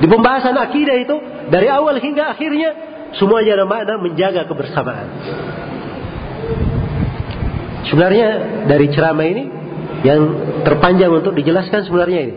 [0.00, 1.16] di pembahasan akidah itu,
[1.52, 2.70] dari awal hingga akhirnya,
[3.16, 5.08] semuanya ada makna menjaga kebersamaan.
[7.88, 8.28] Sebenarnya
[8.68, 9.44] dari ceramah ini
[10.04, 10.20] yang
[10.62, 12.34] terpanjang untuk dijelaskan sebenarnya ini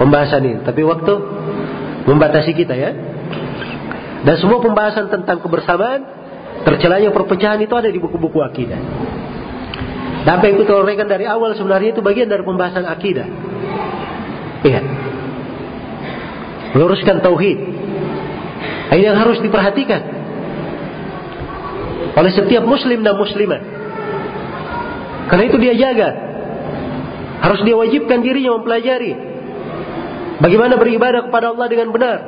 [0.00, 0.58] pembahasan ini.
[0.64, 1.12] Tapi waktu
[2.08, 2.90] membatasi kita ya.
[4.20, 6.00] Dan semua pembahasan tentang kebersamaan,
[6.64, 8.80] tercelanya perpecahan itu ada di buku-buku akidah.
[10.24, 13.24] Dan apa yang kita dari awal sebenarnya itu bagian dari pembahasan akidah.
[14.60, 14.80] Iya.
[16.76, 17.58] Meluruskan tauhid.
[18.90, 20.02] Ini yang harus diperhatikan
[22.10, 23.60] oleh setiap muslim dan muslimah.
[25.30, 26.10] Karena itu dia jaga.
[27.40, 29.16] Harus dia wajibkan dirinya mempelajari
[30.42, 32.18] bagaimana beribadah kepada Allah dengan benar.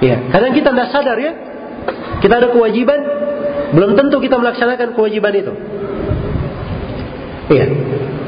[0.00, 1.32] Ya, kadang kita tidak sadar ya.
[2.24, 3.00] Kita ada kewajiban,
[3.76, 5.52] belum tentu kita melaksanakan kewajiban itu.
[7.50, 7.66] Iya.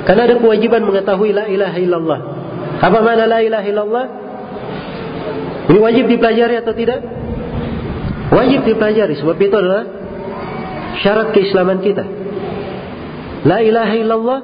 [0.02, 2.20] Karena ada kewajiban mengetahui la ilaha illallah.
[2.82, 4.06] Apa mana la ilaha illallah?
[5.70, 7.00] Ini wajib dipelajari atau tidak?
[8.34, 9.84] Wajib dipelajari sebab itu adalah
[10.98, 12.02] syarat keislaman kita.
[13.46, 14.38] La ilaha illallah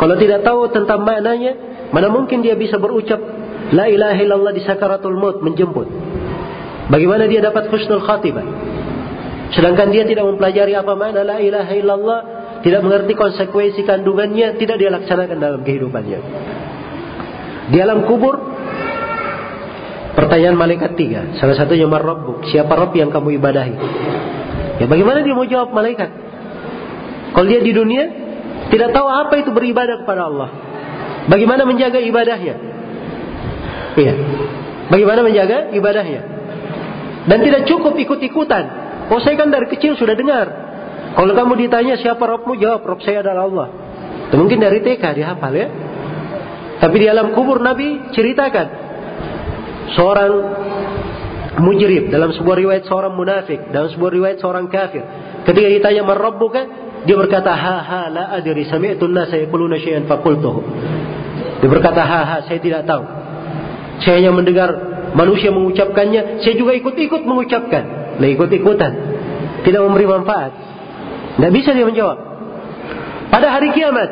[0.00, 1.58] kalau tidak tahu tentang maknanya,
[1.92, 3.18] mana mungkin dia bisa berucap
[3.74, 5.90] la ilaha illallah di sakaratul maut menjemput.
[6.88, 8.46] Bagaimana dia dapat husnul khatibah?
[9.52, 12.20] Sedangkan dia tidak mempelajari apa makna la ilaha illallah,
[12.64, 16.20] tidak mengerti konsekuensi kandungannya, tidak dia laksanakan dalam kehidupannya.
[17.68, 18.34] Di alam kubur,
[20.16, 21.36] pertanyaan malaikat tiga.
[21.36, 23.74] Salah satunya marrabbuk, siapa Rabb yang kamu ibadahi?
[24.78, 26.10] Ya bagaimana dia mau jawab malaikat?
[27.34, 28.04] Kalau dia di dunia,
[28.72, 30.48] tidak tahu apa itu beribadah kepada Allah.
[31.28, 32.54] Bagaimana menjaga ibadahnya?
[34.00, 34.14] Iya.
[34.88, 36.20] Bagaimana menjaga ibadahnya?
[37.28, 38.64] Dan tidak cukup ikut-ikutan.
[39.12, 40.46] Oh saya kan dari kecil sudah dengar.
[41.12, 43.68] Kalau kamu ditanya siapa Robmu, jawab Rob saya adalah Allah.
[44.32, 45.68] Mungkin dari TK dihafal ya.
[46.78, 48.66] Tapi di alam kubur Nabi ceritakan
[49.98, 50.32] seorang
[51.58, 55.02] mujrib dalam sebuah riwayat seorang munafik dalam sebuah riwayat seorang kafir.
[55.42, 56.62] Ketika ditanya rabbuka,
[57.02, 60.60] dia berkata ha ha la adri sami'tu an-nasa yaquluna syai'an faqultuhu.
[61.58, 63.02] Dia berkata ha ha saya tidak tahu.
[63.98, 64.70] Saya hanya mendengar
[65.18, 68.14] manusia mengucapkannya, saya juga ikut-ikut mengucapkan.
[68.18, 68.92] Lah ikut-ikutan.
[69.66, 70.52] Tidak memberi manfaat.
[71.34, 72.18] Tidak bisa dia menjawab.
[73.30, 74.10] Pada hari kiamat,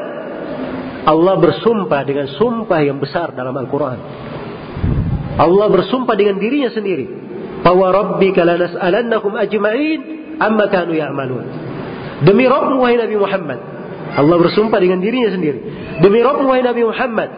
[1.06, 3.98] Allah bersumpah dengan sumpah yang besar dalam Al-Quran.
[5.38, 7.06] Allah bersumpah dengan dirinya sendiri.
[7.62, 10.00] Bahwa Rabbika lanas'alannakum ajma'in
[10.42, 11.46] amma kanu ya'malun.
[12.26, 13.58] Demi Rabbmu wahai Nabi Muhammad.
[14.18, 15.58] Allah bersumpah dengan dirinya sendiri.
[16.02, 17.30] Demi Rabbmu wahai Nabi Muhammad.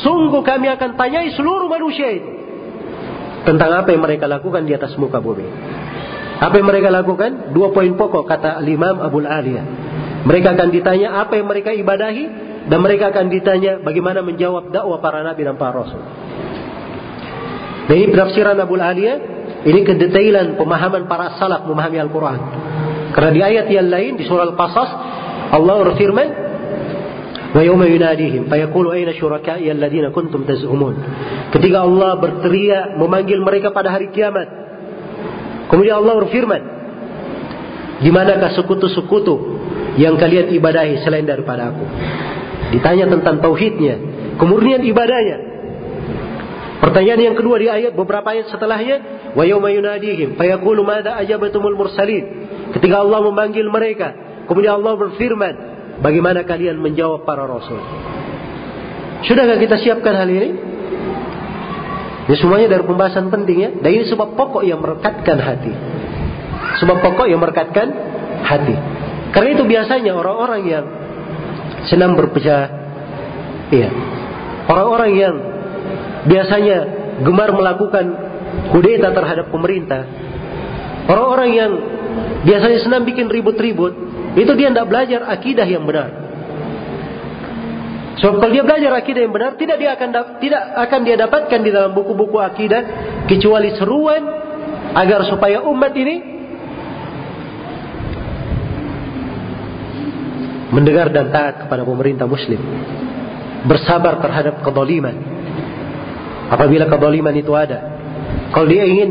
[0.00, 2.30] Sungguh kami akan tanyai seluruh manusia itu.
[3.44, 5.44] Tentang apa yang mereka lakukan di atas muka bumi.
[6.40, 7.52] Apa yang mereka lakukan?
[7.52, 9.66] Dua poin pokok kata Imam Abu Aliyah.
[10.24, 15.24] Mereka akan ditanya apa yang mereka ibadahi dan mereka akan ditanya bagaimana menjawab dakwah para
[15.24, 16.02] nabi dan para rasul.
[17.88, 19.16] Dan ini penafsiran Abu Aliyah,
[19.64, 22.40] ini kedetailan pemahaman para salaf memahami Al-Quran.
[23.10, 24.90] Karena di ayat yang lain di surah Al-Qasas
[25.50, 26.28] Allah berfirman,
[27.50, 30.94] Wa yawma yunadihim fayaqulu aina syuraka'i alladziina kuntum taz'umun.
[31.50, 34.60] Ketika Allah berteriak memanggil mereka pada hari kiamat,
[35.70, 36.62] Kemudian Allah berfirman,
[38.02, 39.62] di manakah sekutu-sekutu
[40.02, 41.84] yang kalian ibadahi selain daripada aku?
[42.70, 43.94] Ditanya tentang tauhidnya,
[44.38, 45.38] kemurnian ibadahnya.
[46.80, 48.96] Pertanyaan yang kedua di ayat beberapa ayat setelahnya,
[49.36, 52.24] wa yauma yunadihim fayaqulu madza ajabatumul mursalin.
[52.72, 54.14] Ketika Allah memanggil mereka,
[54.48, 55.54] kemudian Allah berfirman,
[56.00, 57.78] bagaimana kalian menjawab para rasul?
[59.28, 60.50] Sudahkah kita siapkan hal ini?
[62.30, 63.70] Ini semuanya dari pembahasan penting ya.
[63.74, 65.74] Dan ini sebab pokok yang merekatkan hati.
[66.80, 67.90] Sebab pokok yang merekatkan
[68.46, 68.76] hati.
[69.34, 70.84] Karena itu biasanya orang-orang yang
[71.88, 72.68] senang berpecah,
[73.72, 73.88] iya.
[74.68, 75.34] Orang-orang yang
[76.28, 76.78] biasanya
[77.24, 78.04] gemar melakukan
[78.74, 80.04] kudeta terhadap pemerintah.
[81.08, 81.72] Orang-orang yang
[82.44, 83.92] biasanya senang bikin ribut-ribut,
[84.36, 86.10] itu dia tidak belajar akidah yang benar.
[88.20, 90.08] Sebab kalau dia belajar akidah yang benar, tidak dia akan
[90.44, 92.82] tidak akan dia dapatkan di dalam buku-buku akidah
[93.24, 94.22] kecuali seruan
[94.92, 96.39] agar supaya umat ini
[100.70, 102.58] mendengar dan taat kepada pemerintah muslim.
[103.66, 105.16] Bersabar terhadap kezaliman.
[106.50, 107.78] Apabila kezaliman itu ada.
[108.50, 109.10] Kalau dia ingin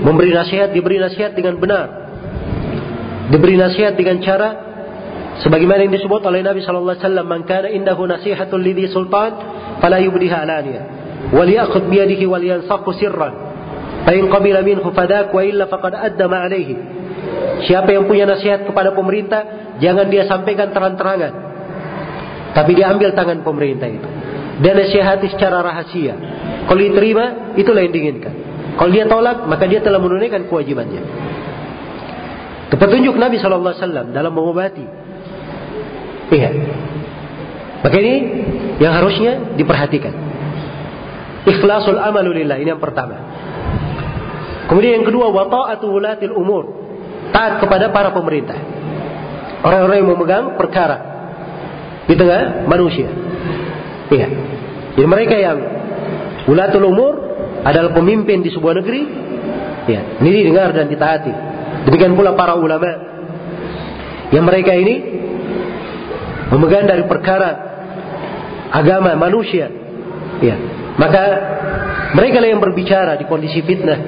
[0.00, 1.86] memberi nasihat, diberi nasihat dengan benar.
[3.28, 4.68] Diberi nasihat dengan cara
[5.38, 9.38] Sebagaimana yang disebut oleh Nabi sallallahu alaihi wasallam, "Man indahu nasihatun lidhi sultan,
[9.78, 10.82] fala yubdiha alaniya,
[11.30, 13.34] wal ya'khudh bi yadihi wal yansaqu sirran.
[14.02, 16.74] Fa in qabila minhu fadak wa illa faqad adda alaihi."
[17.70, 19.42] Siapa yang punya nasihat kepada pemerintah,
[19.82, 21.32] jangan dia sampaikan terang-terangan.
[22.54, 24.08] Tapi dia ambil tangan pemerintah itu.
[24.58, 26.14] Dan nasihati secara rahasia.
[26.66, 28.34] Kalau diterima, itulah yang diinginkan.
[28.74, 31.02] Kalau dia tolak, maka dia telah menunaikan kewajibannya.
[32.68, 34.86] Petunjuk Nabi SAW dalam mengobati.
[36.30, 36.50] Iya.
[37.82, 38.14] Maka ini
[38.82, 40.14] yang harusnya diperhatikan.
[41.48, 43.16] Ikhlasul amalulillah ini yang pertama.
[44.68, 46.68] Kemudian yang kedua, wata'atu wulatil umur.
[47.32, 48.77] Taat kepada para pemerintah.
[49.58, 50.98] Orang-orang yang memegang perkara
[52.06, 53.10] di tengah manusia.
[54.08, 54.28] Iya.
[54.96, 55.58] Jadi mereka yang
[56.48, 57.14] wulatul umur
[57.62, 59.02] adalah pemimpin di sebuah negeri,
[59.90, 61.32] ya, ini didengar dan ditaati.
[61.90, 62.88] Demikian pula para ulama
[64.32, 64.94] yang mereka ini
[66.54, 67.50] memegang dari perkara
[68.72, 69.68] agama manusia,
[70.40, 70.56] ya.
[70.98, 71.22] Maka
[72.16, 74.00] mereka lah yang berbicara di kondisi fitnah.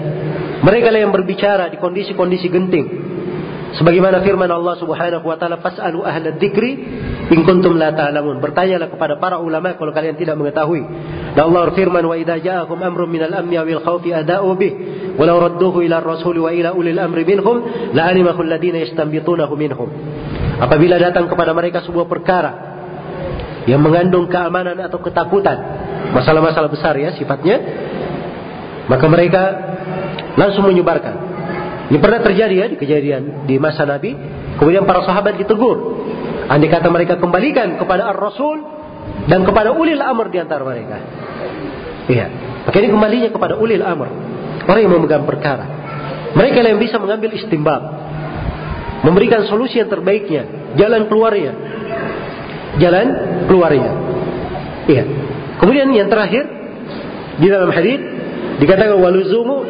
[0.61, 2.87] Mereka lah yang berbicara di kondisi-kondisi genting.
[3.71, 6.71] Sebagaimana firman Allah Subhanahu wa taala, "Fas'alu ahla dzikri
[7.31, 10.83] in kuntum la ta'lamun." Bertanyalah kepada para ulama kalau kalian tidak mengetahui.
[11.39, 14.73] Dan Allah berfirman, "Wa idza ja'akum amrun minal amni awil khawfi ada'u bih,
[15.15, 17.57] walau radduhu ila ar-rasul wa ila ulil amri minhum,
[17.95, 19.89] la'alimahu alladziina yastanbitunahu minhum."
[20.59, 22.51] Apabila datang kepada mereka sebuah perkara
[23.71, 25.57] yang mengandung keamanan atau ketakutan,
[26.11, 27.57] masalah-masalah besar ya sifatnya,
[28.91, 29.43] maka mereka
[30.35, 31.30] langsung menyebarkan
[31.91, 34.15] ini pernah terjadi ya di kejadian di masa Nabi.
[34.63, 35.99] Kemudian para sahabat ditegur.
[36.47, 38.63] Andai kata mereka kembalikan kepada Ar-Rasul
[39.27, 41.03] dan kepada ulil amr di antara mereka.
[42.07, 42.27] Iya.
[42.63, 44.07] Maka ini kembalinya kepada ulil amr.
[44.71, 45.67] Orang yang memegang perkara.
[46.39, 47.83] Mereka yang bisa mengambil istimbab.
[49.03, 50.75] Memberikan solusi yang terbaiknya.
[50.79, 51.53] Jalan keluarnya.
[52.79, 53.07] Jalan
[53.51, 53.91] keluarnya.
[54.87, 55.05] Iya.
[55.59, 56.47] Kemudian yang terakhir
[57.43, 57.99] di dalam hadis
[58.63, 59.67] dikatakan waluzumu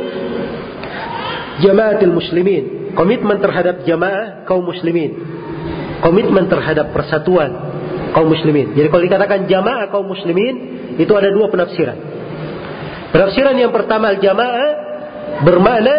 [1.60, 5.16] jamaatil muslimin, komitmen terhadap jamaah kaum muslimin,
[6.02, 7.50] komitmen terhadap persatuan
[8.12, 8.74] kaum muslimin.
[8.74, 10.54] Jadi kalau dikatakan jamaah kaum muslimin
[10.98, 11.98] itu ada dua penafsiran.
[13.10, 14.70] Penafsiran yang pertama jamaah
[15.42, 15.94] bermakna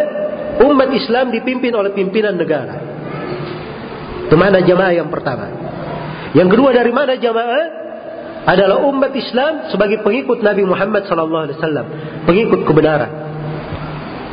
[0.63, 2.75] umat Islam dipimpin oleh pimpinan negara.
[4.27, 5.47] Itu mana jamaah yang pertama.
[6.31, 7.65] Yang kedua dari mana jamaah
[8.47, 11.51] adalah umat Islam sebagai pengikut Nabi Muhammad SAW,
[12.25, 13.30] pengikut kebenaran.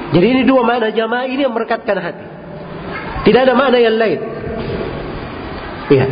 [0.09, 2.27] Jadi ini dua makna jamaah ini yang merekatkan hati.
[3.29, 4.21] Tidak ada makna yang lain.
[5.93, 6.07] Iya.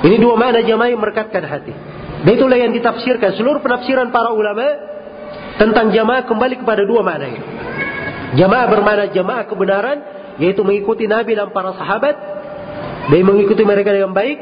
[0.00, 1.72] Ini dua makna jamaah yang merekatkan hati.
[2.24, 3.36] Dan itulah yang ditafsirkan.
[3.36, 4.64] Seluruh penafsiran para ulama
[5.60, 7.44] tentang jamaah kembali kepada dua makna ini.
[8.40, 9.98] Jamaah bermakna jamaah kebenaran,
[10.40, 12.16] yaitu mengikuti Nabi dan para sahabat,
[13.12, 14.38] dan mengikuti mereka dengan baik.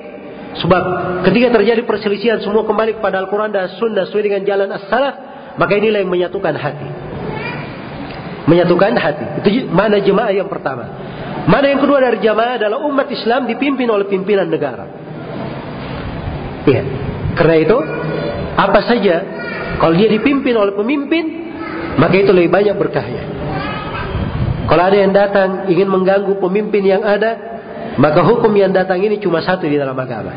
[0.62, 0.82] Sebab
[1.26, 5.14] ketika terjadi perselisihan semua kembali kepada Al-Quran dan Sunnah sesuai dengan jalan as-salaf,
[5.58, 7.07] maka inilah yang menyatukan hati
[8.48, 9.24] menyatukan hati.
[9.44, 10.88] Itu mana jemaah yang pertama.
[11.44, 14.84] Mana yang kedua dari jemaah adalah umat Islam dipimpin oleh pimpinan negara.
[16.64, 16.82] Iya.
[17.36, 17.78] Karena itu,
[18.58, 19.16] apa saja
[19.78, 21.24] kalau dia dipimpin oleh pemimpin,
[22.00, 23.24] maka itu lebih banyak berkahnya.
[24.68, 27.62] Kalau ada yang datang ingin mengganggu pemimpin yang ada,
[27.96, 30.34] maka hukum yang datang ini cuma satu di dalam agama.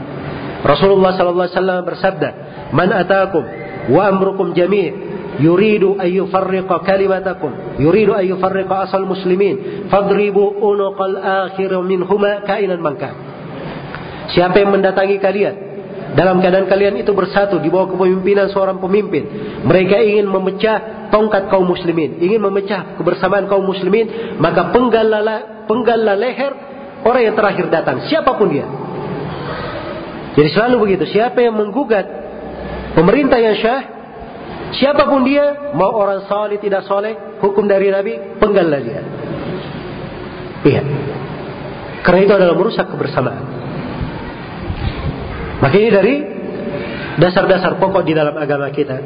[0.62, 2.30] Rasulullah SAW bersabda,
[2.72, 3.44] "Man atakum
[3.92, 7.80] wa amrukum jami' yuridu an yufarriqa kalimatakum.
[7.80, 9.88] Yuridu an yufarriqa asal muslimin.
[9.88, 13.32] Fadribu unuqal akhir minhuma kainan mangka
[14.32, 15.56] siapa yang mendatangi kalian?
[16.12, 19.32] Dalam keadaan kalian itu bersatu di bawah kepemimpinan seorang pemimpin.
[19.64, 22.20] Mereka ingin memecah tongkat kaum muslimin.
[22.20, 24.36] Ingin memecah kebersamaan kaum muslimin.
[24.36, 26.52] Maka penggallah penggallah leher
[27.08, 28.04] orang yang terakhir datang.
[28.12, 28.68] Siapa pun dia.
[30.36, 31.08] Jadi selalu begitu.
[31.16, 32.04] Siapa yang menggugat
[32.92, 34.01] pemerintah yang syah
[34.72, 39.02] Siapa pun dia, mau orang soleh tidak soleh, hukum dari Nabi, penggallah dia.
[40.64, 40.82] Iya.
[42.02, 43.46] Karena itu adalah merusak kebersamaan.
[45.62, 46.14] Maka ini dari
[47.22, 48.98] dasar-dasar pokok di dalam agama kita.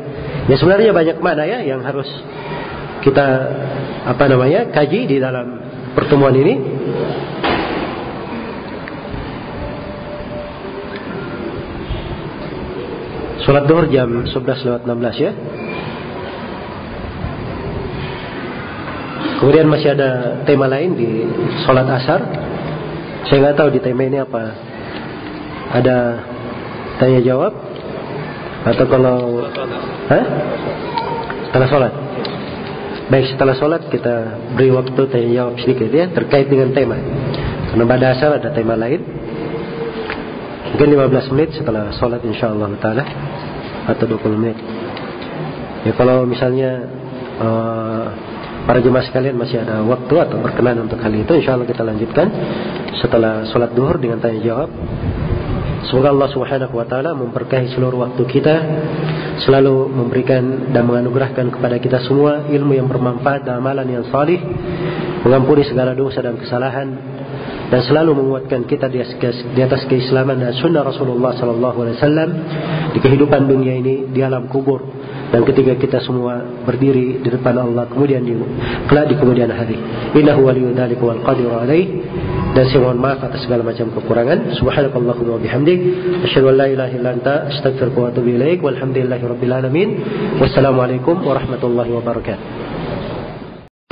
[0.48, 2.08] Ya sebenarnya banyak mana ya yang harus
[3.04, 3.26] kita
[4.06, 5.60] apa namanya kaji di dalam
[5.98, 6.54] pertemuan ini.
[13.46, 15.32] Sholat duhur jam 11 lewat 16 ya.
[19.38, 21.30] Kemudian masih ada tema lain di
[21.62, 22.26] sholat asar.
[23.30, 24.44] Saya nggak tahu di tema ini apa.
[25.78, 25.98] Ada
[26.98, 27.54] tanya jawab
[28.66, 29.46] atau kalau
[30.10, 30.26] Hah?
[31.46, 31.94] setelah sholat.
[33.14, 36.98] Baik setelah sholat kita beri waktu tanya jawab sedikit ya terkait dengan tema.
[37.70, 39.25] Karena pada asar ada tema lain.
[40.74, 43.06] Mungkin 15 menit setelah sholat insya Allah taala
[43.86, 44.58] atau 20 menit.
[45.86, 46.90] Ya kalau misalnya
[47.38, 48.06] uh,
[48.66, 52.28] para jemaah sekalian masih ada waktu atau berkenan untuk hal itu, insya Allah kita lanjutkan
[52.98, 54.70] setelah sholat duhur dengan tanya jawab.
[55.86, 58.56] Semoga Allah Subhanahu wa taala memberkahi seluruh waktu kita,
[59.46, 64.42] selalu memberikan dan menganugerahkan kepada kita semua ilmu yang bermanfaat dan amalan yang salih,
[65.22, 67.15] mengampuni segala dosa dan kesalahan
[67.70, 72.30] dan selalu menguatkan kita di atas keislaman dan sunnah Rasulullah sallallahu alaihi wasallam
[72.94, 74.86] di kehidupan dunia ini, di alam kubur
[75.34, 78.38] dan ketika kita semua berdiri di depan Allah kemudian di
[78.86, 79.76] kelak di kemudian hari.
[80.14, 81.86] Innahu waliyyu dzalika wal qadiru alaih.
[82.56, 84.56] Dan saya mohon maaf atas segala macam kekurangan.
[84.56, 85.80] Subhanakallahumma wa bihamdik,
[86.24, 88.64] asyhadu an la ilaha illa anta, astaghfiruka wa atubu ilaik.
[88.64, 89.90] Walhamdulillahirabbil alamin.
[90.40, 92.65] Wassalamualaikum warahmatullahi wabarakatuh.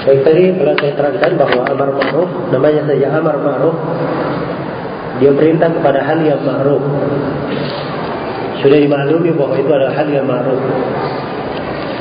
[0.04, 3.78] Baik tadi telah saya terangkan bahwa amar ma'ruf namanya saja amar ma'ruf
[5.24, 6.84] dia perintah kepada hal yang ma'ruf
[8.60, 10.60] sudah dimaklumi bahwa itu adalah hal yang ma'ruf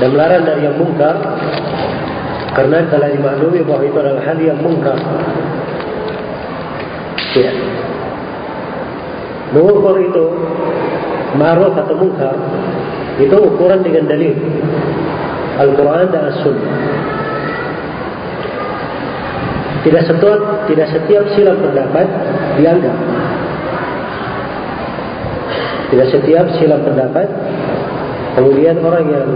[0.02, 1.14] dan melarang dari yang mungkar
[2.52, 4.98] karena telah dimaklumi bahwa itu adalah hal yang mungkar.
[7.32, 7.52] Ya.
[9.56, 10.24] Mengukur itu
[11.40, 12.36] ma'ruf atau mungkar
[13.20, 14.36] itu ukuran dengan dalil
[15.60, 16.76] Al-Quran dan As-Sunnah.
[19.82, 20.40] Tidak setiap
[20.70, 22.06] tidak setiap silang pendapat
[22.58, 22.96] dianggap.
[25.92, 27.28] Tidak setiap silang pendapat
[28.32, 29.28] Kemudian orang yang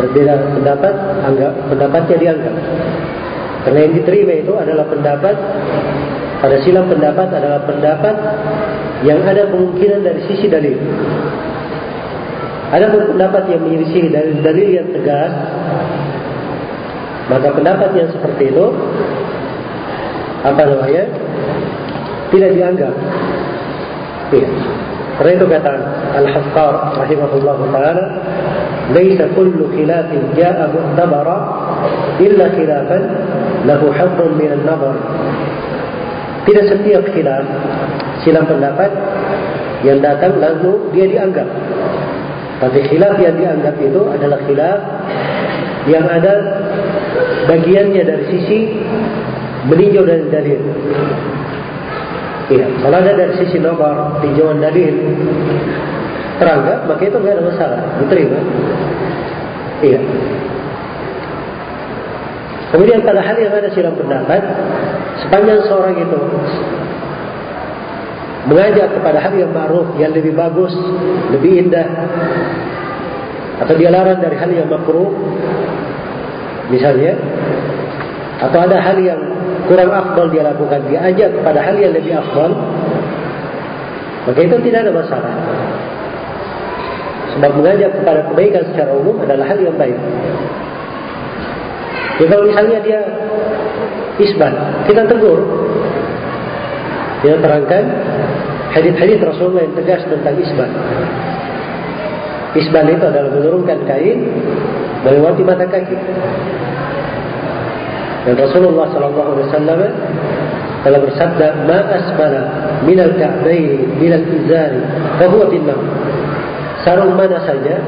[0.00, 0.94] berbeda pendapat,
[1.28, 2.56] anggap pendapatnya dianggap.
[3.64, 5.36] Karena yang diterima itu adalah pendapat
[6.40, 8.16] pada silam pendapat adalah pendapat
[9.04, 10.76] yang ada kemungkinan dari sisi dalil.
[12.72, 15.32] Ada pendapat yang menyelisih dari dalil yang tegas,
[17.32, 18.66] maka pendapat yang seperti itu
[20.44, 21.04] apa namanya
[22.28, 22.94] tidak dianggap.
[24.34, 24.48] Iya.
[25.14, 25.72] Karena itu kata
[26.18, 28.04] Al-Haqqar rahimahullah taala,
[28.90, 31.36] "Laisa kullu khilafin ja'a mu'tabara
[32.18, 33.02] illa khilafan
[33.62, 34.96] lahu haddun min an-nazar."
[36.44, 37.46] Tidak setiap khilaf
[38.26, 38.90] silang pendapat
[39.86, 41.46] yang datang lalu dia dianggap.
[42.60, 44.80] Tapi khilaf yang dianggap itu adalah khilaf
[45.88, 46.34] yang ada
[47.48, 48.58] bagiannya dari sisi
[49.68, 50.60] meninjau dari dalil.
[52.44, 54.94] Iya, kalau ada dari sisi nomor tinjauan dalil
[56.36, 58.38] teranggap, maka itu tidak ada masalah, diterima.
[59.80, 60.00] Iya.
[62.74, 64.42] Kemudian pada hal yang ada silang pendapat,
[65.22, 66.20] sepanjang seorang itu
[68.50, 70.74] mengajak kepada hal yang ma'ruf, yang lebih bagus,
[71.32, 71.86] lebih indah,
[73.62, 75.14] atau dia larang dari hal yang makruh,
[76.72, 77.16] misalnya,
[78.40, 79.20] atau ada hal yang
[79.68, 82.52] kurang afdal dia lakukan, dia ajak kepada hal yang lebih afdal,
[84.24, 85.34] maka itu tidak ada masalah.
[87.34, 89.98] Sebab mengajak kepada kebaikan secara umum adalah hal yang baik.
[92.14, 93.00] Jadi kalau misalnya dia
[94.22, 94.54] isbat,
[94.86, 95.42] kita tegur.
[97.26, 97.84] Kita terangkan
[98.70, 100.70] hadis-hadis Rasulullah yang tegas tentang isbat.
[102.54, 104.30] Isbat itu adalah menurunkan kain
[105.02, 105.96] melewati mata kaki.
[108.24, 109.80] Dan Rasulullah sallallahu alaihi wasallam
[110.86, 112.42] telah bersabda, "Ma asbala
[112.86, 114.80] min al-ka'bayn min al-izari
[115.18, 115.80] fa huwa finnar."
[116.86, 117.80] Sarung mana saja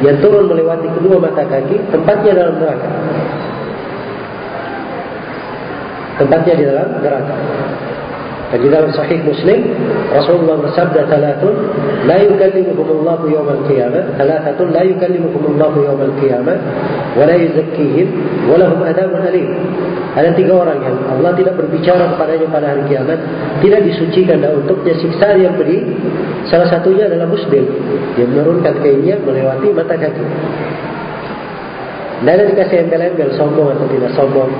[0.00, 2.88] yang turun melewati kedua mata kaki, tempatnya dalam neraka.
[6.20, 7.34] Tempatnya di dalam neraka.
[8.50, 9.62] Dan di dalam sahih Muslim,
[10.10, 11.54] Rasulullah bersabda talatun,
[12.02, 16.56] la yukallimukum Allah yawm al-qiyamah, talatatun la yukallimukum Allah yawm al-qiyamah,
[17.14, 18.06] wa la yuzakkihim,
[18.50, 19.46] wa lahum adabun alim.
[20.18, 23.18] Ada tiga orang yang Allah tidak berbicara kepadanya pada hari kiamat,
[23.62, 25.86] tidak disucikan dan untuknya siksa yang pedih.
[26.50, 27.62] Salah satunya adalah muslim.
[28.18, 30.24] Dia menurunkan kainnya melewati mata kaki.
[32.20, 34.50] Tidak ada dikasih embel-embel sombong atau tidak sombong.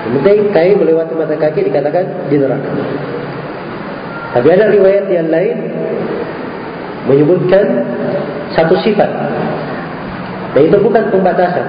[0.00, 2.70] Penting kain melewati mata kaki dikatakan di neraka.
[4.30, 5.56] Tapi ada riwayat yang lain
[7.10, 7.84] menyebutkan
[8.56, 9.10] satu sifat.
[10.56, 11.66] Dan itu bukan pembatasan.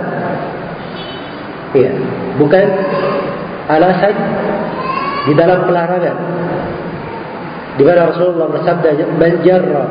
[1.72, 1.92] Iya,
[2.40, 2.66] bukan
[3.70, 4.16] alasan
[5.30, 6.18] di dalam pelarangan.
[7.80, 9.84] Di mana Rasulullah bersabda, "Man jarra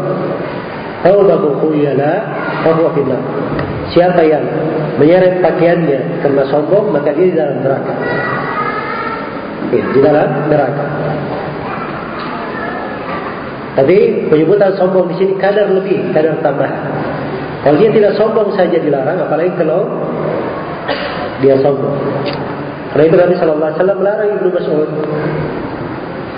[1.03, 2.13] khuyala
[2.61, 3.23] fa huwa finnar."
[3.91, 4.45] Siapa yang
[5.03, 7.95] menyeret pakaiannya karena sombong, maka dia di dalam neraka.
[9.71, 10.85] Ya, di dalam neraka.
[13.81, 13.97] Tapi
[14.31, 16.91] penyebutan sombong di sini kadar lebih, kadar tambahan.
[17.67, 19.87] Kalau dia tidak sombong saja dilarang, apalagi kalau
[21.43, 21.97] dia sombong.
[22.91, 24.91] Karena itu Nabi Shallallahu Alaihi Wasallam melarang Ibnu Mas'ud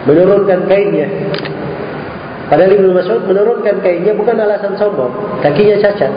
[0.05, 1.09] menurunkan kainnya.
[2.53, 6.12] Padahal Ibnu Mas'ud menurunkan kainnya bukan alasan sombong, kakinya cacat.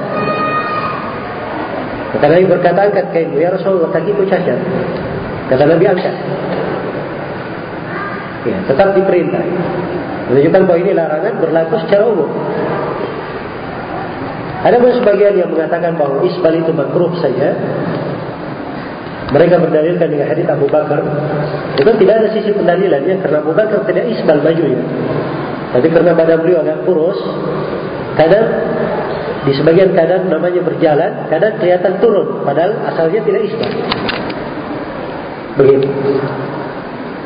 [2.15, 4.59] Kata Nabi berkata angkat kainmu ya Rasulullah kakiku cacat.
[5.51, 6.15] Kata Nabi angkat.
[8.45, 9.41] Ya, tetap diperintah.
[10.31, 12.29] Menunjukkan bahwa ini larangan berlaku secara umum.
[14.65, 17.53] Ada pun sebagian yang mengatakan bahwa isbal itu makruh saja.
[19.29, 21.01] Mereka berdalilkan dengan hadis Abu Bakar.
[21.77, 24.81] Itu tidak ada sisi pendalilannya karena Abu Bakar tidak isbal bajunya.
[25.73, 27.19] Tapi karena badan beliau agak kurus,
[28.15, 28.47] kadang
[29.45, 33.71] di sebagian kadang namanya berjalan, kadang kelihatan turun, padahal asalnya tidak isbal.
[35.61, 35.87] Begitu.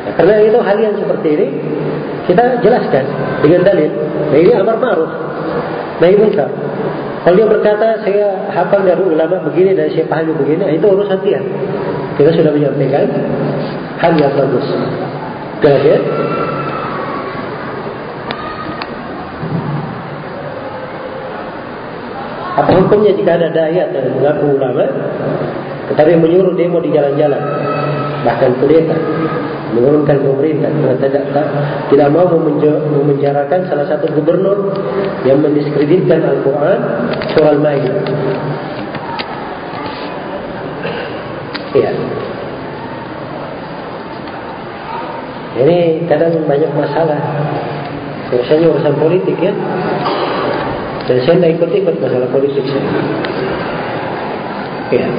[0.04, 1.46] Nah, karena itu hal yang seperti ini
[2.28, 3.04] kita jelaskan
[3.40, 3.90] dengan dalil.
[4.30, 5.12] Nah ini amar ma'ruf,
[6.04, 6.50] nahi munkar.
[7.20, 11.20] Kalau dia berkata saya hafal dari ulama begini dan saya pahami begini, nah, itu urusan
[11.20, 11.40] dia.
[12.16, 13.08] Kita sudah menyampaikan
[14.00, 14.66] hal yang bagus.
[15.60, 15.98] Jelas ya?
[22.60, 24.82] Apa hukumnya jika ada daya dan mengaku ulama,
[25.94, 27.38] tetapi menyuruh demo di jalan-jalan,
[28.26, 28.98] bahkan kudeta,
[29.78, 31.46] menurunkan pemerintah karena tidak, tak,
[31.94, 34.74] tidak mau memenjarakan salah satu gubernur
[35.22, 36.78] yang mendiskreditkan Al-Quran
[37.30, 37.94] surah Al-Maidah.
[41.70, 41.94] Iya.
[45.62, 45.78] Ini
[46.10, 47.22] kadang banyak masalah.
[48.34, 49.54] Biasanya urusan politik ya.
[51.10, 52.86] Dan saya tidak ikut-ikut masalah politik saya.
[54.94, 55.10] Iya.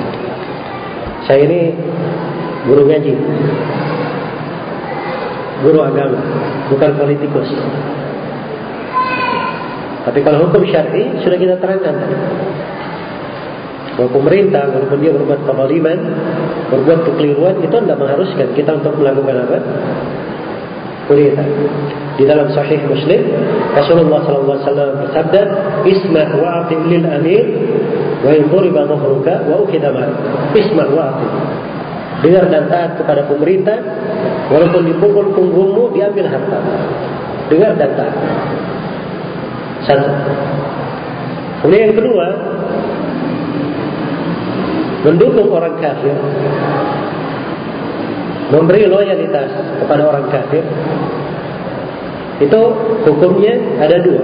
[1.28, 1.76] Saya ini
[2.64, 3.12] guru ngaji
[5.68, 6.16] guru agama,
[6.72, 7.52] bukan politikus.
[10.08, 11.94] Tapi kalau hukum syar'i sudah kita terangkan
[14.00, 16.00] bahwa pemerintah walaupun dia berbuat kezaliman,
[16.72, 19.60] berbuat kekeliruan itu tidak mengharuskan kita untuk melakukan apa?
[21.12, 21.44] Kudeta.
[22.16, 23.20] Di dalam Sahih Muslim,
[23.76, 25.42] Rasulullah SAW bersabda,
[25.84, 27.46] "Isma' wa lil amir
[28.24, 29.92] wa in dhahruka wa ukhidha
[30.56, 31.20] Isma' wa
[32.22, 33.82] Dengar dan taat kepada pemerintah
[34.52, 36.60] Walaupun dipukul punggungmu, diambil harta.
[37.48, 38.16] Dengar dan taat.
[39.88, 40.12] Satu.
[41.64, 42.28] Kemudian yang kedua,
[45.08, 46.14] mendukung orang kafir,
[48.52, 50.68] memberi loyalitas kepada orang kafir,
[52.42, 52.62] itu
[53.06, 54.24] hukumnya ada dua.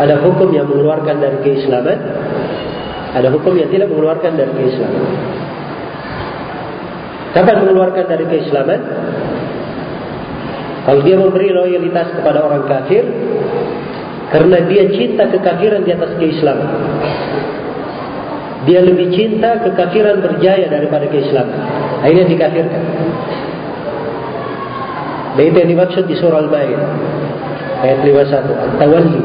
[0.00, 1.98] Ada hukum yang mengeluarkan dari keislaman,
[3.12, 5.04] ada hukum yang tidak mengeluarkan dari keislaman.
[7.36, 8.80] Kapan mengeluarkan dari keislaman?
[10.88, 13.04] Kalau dia memberi loyalitas kepada orang kafir
[14.32, 16.70] karena dia cinta kekafiran di atas keislaman.
[18.64, 21.60] Dia lebih cinta kekafiran berjaya daripada keislaman.
[22.00, 22.82] Akhirnya dikafirkan.
[25.40, 26.84] Dan itu yang dimaksud di surah Al-Maidah
[27.80, 29.22] ayat 51 tawalli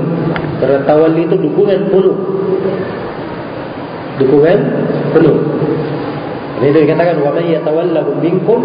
[0.63, 2.15] karena tawalli itu dukungan penuh
[4.23, 4.59] dukungan
[5.11, 5.35] penuh
[6.55, 8.63] ini itu dikatakan wa may yatawallahu minkum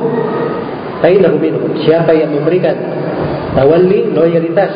[1.02, 1.74] fainahu minhum.
[1.82, 2.76] Siapa yang memberikan
[3.58, 4.70] tawalli loyalitas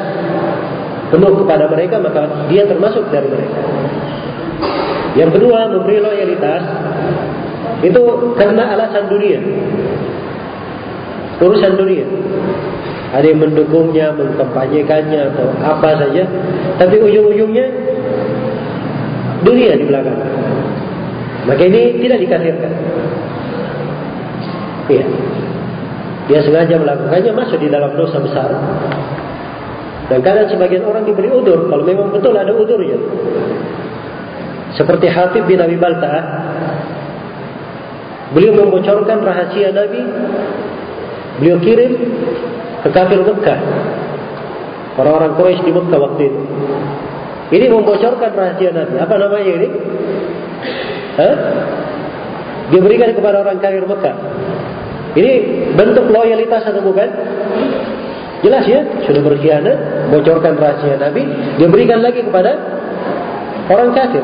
[1.15, 3.61] penuh kepada mereka maka dia termasuk dari mereka.
[5.15, 6.63] Yang kedua memberi loyalitas
[7.87, 8.03] itu
[8.35, 9.39] karena alasan dunia.
[11.39, 12.07] Urusan dunia.
[13.15, 16.27] Ada yang mendukungnya, mengkampanyekannya atau apa saja,
[16.83, 17.67] tapi ujung-ujungnya
[19.47, 20.19] dunia di belakang.
[21.47, 22.73] Maka ini tidak dikafirkan.
[24.91, 25.07] Iya.
[26.25, 28.51] Dia sengaja melakukannya masuk di dalam dosa besar.
[30.09, 32.99] Dan kadang sebagian orang diberi udur kalau memang betul ada udurnya.
[34.75, 36.25] Seperti Hatib bin Abi Balta'ah.
[38.35, 40.03] Beliau membocorkan rahasia Nabi.
[41.39, 41.93] Beliau kirim
[42.85, 43.59] ke kafir Mekah.
[45.01, 46.41] Orang-orang Quraisy di Mekah waktu itu.
[47.55, 48.95] Ini membocorkan rahasia Nabi.
[49.01, 49.69] Apa namanya ini?
[51.17, 51.35] Hah?
[52.69, 54.17] Diberikan kepada orang kafir Mekah.
[55.17, 55.33] Ini
[55.79, 57.09] bentuk loyalitas atau bukan?
[58.45, 61.25] Jelas ya, sudah berkhianat, bocorkan rahasia Nabi,
[61.57, 62.53] dia berikan lagi kepada
[63.73, 64.21] orang kafir.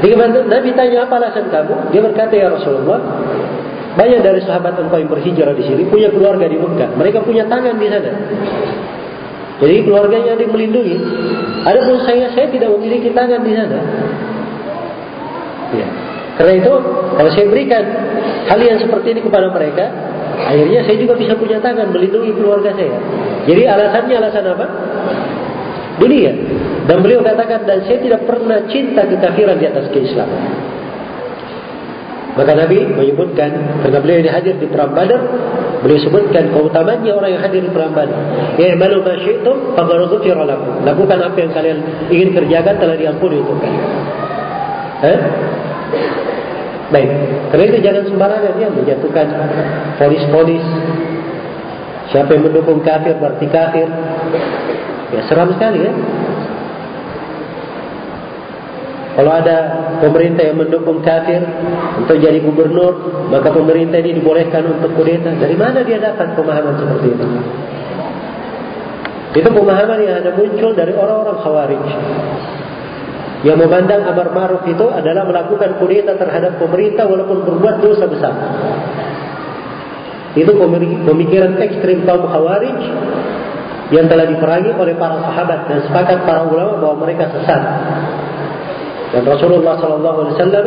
[0.00, 3.00] Ketika Nabi tanya apa alasan kamu, dia berkata ya Rasulullah,
[3.96, 7.80] banyak dari sahabat engkau yang berhijrah di sini punya keluarga di Mekah, mereka punya tangan
[7.80, 8.12] di sana.
[9.56, 10.96] Jadi keluarganya ada yang melindungi.
[11.64, 13.78] Adapun saya, saya tidak memiliki tangan di sana.
[15.72, 15.88] Ya.
[16.36, 16.72] Karena itu,
[17.16, 17.84] kalau saya berikan
[18.52, 19.88] hal yang seperti ini kepada mereka,
[20.44, 23.00] akhirnya saya juga bisa punya tangan melindungi keluarga saya.
[23.48, 24.66] Jadi alasannya alasan apa?
[25.96, 26.32] Dunia.
[26.84, 30.75] Dan beliau katakan, dan saya tidak pernah cinta kekafiran di atas keislaman.
[32.36, 33.48] Maka Nabi menyebutkan,
[33.80, 35.24] karena beliau ini hadir di perang badar,
[35.80, 38.20] beliau sebutkan keutamanya orang yang hadir di perang badar.
[38.60, 39.96] Ya'malu ma syi'tum, faqad
[40.84, 41.78] Lakukan apa yang kalian
[42.12, 43.88] ingin kerjakan telah diampuni untuk kalian.
[45.00, 45.20] Eh?
[46.86, 47.10] Baik,
[47.50, 49.26] karena itu jangan sembarangan ya menjatuhkan
[49.98, 50.64] polis-polis.
[52.14, 53.88] Siapa yang mendukung kafir berarti kafir.
[55.10, 55.92] Ya seram sekali ya.
[59.16, 59.56] Kalau ada
[60.04, 61.40] pemerintah yang mendukung kafir
[61.96, 65.32] untuk jadi gubernur, maka pemerintah ini dibolehkan untuk kudeta.
[65.40, 67.26] Dari mana dia dapat pemahaman seperti itu?
[69.40, 71.84] Itu pemahaman yang ada muncul dari orang-orang khawarij.
[73.44, 78.36] Yang memandang amar ma'ruf itu adalah melakukan kudeta terhadap pemerintah walaupun berbuat dosa besar.
[80.36, 80.52] Itu
[81.08, 82.80] pemikiran ekstrim kaum khawarij
[83.96, 87.62] yang telah diperangi oleh para sahabat dan sepakat para ulama bahwa mereka sesat.
[89.14, 90.66] Dan Rasulullah Sallallahu Alaihi Wasallam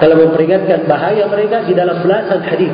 [0.00, 2.72] telah memperingatkan bahaya mereka di dalam belasan hadis.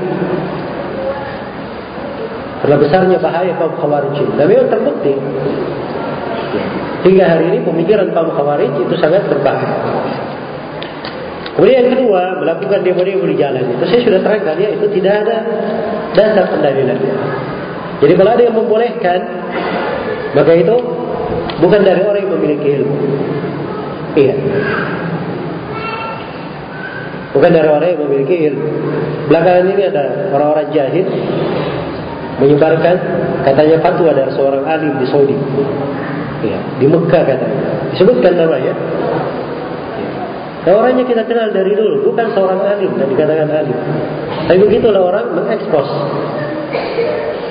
[2.65, 4.19] Karena besarnya bahaya kaum khawarij.
[4.35, 5.15] Dan memang terbukti.
[7.07, 9.79] Hingga hari ini pemikiran kaum khawarij itu sangat berbahaya.
[11.59, 13.67] Kemudian yang kedua, melakukan demo-demo di jalan.
[13.67, 15.37] Itu saya sudah terangkan ya, itu tidak ada
[16.15, 17.15] dasar pendalilannya.
[17.99, 19.21] Jadi kalau ada yang membolehkan,
[20.39, 20.77] maka itu
[21.59, 22.97] bukan dari orang yang memiliki ilmu.
[24.19, 24.35] Iya.
[27.39, 28.67] Bukan dari orang yang memiliki ilmu.
[29.31, 30.05] Belakangan ini ada
[30.35, 31.07] orang-orang jahil
[32.39, 32.97] menyebarkan
[33.47, 35.37] katanya fatwa dari seorang alim di Saudi.
[36.43, 37.63] Iya, di Mekah katanya.
[37.95, 38.75] Disebutkan namanya.
[40.67, 43.79] Nah, orangnya kita kenal dari dulu, bukan seorang alim dan dikatakan alim.
[44.51, 45.89] Tapi begitulah orang mengekspos.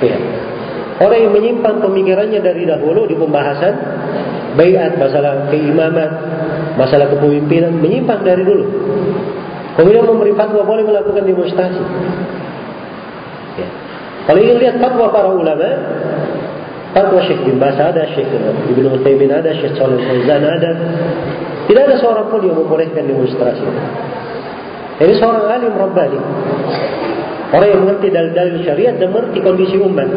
[0.04, 0.16] Ya.
[0.98, 3.74] Orang yang menyimpan pemikirannya dari dahulu di pembahasan
[4.58, 6.10] bayat masalah keimaman,
[6.78, 8.64] masalah kepemimpinan menyimpan dari dulu.
[9.74, 11.82] Kemudian memberi fatwa boleh melakukan demonstrasi.
[13.58, 13.68] Ya.
[14.26, 15.70] Kalau ingin lihat fatwa para ulama,
[16.94, 18.30] fatwa Syekh bin Bas ada, Syekh
[18.74, 20.70] Ibn Utsaimin ada, Syekh Shalih Fauzan ada.
[21.66, 23.66] Tidak ada seorang pun yang membolehkan demonstrasi.
[24.98, 26.18] Ini seorang alim Rabbani.
[27.48, 30.10] Orang yang mengerti dalil-dalil syariat dan mengerti kondisi umat.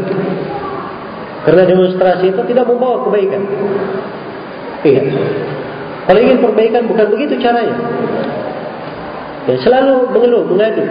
[1.46, 3.42] Karena demonstrasi itu tidak membawa kebaikan.
[4.82, 5.04] Iya.
[6.08, 7.78] Kalau ingin perbaikan bukan begitu caranya.
[9.50, 10.86] Ya, selalu mengeluh, mengadu.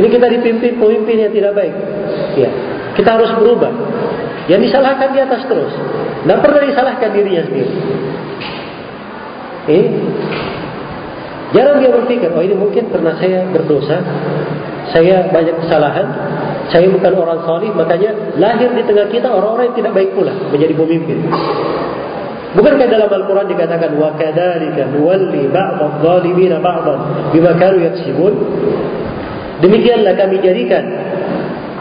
[0.00, 1.74] Ini kita dipimpin pemimpin yang tidak baik.
[2.36, 2.48] Ya,
[2.96, 3.72] kita harus berubah.
[4.48, 5.72] Yang disalahkan di atas terus.
[6.24, 7.72] Tidak pernah disalahkan dirinya sendiri.
[9.64, 9.88] Eh,
[11.56, 13.96] jarang dia berpikir, oh ini mungkin karena saya berdosa,
[14.92, 16.04] saya banyak kesalahan,
[16.68, 20.74] saya bukan orang salih, makanya lahir di tengah kita orang-orang yang tidak baik pula menjadi
[20.76, 21.18] pemimpin.
[22.54, 26.98] Bukankah dalam Al-Quran dikatakan wa kadzalika nuwalli ba'dadh dhalimin ba'dhan
[27.34, 28.32] bima kanu yaksibun?
[29.58, 30.86] Demikianlah kami jadikan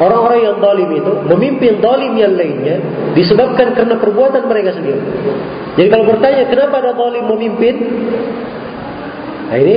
[0.02, 2.82] orang-orang yang zalim itu memimpin zalim yang lainnya
[3.14, 5.02] disebabkan karena perbuatan mereka sendiri.
[5.78, 7.76] Jadi kalau bertanya kenapa ada zalim memimpin?
[9.54, 9.76] Nah ini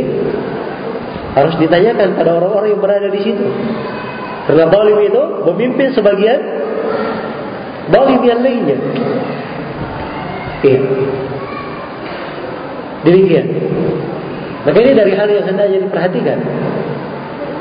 [1.37, 3.47] harus ditanyakan pada orang-orang yang berada di situ.
[4.49, 6.41] Karena zalim itu memimpin sebagian
[7.93, 8.79] zalim yang lainnya.
[10.65, 10.81] Iya.
[13.05, 13.47] Demikian.
[14.67, 16.39] Maka ini dari hal yang hendaknya diperhatikan.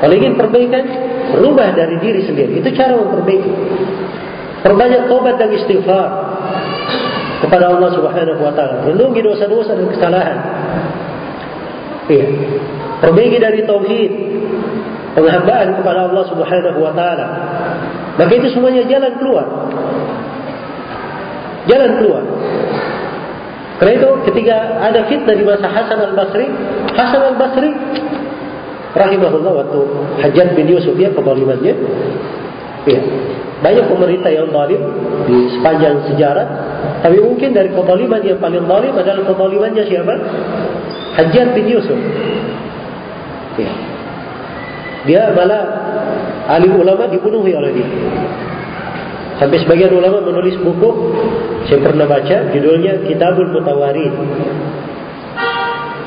[0.02, 0.84] Kalau ingin perbaikan,
[1.38, 2.60] berubah dari diri sendiri.
[2.60, 3.52] Itu cara memperbaiki.
[4.66, 6.08] Perbanyak tobat dan istighfar
[7.46, 8.90] kepada Allah Subhanahu wa taala.
[8.90, 10.38] Renungi dosa-dosa dan kesalahan.
[12.10, 12.26] Iya.
[13.06, 14.12] Perbaiki dari tauhid,
[15.14, 17.26] penghambaan kepada Allah Subhanahu wa taala.
[18.16, 19.46] Maka itu semuanya jalan keluar.
[21.70, 22.22] Jalan keluar.
[23.76, 26.48] Karena itu ketika ada fitnah di masa Hasan al-Basri,
[26.96, 27.70] Hasan al-Basri
[28.96, 29.80] rahimahullah waktu
[30.24, 31.74] Hajjat bin Yusuf ya kezalimannya.
[32.88, 33.00] Ya.
[33.56, 34.80] Banyak pemerintah yang zalim
[35.26, 36.46] di sepanjang sejarah,
[37.02, 40.14] tapi mungkin dari kezaliman yang paling zalim adalah kezalimannya siapa?
[41.20, 41.98] Hajjat bin Yusuf.
[43.60, 43.72] Ya.
[45.04, 45.62] Dia malah
[46.50, 47.88] alim ulama dibunuhi oleh dia.
[49.36, 50.90] Sampai sebagian ulama menulis buku
[51.66, 54.14] saya pernah baca judulnya Kitabul Mutawarid.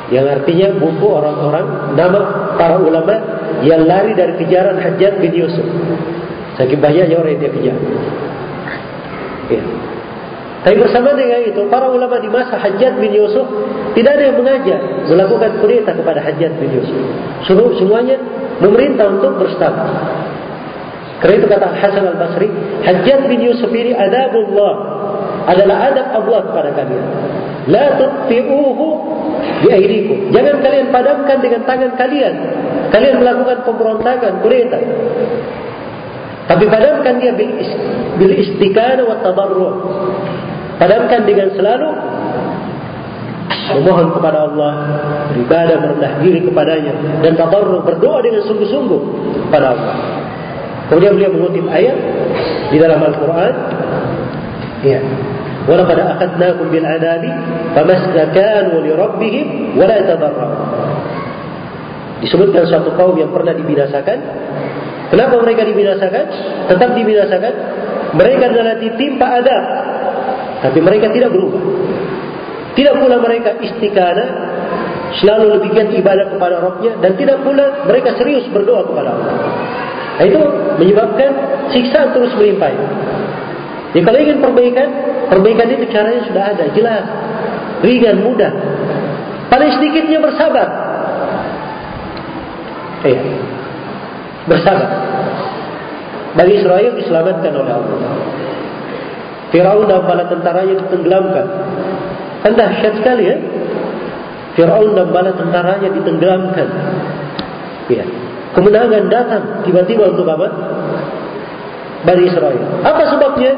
[0.10, 2.20] Yang artinya buku orang-orang nama
[2.58, 3.16] para ulama
[3.62, 5.68] yang lari dari kejaran Hajjat bin Yusuf.
[6.58, 7.78] Saking banyaknya orang yang dia kejar.
[9.52, 9.64] Ya.
[10.60, 13.48] Tapi bersama dengan itu, para ulama di masa Hajjat bin Yusuf
[13.96, 17.00] tidak ada yang mengajak melakukan perintah kepada Hajjat bin Yusuf.
[17.48, 18.20] Suruh semuanya
[18.60, 19.88] memerintah untuk berstabil.
[21.20, 22.48] Karena itu kata Hasan al Basri,
[22.84, 24.99] Hajjat bin Yusuf ini adabullah
[25.50, 27.06] adalah adab Allah kepada kalian.
[27.70, 28.88] La tutfi'uhu
[29.66, 30.30] biaidikum.
[30.30, 32.34] Jangan kalian padamkan dengan tangan kalian.
[32.94, 34.80] Kalian melakukan pemberontakan, kudeta.
[36.50, 37.62] Tapi padamkan dia bil,
[38.18, 39.70] bil istikana wa tadarru.
[40.82, 41.90] Padamkan dengan selalu
[43.78, 44.74] memohon kepada Allah,
[45.30, 49.02] beribadah merendah diri kepadanya dan tadarruk berdoa dengan sungguh-sungguh
[49.50, 49.94] kepada Allah.
[50.90, 51.98] Kemudian beliau mengutip ayat
[52.74, 53.54] di dalam Al-Qur'an
[54.82, 55.00] ya
[55.69, 57.25] ولقد أخذناكم بالعذاب
[57.75, 59.47] فما استكانوا لربهم
[59.81, 60.61] ولا يتضرعون
[62.25, 64.19] disebutkan suatu kaum yang pernah dibinasakan
[65.13, 66.25] kenapa mereka dibinasakan
[66.73, 67.53] tetap dibinasakan
[68.17, 69.65] mereka adalah ditimpa adab
[70.65, 71.61] tapi mereka tidak berubah
[72.73, 74.25] tidak pula mereka istikana
[75.21, 79.35] selalu lebih giat ibadah kepada Rabbnya dan tidak pula mereka serius berdoa kepada Allah
[80.17, 80.41] nah, itu
[80.81, 81.31] menyebabkan
[81.77, 82.73] siksa terus melimpah
[83.95, 84.89] jadi kalau ingin perbaikan
[85.30, 87.06] Perbaikan itu caranya sudah ada, jelas.
[87.86, 88.52] Ringan, mudah.
[89.50, 90.68] Paling sedikitnya bersabar.
[93.06, 93.22] Iya.
[94.50, 94.90] Bersabar.
[96.38, 97.98] Bagi Israel diselamatkan oleh Allah.
[99.50, 101.46] Fir'aun dan bala tentaranya ditenggelamkan.
[102.46, 103.38] Kan dahsyat sekali ya.
[104.54, 106.68] Fir'aun dan bala tentaranya ditenggelamkan.
[107.90, 108.06] Iya.
[108.54, 110.48] Kemenangan datang tiba-tiba untuk apa?
[112.06, 112.86] Bani Israel.
[112.86, 113.54] Apa sebabnya?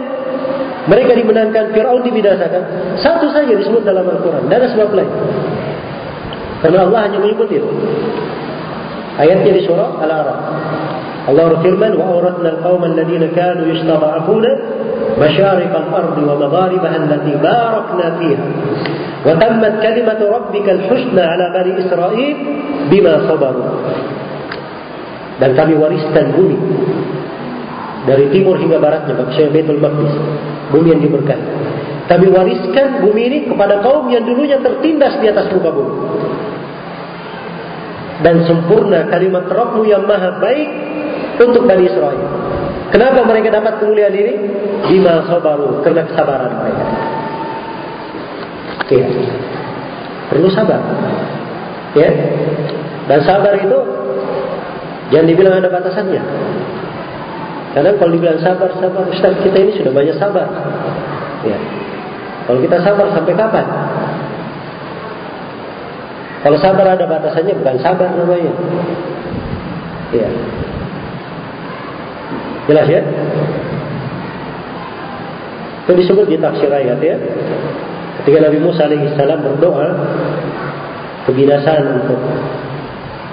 [0.89, 2.63] Mereka dimenangkan, Fir'aun dibinasakan.
[2.97, 4.49] Satu saja disebut dalam Al-Quran.
[4.49, 5.11] Tidak ada sebab lain.
[6.65, 7.69] Karena Allah hanya menyebut itu.
[9.21, 10.39] Ayatnya di surah Al-Araf.
[11.29, 14.45] Allah berfirman, وَأَوْرَثْنَا الْقَوْمَ الَّذِينَ كَانُوا يُسْتَضَعَفُونَ
[15.19, 18.45] مشارق الأرض ومغاربها التي باركنا فيها
[19.25, 22.37] وتمت كلمة ربك الحسنى على بني إسرائيل
[22.91, 23.69] بما صبروا
[25.41, 26.53] dan kami wariskan bumi
[28.05, 30.13] dari timur hingga baratnya maksudnya Baitul Maqdis
[30.71, 31.45] bumi yang diberkahi
[32.11, 35.95] kami wariskan bumi ini kepada kaum yang dulunya tertindas di atas muka bumi.
[38.19, 40.69] Dan sempurna kalimat Rabbmu yang maha baik
[41.39, 42.27] untuk Bani Israel.
[42.91, 44.33] Kenapa mereka dapat kemuliaan ini?
[44.91, 46.85] Bima sabaru karena kesabaran mereka.
[48.91, 49.07] Ya
[50.27, 50.83] perlu sabar.
[51.95, 52.11] Ya.
[53.07, 53.79] Dan sabar itu
[55.15, 56.23] jangan dibilang ada batasannya
[57.71, 60.47] karena kalau dibilang sabar, sabar, Ustaz kita ini sudah banyak sabar.
[61.47, 61.57] Ya.
[62.43, 63.65] Kalau kita sabar sampai kapan?
[66.43, 68.51] Kalau sabar ada batasannya bukan sabar namanya.
[70.11, 70.27] Ya.
[72.67, 73.01] Jelas ya?
[75.87, 77.15] Itu disebut di tafsir ayat ya.
[78.21, 79.87] Ketika Nabi Musa alaihissalam berdoa
[81.23, 82.19] kebinasaan untuk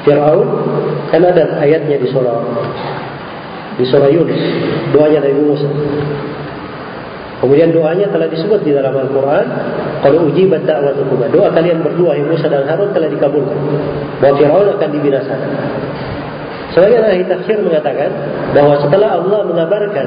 [0.06, 0.48] Fir'aun,
[1.10, 2.38] kan ada ayatnya di surah
[3.78, 4.42] di surah Yunus
[4.92, 5.68] doanya Nabi Musa
[7.38, 9.46] kemudian doanya telah disebut di dalam Al-Quran
[10.02, 13.58] kalau uji baca dakwatukum doa kalian berdua Musa dan Harun telah dikabulkan
[14.18, 15.50] bahwa Fir'aun akan dibinasakan
[16.68, 18.12] Sebagian ahli tafsir mengatakan
[18.52, 20.06] bahwa setelah Allah mengabarkan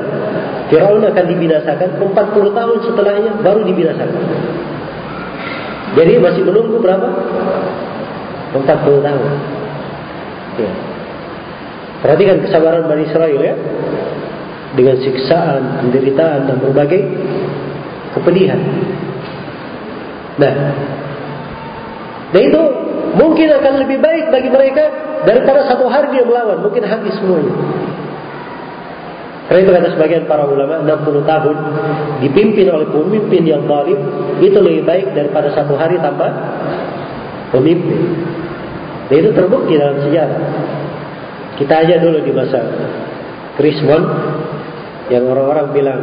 [0.69, 2.14] Fir'aun akan dibinasakan 40
[2.53, 4.23] tahun setelahnya baru dibinasakan.
[5.98, 7.11] Jadi masih menunggu berapa?
[8.56, 8.61] 40
[9.03, 9.23] tahun.
[10.61, 10.72] Ya.
[12.01, 13.55] Perhatikan kesabaran Bani Israel ya.
[14.71, 17.01] Dengan siksaan, penderitaan dan berbagai
[18.15, 18.59] kepedihan.
[20.39, 20.53] Nah,
[22.31, 22.61] dan itu
[23.19, 24.83] mungkin akan lebih baik bagi mereka
[25.27, 26.63] daripada satu hari dia melawan.
[26.63, 27.51] Mungkin habis semuanya.
[29.51, 31.55] Karena itu kata sebagian para ulama 60 tahun
[32.23, 33.99] dipimpin oleh pemimpin yang zalim
[34.39, 36.31] itu lebih baik daripada satu hari tanpa
[37.51, 38.15] pemimpin.
[39.11, 40.39] Dan itu terbukti dalam sejarah.
[41.61, 42.57] Kita aja dulu di masa
[43.53, 44.01] Krismon
[45.13, 46.01] yang orang-orang bilang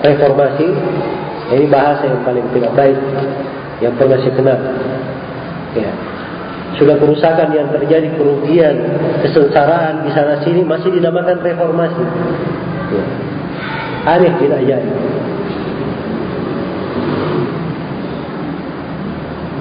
[0.00, 0.72] reformasi
[1.52, 2.96] ini bahasa yang paling tidak baik
[3.84, 4.58] yang pernah saya kenal.
[5.76, 5.92] Ya.
[6.80, 8.74] Sudah kerusakan yang terjadi, kerugian,
[9.20, 12.04] kesengsaraan di sana sini masih dinamakan reformasi.
[12.88, 13.04] Ya.
[14.16, 14.90] Aneh tidak jadi.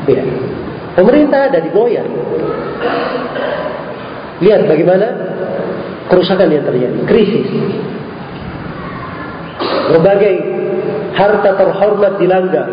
[0.08, 0.24] Ya.
[0.96, 2.08] Pemerintah ada di digoyah.
[4.44, 5.08] Lihat bagaimana
[6.12, 7.48] kerusakan yang terjadi, krisis.
[9.96, 10.36] Berbagai
[11.16, 12.68] harta terhormat dilanggar.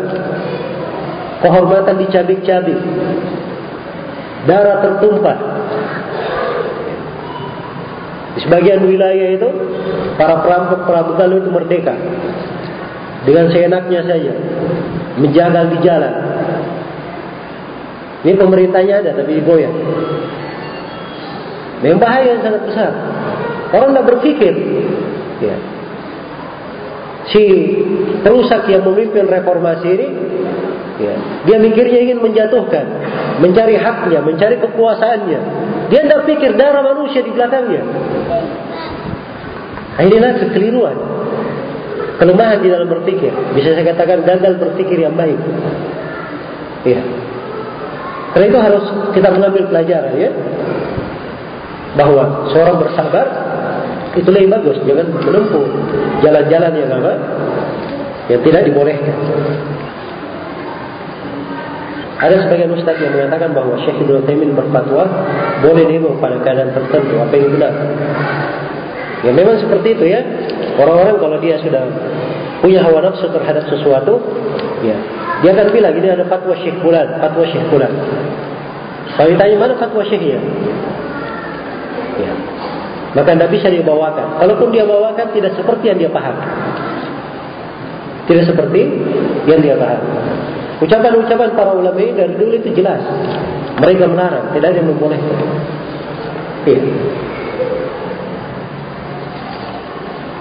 [1.41, 2.79] Kehormatan dicabik-cabik.
[4.45, 5.37] Darah tertumpah.
[8.35, 9.49] Di sebagian wilayah itu,
[10.19, 11.95] para perampok-perampok itu merdeka.
[13.23, 14.33] Dengan seenaknya saja.
[15.17, 16.13] Menjagal di jalan.
[18.21, 19.75] Ini pemerintahnya ada, tapi digoyang.
[21.81, 22.91] Memang bahaya yang sangat besar.
[23.73, 24.53] Orang tidak berpikir.
[25.41, 25.57] Ya.
[27.31, 27.43] Si
[28.21, 30.07] perusak yang memimpin reformasi ini,
[31.01, 31.13] ya,
[31.47, 32.85] dia mikirnya ingin menjatuhkan,
[33.39, 35.39] mencari haknya, mencari kekuasaannya.
[35.89, 37.81] Dia tidak pikir darah manusia di belakangnya.
[39.91, 40.97] Nah, inilah kekeliruan.
[42.21, 43.33] Kelemahan di dalam berpikir.
[43.57, 45.37] Bisa saya katakan gagal berpikir yang baik.
[46.85, 47.01] Ya.
[48.31, 50.31] Karena itu harus kita mengambil pelajaran ya.
[51.99, 53.25] Bahwa seorang bersabar
[54.15, 54.77] itu lebih bagus.
[54.83, 55.65] Jangan menempuh
[56.23, 57.13] jalan-jalan yang apa?
[58.27, 59.15] Yang tidak dibolehkan.
[62.21, 65.09] Ada sebagian ustaz yang mengatakan bahwa Syekh Ibnu Taimin berfatwa
[65.65, 67.17] boleh demo pada keadaan tertentu.
[67.17, 67.73] Apa yang benar?
[69.25, 70.21] Ya memang seperti itu ya.
[70.77, 71.81] Orang-orang kalau dia sudah
[72.61, 74.21] punya hawa nafsu terhadap sesuatu,
[74.85, 74.93] ya
[75.41, 77.89] dia akan bilang ini ada fatwa Syekh Fulan, fatwa Syekh Fulan.
[79.17, 80.37] Kalau ditanya mana fatwa Syekhnya?
[82.19, 82.33] Ya.
[83.11, 84.39] Maka tidak bisa dia bawakan.
[84.39, 86.35] Kalaupun dia bawakan tidak seperti yang dia paham.
[88.27, 88.81] Tidak seperti
[89.47, 90.01] yang dia paham.
[90.81, 93.03] Ucapan-ucapan para ulama ini dari dulu itu jelas.
[93.77, 95.37] Mereka melarang, tidak ada yang membolehkan.
[96.65, 96.81] Iya.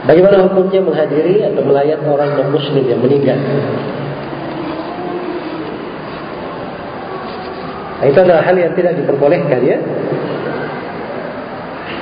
[0.09, 3.37] Bagaimana hukumnya menghadiri atau melayat orang non-muslim yang meninggal?
[8.01, 9.77] Nah, itu adalah hal yang tidak diperbolehkan ya.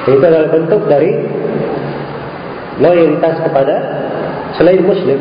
[0.07, 1.11] Itu adalah bentuk dari
[2.79, 3.77] loyalitas kepada
[4.55, 5.19] selain muslim.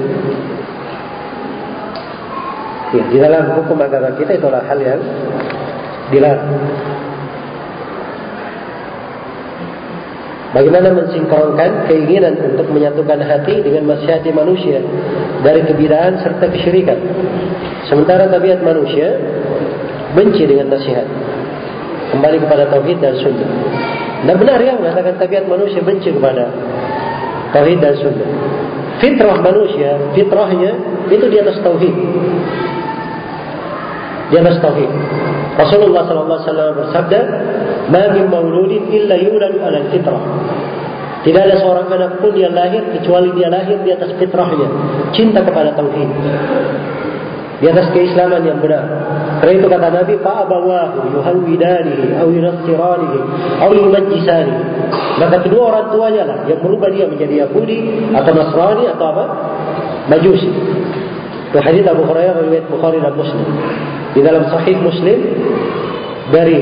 [2.88, 5.02] Ya, di dalam hukum agama kita itu adalah hal yang
[6.14, 6.52] dilarang.
[10.56, 14.80] Bagaimana mensinkronkan keinginan untuk menyatukan hati dengan masyarakat manusia
[15.44, 16.98] dari kebidaan serta kesyirikan.
[17.92, 19.20] Sementara tabiat manusia
[20.16, 21.06] benci dengan nasihat.
[22.14, 23.50] Kembali kepada tauhid dan sunnah.
[24.24, 26.50] Dan benar ya mengatakan tabiat manusia benci kepada
[27.52, 28.30] tauhid dan sunnah.
[28.98, 30.72] Fitrah manusia, fitrahnya
[31.12, 31.96] itu di atas tauhid
[34.28, 34.92] di atas tauhid.
[35.58, 37.20] Rasulullah wasallam bersabda,
[37.90, 40.22] "Ma min mauludin illa yuladu 'ala fitrah."
[41.26, 44.68] Tidak ada seorang anak pun yang lahir kecuali dia lahir di atas fitrahnya,
[45.12, 46.10] cinta kepada tauhid.
[47.58, 48.86] Di atas keislaman yang benar.
[49.38, 53.20] Karena itu kata Nabi, "Fa'abawahu yuhawidanihi aw yunassiranihi
[53.62, 54.54] aw yumajjisani."
[55.18, 57.78] Maka kedua orang tuanya lah yang merubah dia menjadi Yahudi
[58.14, 59.26] atau Nasrani atau apa?
[60.10, 60.50] Majusi.
[61.48, 63.48] Itu hadis Abu Hurairah riwayat Bukhari dan Muslim.
[64.14, 65.20] Di dalam Sahih Muslim
[66.34, 66.58] dari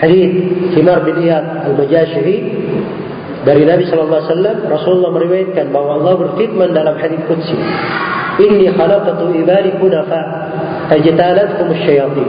[0.00, 0.30] hadis
[0.78, 2.36] Himar bin Iyad al-Mujashiri
[3.42, 7.56] dari Nabi sallallahu alaihi wasallam Rasulullah meriwayatkan bahwa Allah berfirman dalam hadis qudsi
[8.40, 10.20] Inni khalaqatu ibadi kunafa
[10.90, 12.28] fajtalatkum asyayatin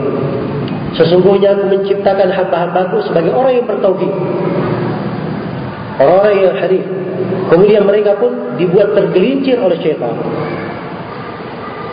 [0.92, 4.12] Sesungguhnya aku menciptakan hamba-hambaku sebagai orang yang bertauhid
[5.98, 6.84] orang-orang yang harif
[7.48, 10.14] kemudian mereka pun dibuat tergelincir oleh syaitan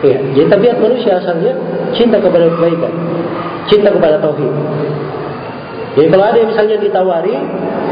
[0.00, 1.52] Ya, jadi tabiat manusia asalnya
[1.92, 2.88] cinta kepada kebaikan,
[3.68, 4.48] cinta kepada tauhid.
[5.92, 7.36] Jadi kalau ada yang misalnya ditawari,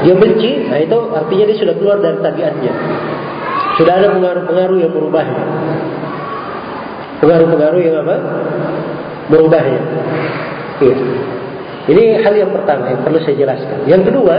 [0.09, 2.72] dia benci, nah itu artinya dia sudah keluar dari tabiatnya.
[3.76, 5.44] Sudah ada pengaruh-pengaruh yang merubahnya.
[7.20, 8.16] Pengaruh-pengaruh yang apa?
[9.28, 9.82] Merubahnya.
[10.80, 10.96] Iya.
[11.88, 13.88] Ini hal yang pertama yang perlu saya jelaskan.
[13.88, 14.36] Yang kedua,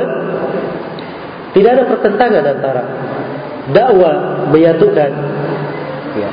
[1.54, 2.84] tidak ada pertentangan antara
[3.74, 5.12] dakwah menyatukan
[6.18, 6.30] ya,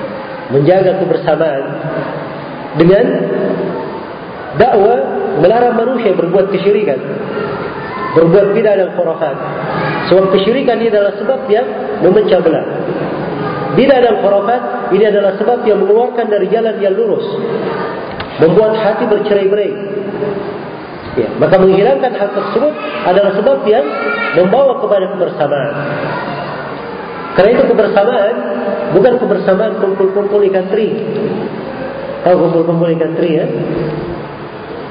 [0.52, 1.64] menjaga kebersamaan
[2.76, 3.04] dengan
[4.60, 5.00] dakwah
[5.40, 7.00] melarang manusia berbuat kesyirikan
[8.16, 9.36] berbuat bidah dan khurafat
[10.08, 11.66] sebab kesyirikan ini adalah sebab yang
[12.00, 12.64] memecah belah
[13.76, 14.62] bidah dan khurafat
[14.96, 17.26] ini adalah sebab yang mengeluarkan dari jalan yang lurus
[18.42, 19.72] membuat hati bercerai-berai
[21.16, 22.74] ya, maka menghilangkan hal tersebut
[23.08, 23.86] adalah sebab yang
[24.36, 25.74] membawa kepada kebersamaan
[27.36, 28.34] karena itu kebersamaan
[28.96, 30.96] bukan kebersamaan kumpul-kumpul ikan teri.
[32.24, 33.46] Tahu kumpul-kumpul ikan teri ya?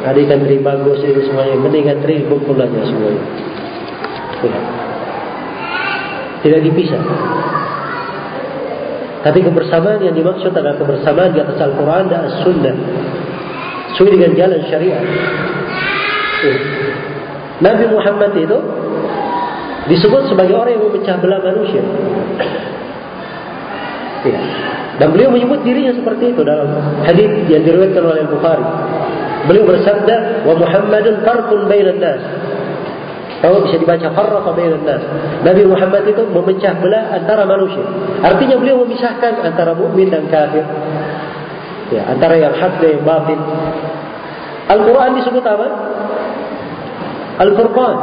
[0.05, 1.57] Ada ikan teri bagus ini semuanya.
[1.65, 3.23] Penting ikan teri kumpul aja semuanya.
[4.45, 4.63] Tidak.
[6.45, 7.01] Tidak dipisah.
[9.26, 12.76] Tapi kebersamaan yang dimaksud adalah kebersamaan di atas Al-Quran dan As-Sunnah.
[13.95, 15.03] Sesuai dengan jalan syariat.
[17.63, 18.57] Nabi Muhammad itu
[19.88, 21.80] disebut sebagai orang yang memecah belah manusia.
[24.26, 24.39] Ya.
[24.99, 26.67] Dan beliau menyebut dirinya seperti itu dalam
[27.07, 28.65] hadis yang diriwayatkan oleh Bukhari.
[29.45, 32.22] Beliau bersabda, "Wa Muhammadun farqun bainan nas."
[33.43, 35.03] Kalau bisa dibaca farraqa bainan nas.
[35.45, 37.85] Nabi Muhammad itu memecah belah antara manusia.
[38.26, 40.65] Artinya beliau memisahkan antara mukmin dan kafir.
[41.93, 43.39] Ya, antara yang hak dan yang batin.
[44.65, 45.67] Al-Quran disebut apa?
[47.45, 47.95] Al-Furqan.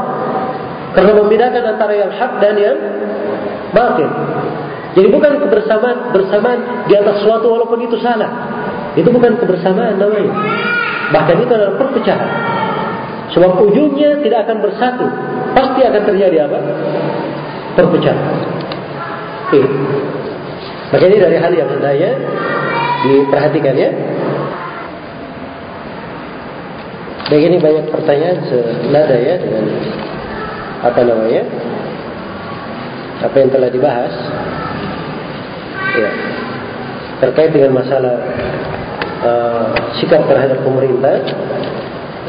[0.92, 2.78] Karena membedakan antara yang hak dan yang
[3.74, 4.10] batil.
[4.92, 8.28] Jadi bukan kebersamaan bersamaan di atas suatu walaupun itu salah.
[8.92, 10.30] Itu bukan kebersamaan namanya.
[11.16, 12.30] Bahkan itu adalah perpecahan.
[13.32, 15.06] Sebab ujungnya tidak akan bersatu.
[15.56, 16.59] Pasti akan terjadi apa?
[17.80, 18.26] Perpecahan.
[19.48, 19.60] Oke.
[20.92, 22.12] Maka ini dari hal yang hendaknya
[23.03, 23.91] diperhatikan ya.
[27.33, 29.65] Baik ini banyak pertanyaan senada ya dengan
[30.85, 31.43] apa namanya?
[33.24, 34.15] Apa yang telah dibahas.
[35.97, 36.11] Ya.
[37.23, 38.16] Terkait dengan masalah
[39.23, 39.66] uh,
[39.97, 41.23] sikap terhadap pemerintah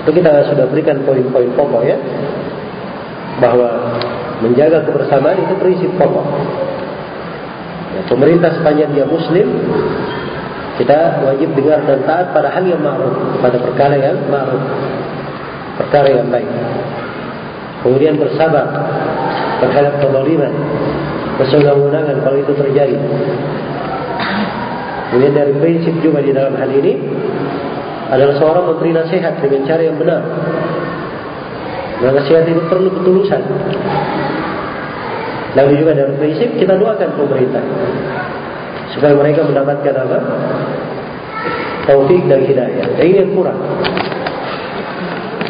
[0.03, 1.97] itu kita sudah berikan poin-poin pokok ya.
[3.41, 3.99] Bahwa
[4.39, 6.27] menjaga kebersamaan itu prinsip pokok.
[7.93, 9.47] Ya, pemerintah sepanjang dia muslim
[10.73, 14.63] kita wajib dengar dan taat pada hal yang ma'ruf, pada perkara yang ma'ruf,
[15.77, 16.49] perkara yang baik.
[17.85, 18.73] Kemudian bersabar
[19.61, 20.53] terhadap kezaliman,
[21.37, 22.97] kesenangan kalau itu terjadi.
[25.13, 26.97] Kemudian dari prinsip juga di dalam hal ini
[28.09, 30.25] adalah seorang memberi nasihat dengan cara yang benar.
[32.01, 33.41] Dan nasihat itu perlu ketulusan.
[35.53, 37.61] Lalu juga dalam prinsip kita doakan pemerintah
[38.93, 40.17] supaya mereka mendapatkan apa?
[41.89, 42.85] Taufik dan hidayah.
[42.95, 43.59] Dan ini yang kurang.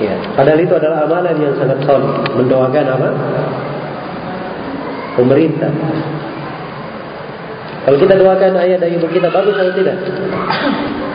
[0.01, 0.15] Ya.
[0.33, 2.11] Padahal itu adalah amalan yang sangat solid.
[2.33, 3.09] Mendoakan apa?
[5.13, 5.71] Pemerintah.
[7.83, 9.97] Kalau kita doakan ayah dan ibu kita bagus atau tidak?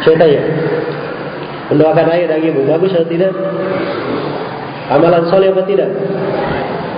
[0.05, 0.43] Saya tanya.
[1.73, 3.33] Mendoakan ayah dan ibu bagus atau tidak?
[4.89, 5.91] Amalan soleh apa tidak?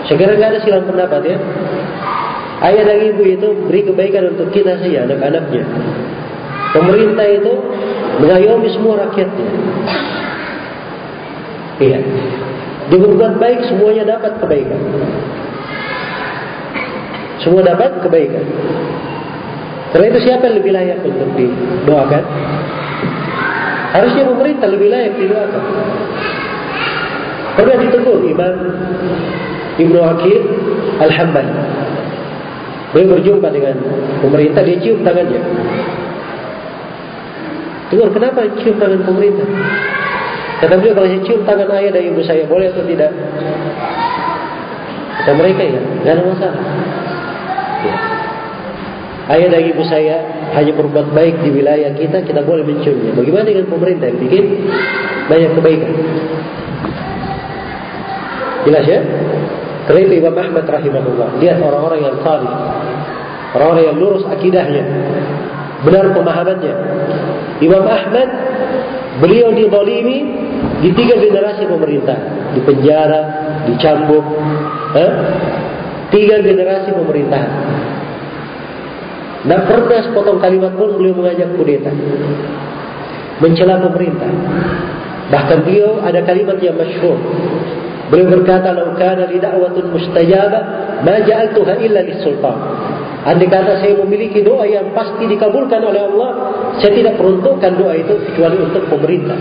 [0.06, 1.38] Saya kira nggak ada silang pendapat ya.
[2.60, 5.64] Ayah dan ibu itu beri kebaikan untuk kita saja, anak-anaknya.
[6.76, 7.52] Pemerintah itu
[8.20, 9.46] mengayomi semua rakyatnya.
[11.80, 12.00] Iya.
[12.92, 14.80] Dia berbuat baik, semuanya dapat kebaikan.
[17.40, 18.44] Semua dapat kebaikan.
[19.96, 22.24] Karena itu siapa yang lebih layak untuk didoakan?
[23.96, 25.64] Harusnya pemerintah lebih layak didoakan.
[27.56, 28.54] Pernah ditegur Imam
[29.80, 30.40] Ibnu Akir
[31.00, 31.69] Al-Hambali
[32.90, 33.74] Beliau berjumpa dengan
[34.18, 35.40] pemerintah, dia cium tangannya.
[37.90, 39.46] Tuhan, kenapa cium tangan pemerintah?
[40.58, 43.14] Kata beliau, kalau saya cium tangan ayah dan ibu saya, boleh atau tidak?
[45.22, 46.62] Kata mereka, ya, tidak ada masalah.
[47.80, 47.96] Ya.
[49.30, 50.16] Ayah dan ibu saya
[50.58, 53.14] hanya berbuat baik di wilayah kita, kita boleh menciumnya.
[53.14, 54.44] Bagaimana dengan pemerintah yang bikin
[55.30, 55.92] banyak kebaikan?
[58.66, 59.00] Jelas ya?
[59.90, 61.42] Itu Imam Ahmad rahimahullah.
[61.42, 62.52] Lihat orang-orang yang salih.
[63.56, 64.84] Orang-orang yang lurus akidahnya.
[65.82, 66.74] Benar pemahamannya.
[67.64, 68.28] Imam Ahmad,
[69.18, 70.18] beliau didolimi
[70.84, 72.18] di tiga generasi pemerintah.
[72.54, 73.20] Di penjara,
[73.66, 74.24] dicambuk.
[74.94, 75.12] Eh?
[76.14, 77.52] Tiga generasi pemerintahan.
[79.40, 81.88] Tidak pernah sepotong kalimat pun beliau mengajak kudeta.
[83.40, 84.28] Mencela pemerintah.
[85.32, 87.16] Bahkan beliau ada kalimat yang masyhur.
[88.10, 90.62] Beliau berkata, "Lau kana li da'watun mustajabah,
[91.06, 92.58] ma ja'altuha illa lis-sultan."
[93.20, 96.30] Andai kata saya memiliki doa yang pasti dikabulkan oleh Allah,
[96.80, 99.36] saya tidak peruntukkan doa itu kecuali untuk pemerintah.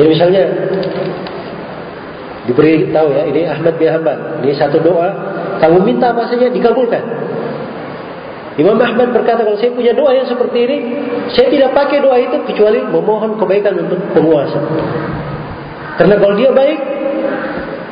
[0.00, 0.42] Jadi misalnya
[2.48, 5.08] diberi tahu ya, ini Ahmad bin Hanbal, ini satu doa,
[5.60, 7.04] kamu minta apa saja dikabulkan.
[8.56, 10.76] Imam Ahmad berkata kalau saya punya doa yang seperti ini,
[11.32, 14.60] saya tidak pakai doa itu kecuali memohon kebaikan untuk penguasa.
[16.00, 16.78] Karena kalau dia baik,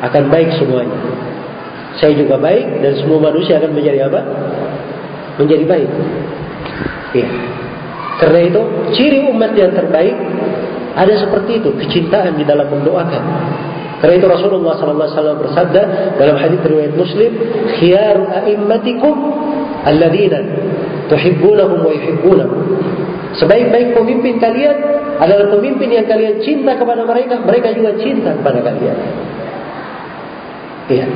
[0.01, 0.98] akan baik semuanya.
[2.01, 4.20] Saya juga baik dan semua manusia akan menjadi apa?
[5.36, 5.90] Menjadi baik.
[7.12, 7.28] Ya.
[8.20, 8.60] Karena itu
[8.97, 10.16] ciri umat yang terbaik
[10.97, 13.24] ada seperti itu kecintaan di dalam mendoakan.
[14.01, 15.82] Karena itu Rasulullah SAW bersabda
[16.16, 17.36] dalam hadis riwayat Muslim,
[17.77, 19.14] "Khiyaru a'immatikum
[19.85, 20.40] alladzina
[21.12, 22.80] tuhibbunahum wa yuhibbunahum."
[23.40, 24.76] Sebaik-baik pemimpin kalian
[25.16, 28.96] adalah pemimpin yang kalian cinta kepada mereka, mereka juga cinta kepada kalian.
[30.92, 31.06] Iya.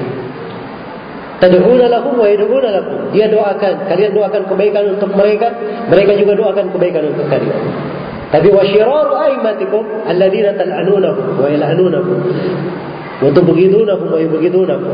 [1.44, 3.12] Tad'una lahum wa yad'una lakum.
[3.12, 5.52] Dia doakan, kalian doakan kebaikan untuk mereka,
[5.92, 7.60] mereka juga doakan kebaikan untuk kalian.
[8.32, 12.18] Tapi wa syiraru aimatikum alladziina tal'anunahum wa yal'anunahum.
[13.20, 14.92] Wa tubghidunahum wa yubghidunahum.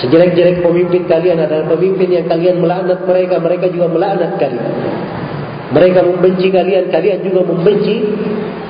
[0.00, 4.72] Sejelek-jelek pemimpin kalian adalah pemimpin yang kalian melaknat mereka, mereka juga melaknat kalian.
[5.72, 8.04] Mereka membenci kalian, kalian juga membenci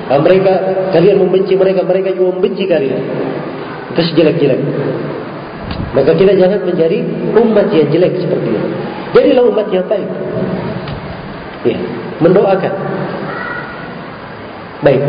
[0.07, 0.53] uh, mereka.
[0.95, 3.01] Kalian membenci mereka, mereka juga membenci kalian.
[3.91, 4.61] Itu sejelek-jelek.
[5.95, 6.99] Maka kita jangan menjadi
[7.39, 8.67] umat yang jelek seperti itu.
[9.15, 10.09] Jadilah umat yang baik.
[11.65, 11.77] Ya,
[12.19, 12.73] mendoakan.
[14.83, 15.01] Baik.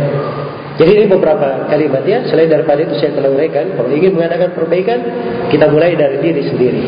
[0.76, 2.22] Jadi ini beberapa kalimat ya.
[2.28, 3.74] Selain daripada itu saya telah uraikan.
[3.74, 4.98] Kalau ingin mengadakan perbaikan,
[5.48, 6.82] kita mulai dari diri sendiri.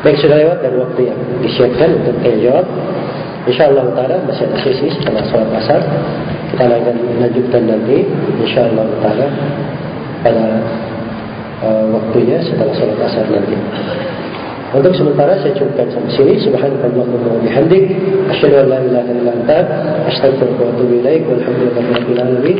[0.00, 2.64] Baik sudah lewat dan waktu yang disiapkan untuk tanya.
[3.48, 5.80] InsyaAllah ta'ala masih ada sesi setelah sholat asar
[6.52, 8.04] Kita akan lanjutkan nanti
[8.44, 9.26] InsyaAllah ta'ala
[10.20, 10.46] Pada
[11.64, 13.56] uh, waktunya setelah sholat asar nanti
[14.70, 16.34] Untuk sementara saya cukupkan sampai sini.
[16.46, 17.90] Subhanallahumma wa bihamdik.
[18.30, 19.58] Asyhadu an la ilaha illa anta
[20.06, 21.26] astaghfiruka wa atubu ilaik.
[21.26, 22.58] Alamin.